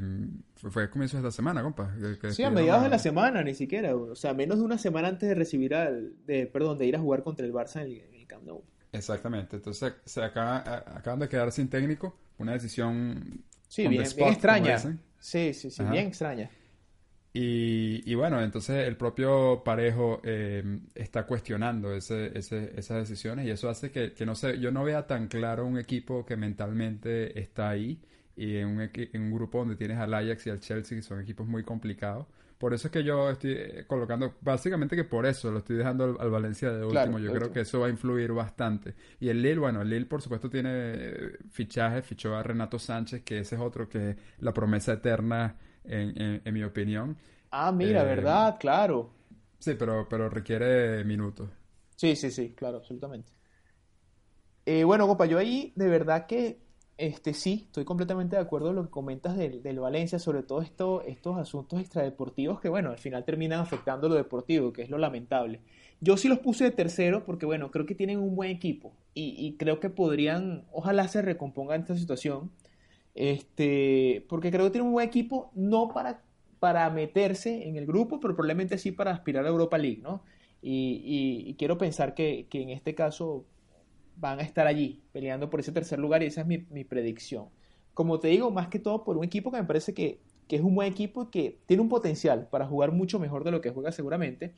fue, 0.56 0.72
fue 0.72 0.84
a 0.84 0.90
comienzos 0.90 1.22
de 1.22 1.28
esta 1.28 1.36
semana, 1.36 1.62
compa. 1.62 1.94
Que, 2.22 2.32
sí, 2.32 2.44
a 2.44 2.50
mediados 2.50 2.82
a... 2.82 2.84
de 2.86 2.90
la 2.90 3.00
semana, 3.00 3.44
ni 3.44 3.54
siquiera, 3.54 3.96
o 3.96 4.16
sea, 4.16 4.34
menos 4.34 4.60
de 4.60 4.64
una 4.64 4.78
semana 4.78 5.10
antes 5.10 5.28
de 5.28 5.36
recibir 5.36 5.76
al, 5.76 6.14
de, 6.26 6.48
perdón, 6.48 6.78
de 6.78 6.86
ir 6.86 6.96
a 6.96 7.00
jugar 7.00 7.24
contra 7.24 7.46
el 7.46 7.54
Barça 7.54 7.82
en 7.82 7.88
el, 7.88 8.00
en 8.00 8.14
el 8.16 8.28
Camp 8.28 8.46
Nou. 8.46 8.64
Exactamente, 8.92 9.58
entonces 9.58 9.94
se 10.06 10.24
acaba, 10.24 10.58
acaban 10.96 11.20
de 11.20 11.28
quedar 11.28 11.52
sin 11.52 11.68
técnico, 11.68 12.18
una 12.38 12.54
decisión... 12.54 13.44
Sí, 13.68 13.88
bien, 13.88 14.04
bien 14.16 14.30
extraña. 14.30 14.78
Sí, 15.20 15.54
sí, 15.54 15.72
sí, 15.72 15.82
Ajá. 15.82 15.92
bien 15.92 16.08
extraña. 16.08 16.50
Y, 17.36 18.04
y, 18.06 18.14
bueno, 18.14 18.40
entonces 18.42 18.88
el 18.88 18.96
propio 18.96 19.64
Parejo 19.66 20.22
eh, 20.24 20.82
está 20.94 21.26
cuestionando 21.26 21.92
ese, 21.92 22.38
ese, 22.38 22.72
esas 22.78 23.00
decisiones 23.00 23.48
y 23.48 23.50
eso 23.50 23.70
hace 23.70 23.90
que, 23.90 24.14
que, 24.14 24.24
no 24.24 24.36
sé, 24.36 24.60
yo 24.60 24.72
no 24.72 24.84
vea 24.84 25.08
tan 25.08 25.28
claro 25.28 25.66
un 25.66 25.80
equipo 25.80 26.28
que 26.28 26.38
mentalmente 26.38 27.40
está 27.40 27.70
ahí 27.70 28.00
y 28.36 28.58
en 28.58 28.68
un, 28.68 28.82
en 28.94 29.22
un 29.22 29.34
grupo 29.34 29.58
donde 29.58 29.76
tienes 29.76 29.98
al 29.98 30.14
Ajax 30.14 30.46
y 30.46 30.50
al 30.52 30.60
Chelsea, 30.60 30.96
que 30.96 31.02
son 31.02 31.20
equipos 31.22 31.48
muy 31.48 31.64
complicados. 31.64 32.28
Por 32.60 32.74
eso 32.74 32.88
es 32.88 32.92
que 32.92 33.04
yo 33.04 33.32
estoy 33.32 33.58
colocando, 33.88 34.36
básicamente 34.42 34.96
que 34.96 35.04
por 35.04 35.26
eso 35.26 35.52
lo 35.52 35.58
estoy 35.58 35.76
dejando 35.76 36.04
al, 36.04 36.16
al 36.20 36.30
Valencia 36.30 36.72
de 36.72 36.86
último. 36.86 36.92
Claro, 36.92 37.20
yo 37.20 37.34
creo 37.34 37.52
que 37.52 37.62
eso 37.62 37.80
va 37.80 37.88
a 37.88 37.90
influir 37.90 38.32
bastante. 38.32 38.94
Y 39.20 39.30
el 39.30 39.42
Lille, 39.42 39.58
bueno, 39.58 39.82
el 39.82 39.90
Lille 39.90 40.06
por 40.06 40.22
supuesto 40.22 40.52
tiene 40.52 41.14
fichaje, 41.50 42.04
fichó 42.04 42.36
a 42.36 42.44
Renato 42.44 42.78
Sánchez, 42.78 43.24
que 43.24 43.40
ese 43.40 43.56
es 43.56 43.62
otro 43.62 43.90
que 43.90 44.16
la 44.40 44.54
promesa 44.54 44.94
eterna 44.94 45.58
en, 45.86 46.22
en, 46.22 46.42
en, 46.44 46.54
mi 46.54 46.64
opinión. 46.64 47.18
Ah, 47.52 47.72
mira, 47.72 48.02
eh, 48.02 48.06
¿verdad? 48.06 48.58
Claro. 48.60 49.12
Sí, 49.60 49.76
pero, 49.78 50.08
pero 50.10 50.30
requiere 50.30 51.04
minutos. 51.04 51.50
Sí, 51.96 52.16
sí, 52.16 52.32
sí, 52.32 52.54
claro, 52.54 52.78
absolutamente. 52.78 53.32
Eh, 54.66 54.84
bueno, 54.84 55.08
compa, 55.08 55.26
yo 55.26 55.38
ahí 55.38 55.74
de 55.76 55.88
verdad 55.88 56.26
que 56.26 56.64
este 56.98 57.34
sí, 57.34 57.64
estoy 57.66 57.86
completamente 57.86 58.36
de 58.36 58.42
acuerdo 58.42 58.70
en 58.70 58.76
lo 58.76 58.84
que 58.84 58.92
comentas 58.92 59.36
del, 59.36 59.64
del 59.64 59.80
Valencia, 59.80 60.20
sobre 60.20 60.44
todo 60.44 60.62
esto, 60.62 61.02
estos 61.04 61.38
asuntos 61.38 61.80
extradeportivos 61.80 62.62
que, 62.62 62.70
bueno, 62.70 62.92
al 62.92 62.98
final 62.98 63.26
terminan 63.26 63.60
afectando 63.60 64.08
lo 64.08 64.16
deportivo, 64.16 64.72
que 64.72 64.84
es 64.84 64.90
lo 64.90 64.98
lamentable. 64.98 65.62
Yo 66.02 66.18
sí 66.18 66.28
los 66.28 66.40
puse 66.40 66.66
de 66.66 66.72
tercero 66.72 67.26
porque, 67.26 67.46
bueno, 67.46 67.72
creo 67.72 67.86
que 67.86 67.96
tienen 67.96 68.20
un 68.20 68.36
buen 68.36 68.52
equipo 68.52 68.94
y, 69.14 69.36
y 69.38 69.58
creo 69.58 69.80
que 69.80 69.90
podrían, 69.90 70.66
ojalá 70.72 71.08
se 71.08 71.22
recompongan 71.22 71.82
esta 71.82 71.98
situación 71.98 72.52
este, 73.16 74.26
porque 74.30 74.51
creo 74.51 74.66
que 74.66 74.72
tiene 74.72 74.88
un 74.88 74.93
buen 74.93 75.07
equipo, 75.07 75.51
no 75.55 75.89
para, 75.89 76.24
para 76.59 76.89
meterse 76.89 77.68
en 77.68 77.76
el 77.76 77.86
grupo, 77.86 78.20
pero 78.20 78.36
probablemente 78.36 78.78
sí 78.78 78.91
para 78.91 79.11
aspirar 79.11 79.45
a 79.45 79.49
Europa 79.49 79.78
League, 79.78 79.99
¿no? 80.01 80.24
Y, 80.61 81.45
y, 81.49 81.55
quiero 81.55 81.78
pensar 81.78 82.14
que, 82.14 82.47
que, 82.49 82.61
en 82.61 82.70
este 82.70 82.95
caso 82.95 83.45
van 84.16 84.39
a 84.39 84.43
estar 84.43 84.66
allí, 84.66 85.03
peleando 85.11 85.49
por 85.49 85.59
ese 85.59 85.74
tercer 85.74 85.99
lugar, 85.99 86.24
y 86.24 86.28
esa 86.28 86.41
es 86.41 86.47
mi, 86.47 86.59
mi, 86.70 86.86
predicción. 86.86 87.49
Como 87.93 88.20
te 88.20 88.30
digo, 88.30 88.49
más 88.49 88.70
que 88.70 88.80
todo 88.80 89.03
por 89.03 89.18
un 89.18 89.26
equipo 89.26 89.51
que 89.51 89.57
me 89.57 89.66
parece 89.66 89.93
que, 89.93 90.22
que 90.47 90.55
es 90.55 90.61
un 90.61 90.74
buen 90.74 90.89
equipo 90.89 91.24
y 91.24 91.28
que 91.28 91.59
tiene 91.66 91.82
un 91.82 91.89
potencial 91.89 92.47
para 92.49 92.66
jugar 92.66 92.93
mucho 92.93 93.20
mejor 93.20 93.43
de 93.43 93.51
lo 93.51 93.59
que 93.59 93.72
juega 93.72 93.91
seguramente. 93.91 94.53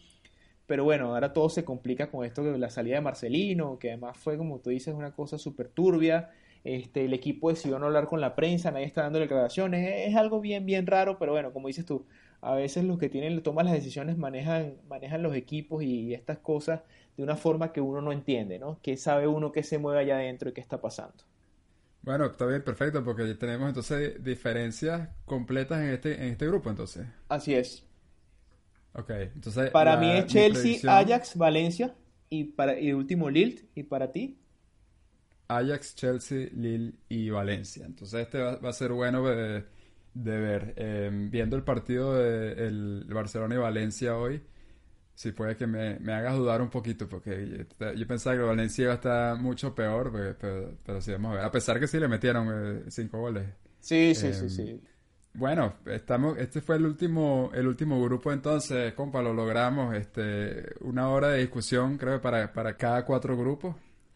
Pero 0.68 0.84
bueno, 0.84 1.14
ahora 1.14 1.34
todo 1.34 1.50
se 1.50 1.64
complica 1.64 2.10
con 2.10 2.26
esto 2.26 2.44
de 2.44 2.58
la 2.58 2.70
salida 2.70 2.96
de 2.96 3.02
Marcelino, 3.02 3.78
que 3.80 3.90
además 3.90 4.18
fue, 4.18 4.38
como 4.38 4.60
tú 4.60 4.70
dices, 4.70 4.94
una 4.94 5.12
cosa 5.12 5.38
súper 5.38 5.70
turbia. 5.70 6.32
Este, 6.66 7.06
el 7.06 7.14
equipo 7.14 7.52
decidió 7.52 7.78
no 7.78 7.86
hablar 7.86 8.08
con 8.08 8.20
la 8.20 8.36
prensa, 8.36 8.72
nadie 8.72 8.88
está 8.88 9.04
dando 9.04 9.20
declaraciones, 9.20 9.88
es, 9.88 10.10
es, 10.10 10.16
algo 10.16 10.42
bien, 10.42 10.66
bien 10.66 10.88
raro, 10.88 11.20
pero 11.20 11.32
bueno, 11.32 11.54
como 11.54 11.68
dices 11.68 11.86
tú, 11.86 12.08
a 12.42 12.56
veces 12.56 12.84
los 12.84 12.98
que 12.98 13.08
tienen, 13.08 13.42
toman 13.44 13.68
las 13.68 13.76
decisiones 13.76 14.18
manejan, 14.18 14.74
manejan 14.90 15.22
los 15.22 15.36
equipos 15.36 15.84
y, 15.84 16.08
y 16.08 16.14
estas 16.16 16.40
cosas 16.40 16.82
de 17.16 17.22
una 17.24 17.36
forma 17.36 17.72
que 17.72 17.82
uno 17.82 18.02
no 18.02 18.12
entiende, 18.12 18.58
¿no? 18.58 18.80
Que 18.82 18.98
sabe 18.98 19.28
uno 19.28 19.52
qué 19.52 19.62
se 19.62 19.78
mueve 19.78 20.00
allá 20.00 20.16
adentro 20.16 20.50
y 20.50 20.54
qué 20.54 20.62
está 20.62 20.82
pasando. 20.82 21.24
Bueno, 22.02 22.26
está 22.26 22.48
bien, 22.48 22.64
perfecto, 22.64 23.04
porque 23.04 23.36
tenemos 23.36 23.68
entonces 23.68 24.24
diferencias 24.24 25.10
completas 25.26 25.82
en 25.82 25.90
este, 25.90 26.16
en 26.16 26.30
este 26.32 26.48
grupo, 26.48 26.72
entonces. 26.72 27.06
Así 27.30 27.54
es. 27.54 27.86
Ok, 28.94 29.12
entonces... 29.12 29.70
Para 29.70 29.94
la, 29.96 30.02
mí 30.02 30.12
es 30.12 30.26
Chelsea, 30.26 30.62
predicción... 30.62 30.94
Ajax, 30.94 31.38
Valencia 31.38 31.96
y, 32.30 32.46
para, 32.46 32.80
y 32.80 32.92
último 32.92 33.30
Lille, 33.30 33.68
¿y 33.76 33.84
para 33.84 34.12
ti? 34.12 34.40
Ajax, 35.48 35.96
Chelsea, 35.96 36.50
Lille 36.54 36.94
y 37.10 37.30
Valencia. 37.30 37.86
Entonces 37.86 38.22
este 38.22 38.40
va, 38.40 38.58
va 38.58 38.70
a 38.70 38.74
ser 38.74 38.92
bueno 38.92 39.24
de, 39.28 39.64
de 40.16 40.40
ver. 40.40 40.74
Eh, 40.78 41.10
viendo 41.30 41.56
el 41.56 41.64
partido 41.64 42.16
de 42.16 42.68
el 42.68 43.06
Barcelona 43.10 43.56
y 43.56 43.58
Valencia 43.60 44.18
hoy, 44.18 44.42
si 45.14 45.32
puede 45.32 45.56
que 45.56 45.68
me, 45.68 46.00
me 46.00 46.14
hagas 46.14 46.36
dudar 46.36 46.62
un 46.62 46.70
poquito, 46.70 47.08
porque 47.08 47.66
yo, 47.80 47.94
yo, 47.94 48.08
pensaba 48.08 48.36
que 48.36 48.42
Valencia 48.42 48.84
iba 48.84 48.94
a 48.94 48.96
estar 48.96 49.38
mucho 49.38 49.74
peor, 49.76 50.12
pero, 50.12 50.36
pero, 50.40 50.78
pero 50.84 51.02
sí, 51.02 51.12
vamos 51.12 51.32
a 51.32 51.36
ver. 51.36 51.46
A 51.46 51.52
pesar 51.52 51.80
que 51.80 51.88
sí 51.88 52.00
le 52.00 52.08
metieron 52.08 52.48
eh, 52.52 52.84
cinco 52.90 53.20
goles. 53.20 53.46
Sí, 53.80 54.14
sí, 54.16 54.28
eh, 54.28 54.34
sí, 54.34 54.50
sí. 54.50 54.82
Bueno, 55.34 55.76
estamos, 55.88 56.38
este 56.38 56.62
fue 56.62 56.78
el 56.78 56.86
último, 56.86 57.52
el 57.54 57.68
último 57.68 58.02
grupo 58.02 58.32
entonces, 58.32 58.94
compa, 58.94 59.22
lo 59.22 59.34
logramos, 59.34 59.94
este, 59.94 60.64
una 60.80 61.10
hora 61.10 61.30
de 61.30 61.40
discusión 61.40 61.98
creo 61.98 62.22
para, 62.22 62.54
para 62.54 62.78
cada 62.78 63.04
cuatro 63.06 63.38
grupos. 63.38 63.76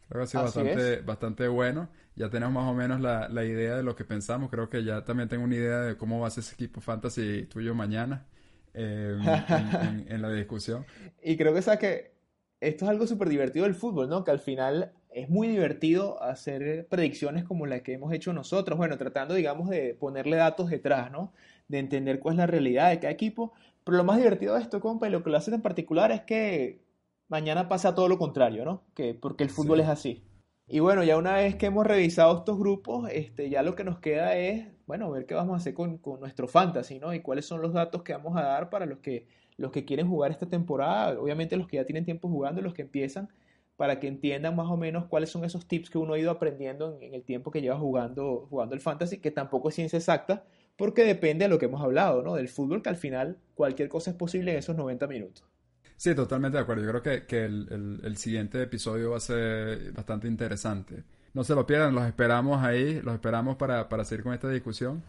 Creo 0.09 0.21
que 0.21 0.23
ha 0.23 0.27
sido 0.27 0.43
bastante, 0.43 1.01
bastante 1.01 1.47
bueno. 1.47 1.89
Ya 2.15 2.29
tenemos 2.29 2.53
más 2.53 2.69
o 2.69 2.73
menos 2.73 2.99
la, 2.99 3.29
la, 3.29 3.45
idea 3.45 3.77
de 3.77 3.83
lo 3.83 3.95
que 3.95 4.03
pensamos. 4.03 4.49
Creo 4.49 4.69
que 4.69 4.83
ya 4.83 5.05
también 5.05 5.29
tengo 5.29 5.43
una 5.43 5.55
idea 5.55 5.81
de 5.81 5.97
cómo 5.97 6.19
va 6.19 6.27
a 6.27 6.31
ser 6.31 6.43
ese 6.43 6.55
equipo 6.55 6.81
fantasy 6.81 7.45
tuyo 7.45 7.75
mañana 7.75 8.25
eh, 8.73 9.17
en, 9.19 9.27
en, 9.27 10.05
en, 10.11 10.21
la 10.21 10.31
discusión. 10.31 10.85
Y 11.23 11.37
creo 11.37 11.53
que, 11.53 11.61
sabes 11.61 11.79
que 11.79 12.11
esto 12.59 12.85
es 12.85 12.91
algo 12.91 13.05
súper 13.05 13.29
divertido 13.29 13.65
del 13.65 13.75
fútbol, 13.75 14.09
¿no? 14.09 14.23
Que 14.23 14.31
al 14.31 14.39
final 14.39 14.91
es 15.11 15.29
muy 15.29 15.47
divertido 15.47 16.21
hacer 16.23 16.87
predicciones 16.87 17.43
como 17.43 17.67
las 17.67 17.81
que 17.81 17.93
hemos 17.93 18.11
hecho 18.11 18.33
nosotros. 18.33 18.77
Bueno, 18.77 18.97
tratando, 18.97 19.35
digamos, 19.35 19.69
de 19.69 19.93
ponerle 19.93 20.37
datos 20.37 20.71
detrás, 20.71 21.11
¿no? 21.11 21.33
De 21.67 21.79
entender 21.79 22.19
cuál 22.19 22.33
es 22.33 22.37
la 22.39 22.47
realidad 22.47 22.89
de 22.89 22.99
cada 22.99 23.13
equipo. 23.13 23.53
Pero 23.83 23.97
lo 23.97 24.03
más 24.03 24.17
divertido 24.17 24.55
de 24.55 24.61
esto, 24.61 24.81
compa, 24.81 25.07
y 25.07 25.11
lo 25.11 25.23
que 25.23 25.29
lo 25.29 25.37
hace 25.37 25.53
en 25.53 25.61
particular 25.61 26.11
es 26.11 26.21
que 26.21 26.81
mañana 27.29 27.69
pasa 27.69 27.95
todo 27.95 28.09
lo 28.09 28.17
contrario, 28.17 28.65
¿no? 28.65 28.83
Que, 28.93 29.13
porque 29.13 29.43
el 29.43 29.49
fútbol 29.49 29.77
sí. 29.77 29.83
es 29.83 29.89
así. 29.89 30.23
Y 30.67 30.81
bueno, 30.81 31.03
ya 31.03 31.17
una 31.17 31.33
vez 31.35 31.55
que 31.55 31.67
hemos 31.67 31.85
revisado 31.87 32.37
estos 32.37 32.59
grupos, 32.59 33.09
este, 33.11 33.49
ya 33.49 33.63
lo 33.63 33.75
que 33.75 33.83
nos 33.83 33.99
queda 33.99 34.37
es, 34.37 34.67
bueno, 34.85 35.09
ver 35.09 35.25
qué 35.25 35.33
vamos 35.33 35.53
a 35.53 35.57
hacer 35.57 35.73
con, 35.73 35.97
con, 35.97 36.19
nuestro 36.19 36.47
fantasy, 36.47 36.99
¿no? 36.99 37.13
Y 37.13 37.21
cuáles 37.21 37.45
son 37.45 37.61
los 37.61 37.73
datos 37.73 38.03
que 38.03 38.13
vamos 38.13 38.37
a 38.37 38.43
dar 38.43 38.69
para 38.69 38.85
los 38.85 38.99
que, 38.99 39.25
los 39.57 39.71
que 39.71 39.85
quieren 39.85 40.07
jugar 40.07 40.29
esta 40.29 40.47
temporada, 40.47 41.19
obviamente 41.19 41.57
los 41.57 41.67
que 41.67 41.77
ya 41.77 41.85
tienen 41.85 42.05
tiempo 42.05 42.29
jugando 42.29 42.61
y 42.61 42.63
los 42.63 42.75
que 42.75 42.83
empiezan, 42.83 43.29
para 43.77 43.99
que 43.99 44.07
entiendan 44.07 44.55
más 44.55 44.69
o 44.69 44.77
menos 44.77 45.05
cuáles 45.05 45.31
son 45.31 45.43
esos 45.43 45.67
tips 45.67 45.89
que 45.89 45.97
uno 45.97 46.13
ha 46.13 46.19
ido 46.19 46.29
aprendiendo 46.29 46.95
en, 46.95 47.01
en 47.01 47.13
el 47.15 47.23
tiempo 47.23 47.49
que 47.49 47.61
lleva 47.61 47.77
jugando, 47.79 48.45
jugando 48.49 48.75
el 48.75 48.81
fantasy, 48.81 49.17
que 49.19 49.31
tampoco 49.31 49.69
es 49.69 49.75
ciencia 49.75 49.97
exacta, 49.97 50.43
porque 50.75 51.03
depende 51.03 51.45
de 51.45 51.49
lo 51.49 51.57
que 51.57 51.65
hemos 51.65 51.81
hablado, 51.81 52.21
¿no? 52.21 52.35
Del 52.35 52.47
fútbol, 52.47 52.83
que 52.83 52.89
al 52.89 52.95
final 52.95 53.37
cualquier 53.55 53.89
cosa 53.89 54.11
es 54.11 54.17
posible 54.17 54.51
en 54.51 54.59
esos 54.59 54.75
90 54.75 55.07
minutos. 55.07 55.49
Sí, 55.99 56.15
totalmente 56.15 56.57
de 56.57 56.63
acuerdo. 56.63 56.83
Yo 56.83 56.89
creo 56.91 57.01
que, 57.01 57.25
que 57.25 57.43
el, 57.43 57.99
el, 58.01 58.15
siguiente 58.15 58.61
episodio 58.61 59.11
va 59.11 59.17
a 59.17 59.19
ser 59.19 59.91
bastante 59.91 60.29
interesante. 60.29 61.03
No 61.33 61.43
se 61.43 61.53
lo 61.53 61.67
pierdan, 61.67 61.93
los 61.93 62.05
esperamos 62.05 62.63
ahí, 62.63 63.01
los 63.01 63.15
esperamos 63.15 63.57
para, 63.57 63.89
para 63.89 64.05
seguir 64.05 64.23
con 64.23 64.33
esta 64.33 64.49
discusión. 64.49 65.03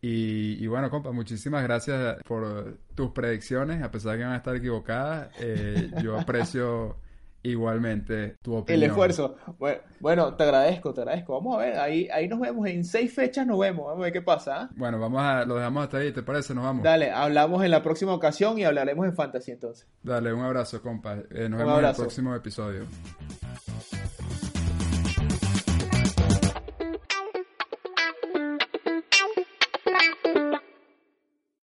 Y, 0.00 0.54
y, 0.58 0.66
bueno, 0.66 0.90
compa, 0.90 1.12
muchísimas 1.12 1.62
gracias 1.62 2.16
por 2.24 2.76
tus 2.96 3.12
predicciones, 3.12 3.84
a 3.84 3.92
pesar 3.92 4.12
de 4.12 4.18
que 4.18 4.24
van 4.24 4.32
a 4.32 4.38
estar 4.38 4.56
equivocadas. 4.56 5.30
Eh, 5.38 5.92
yo 6.02 6.18
aprecio 6.18 6.96
Igualmente, 7.44 8.36
tu 8.40 8.54
opinión. 8.54 8.82
El 8.84 8.88
esfuerzo. 8.90 9.36
Bueno, 9.58 9.80
bueno, 10.00 10.34
te 10.34 10.44
agradezco, 10.44 10.94
te 10.94 11.00
agradezco. 11.00 11.34
Vamos 11.34 11.56
a 11.56 11.58
ver, 11.64 11.78
ahí, 11.78 12.08
ahí 12.12 12.28
nos 12.28 12.38
vemos. 12.38 12.68
En 12.68 12.84
seis 12.84 13.12
fechas 13.12 13.46
nos 13.46 13.58
vemos. 13.58 13.86
Vamos 13.86 14.00
a 14.00 14.04
ver 14.04 14.12
qué 14.12 14.22
pasa. 14.22 14.62
¿eh? 14.62 14.74
Bueno, 14.76 15.00
vamos 15.00 15.20
a, 15.22 15.44
lo 15.44 15.56
dejamos 15.56 15.84
hasta 15.84 15.98
ahí, 15.98 16.12
¿te 16.12 16.22
parece? 16.22 16.54
Nos 16.54 16.64
vamos. 16.64 16.84
Dale, 16.84 17.10
hablamos 17.10 17.64
en 17.64 17.70
la 17.72 17.82
próxima 17.82 18.14
ocasión 18.14 18.58
y 18.58 18.64
hablaremos 18.64 19.06
en 19.06 19.14
fantasy 19.14 19.50
entonces. 19.50 19.88
Dale, 20.02 20.32
un 20.32 20.42
abrazo, 20.42 20.80
compa. 20.80 21.14
Eh, 21.14 21.48
nos 21.48 21.52
un 21.52 21.58
vemos 21.58 21.74
abrazo. 21.74 22.02
en 22.02 22.04
el 22.04 22.06
próximo 22.06 22.34
episodio. 22.34 22.86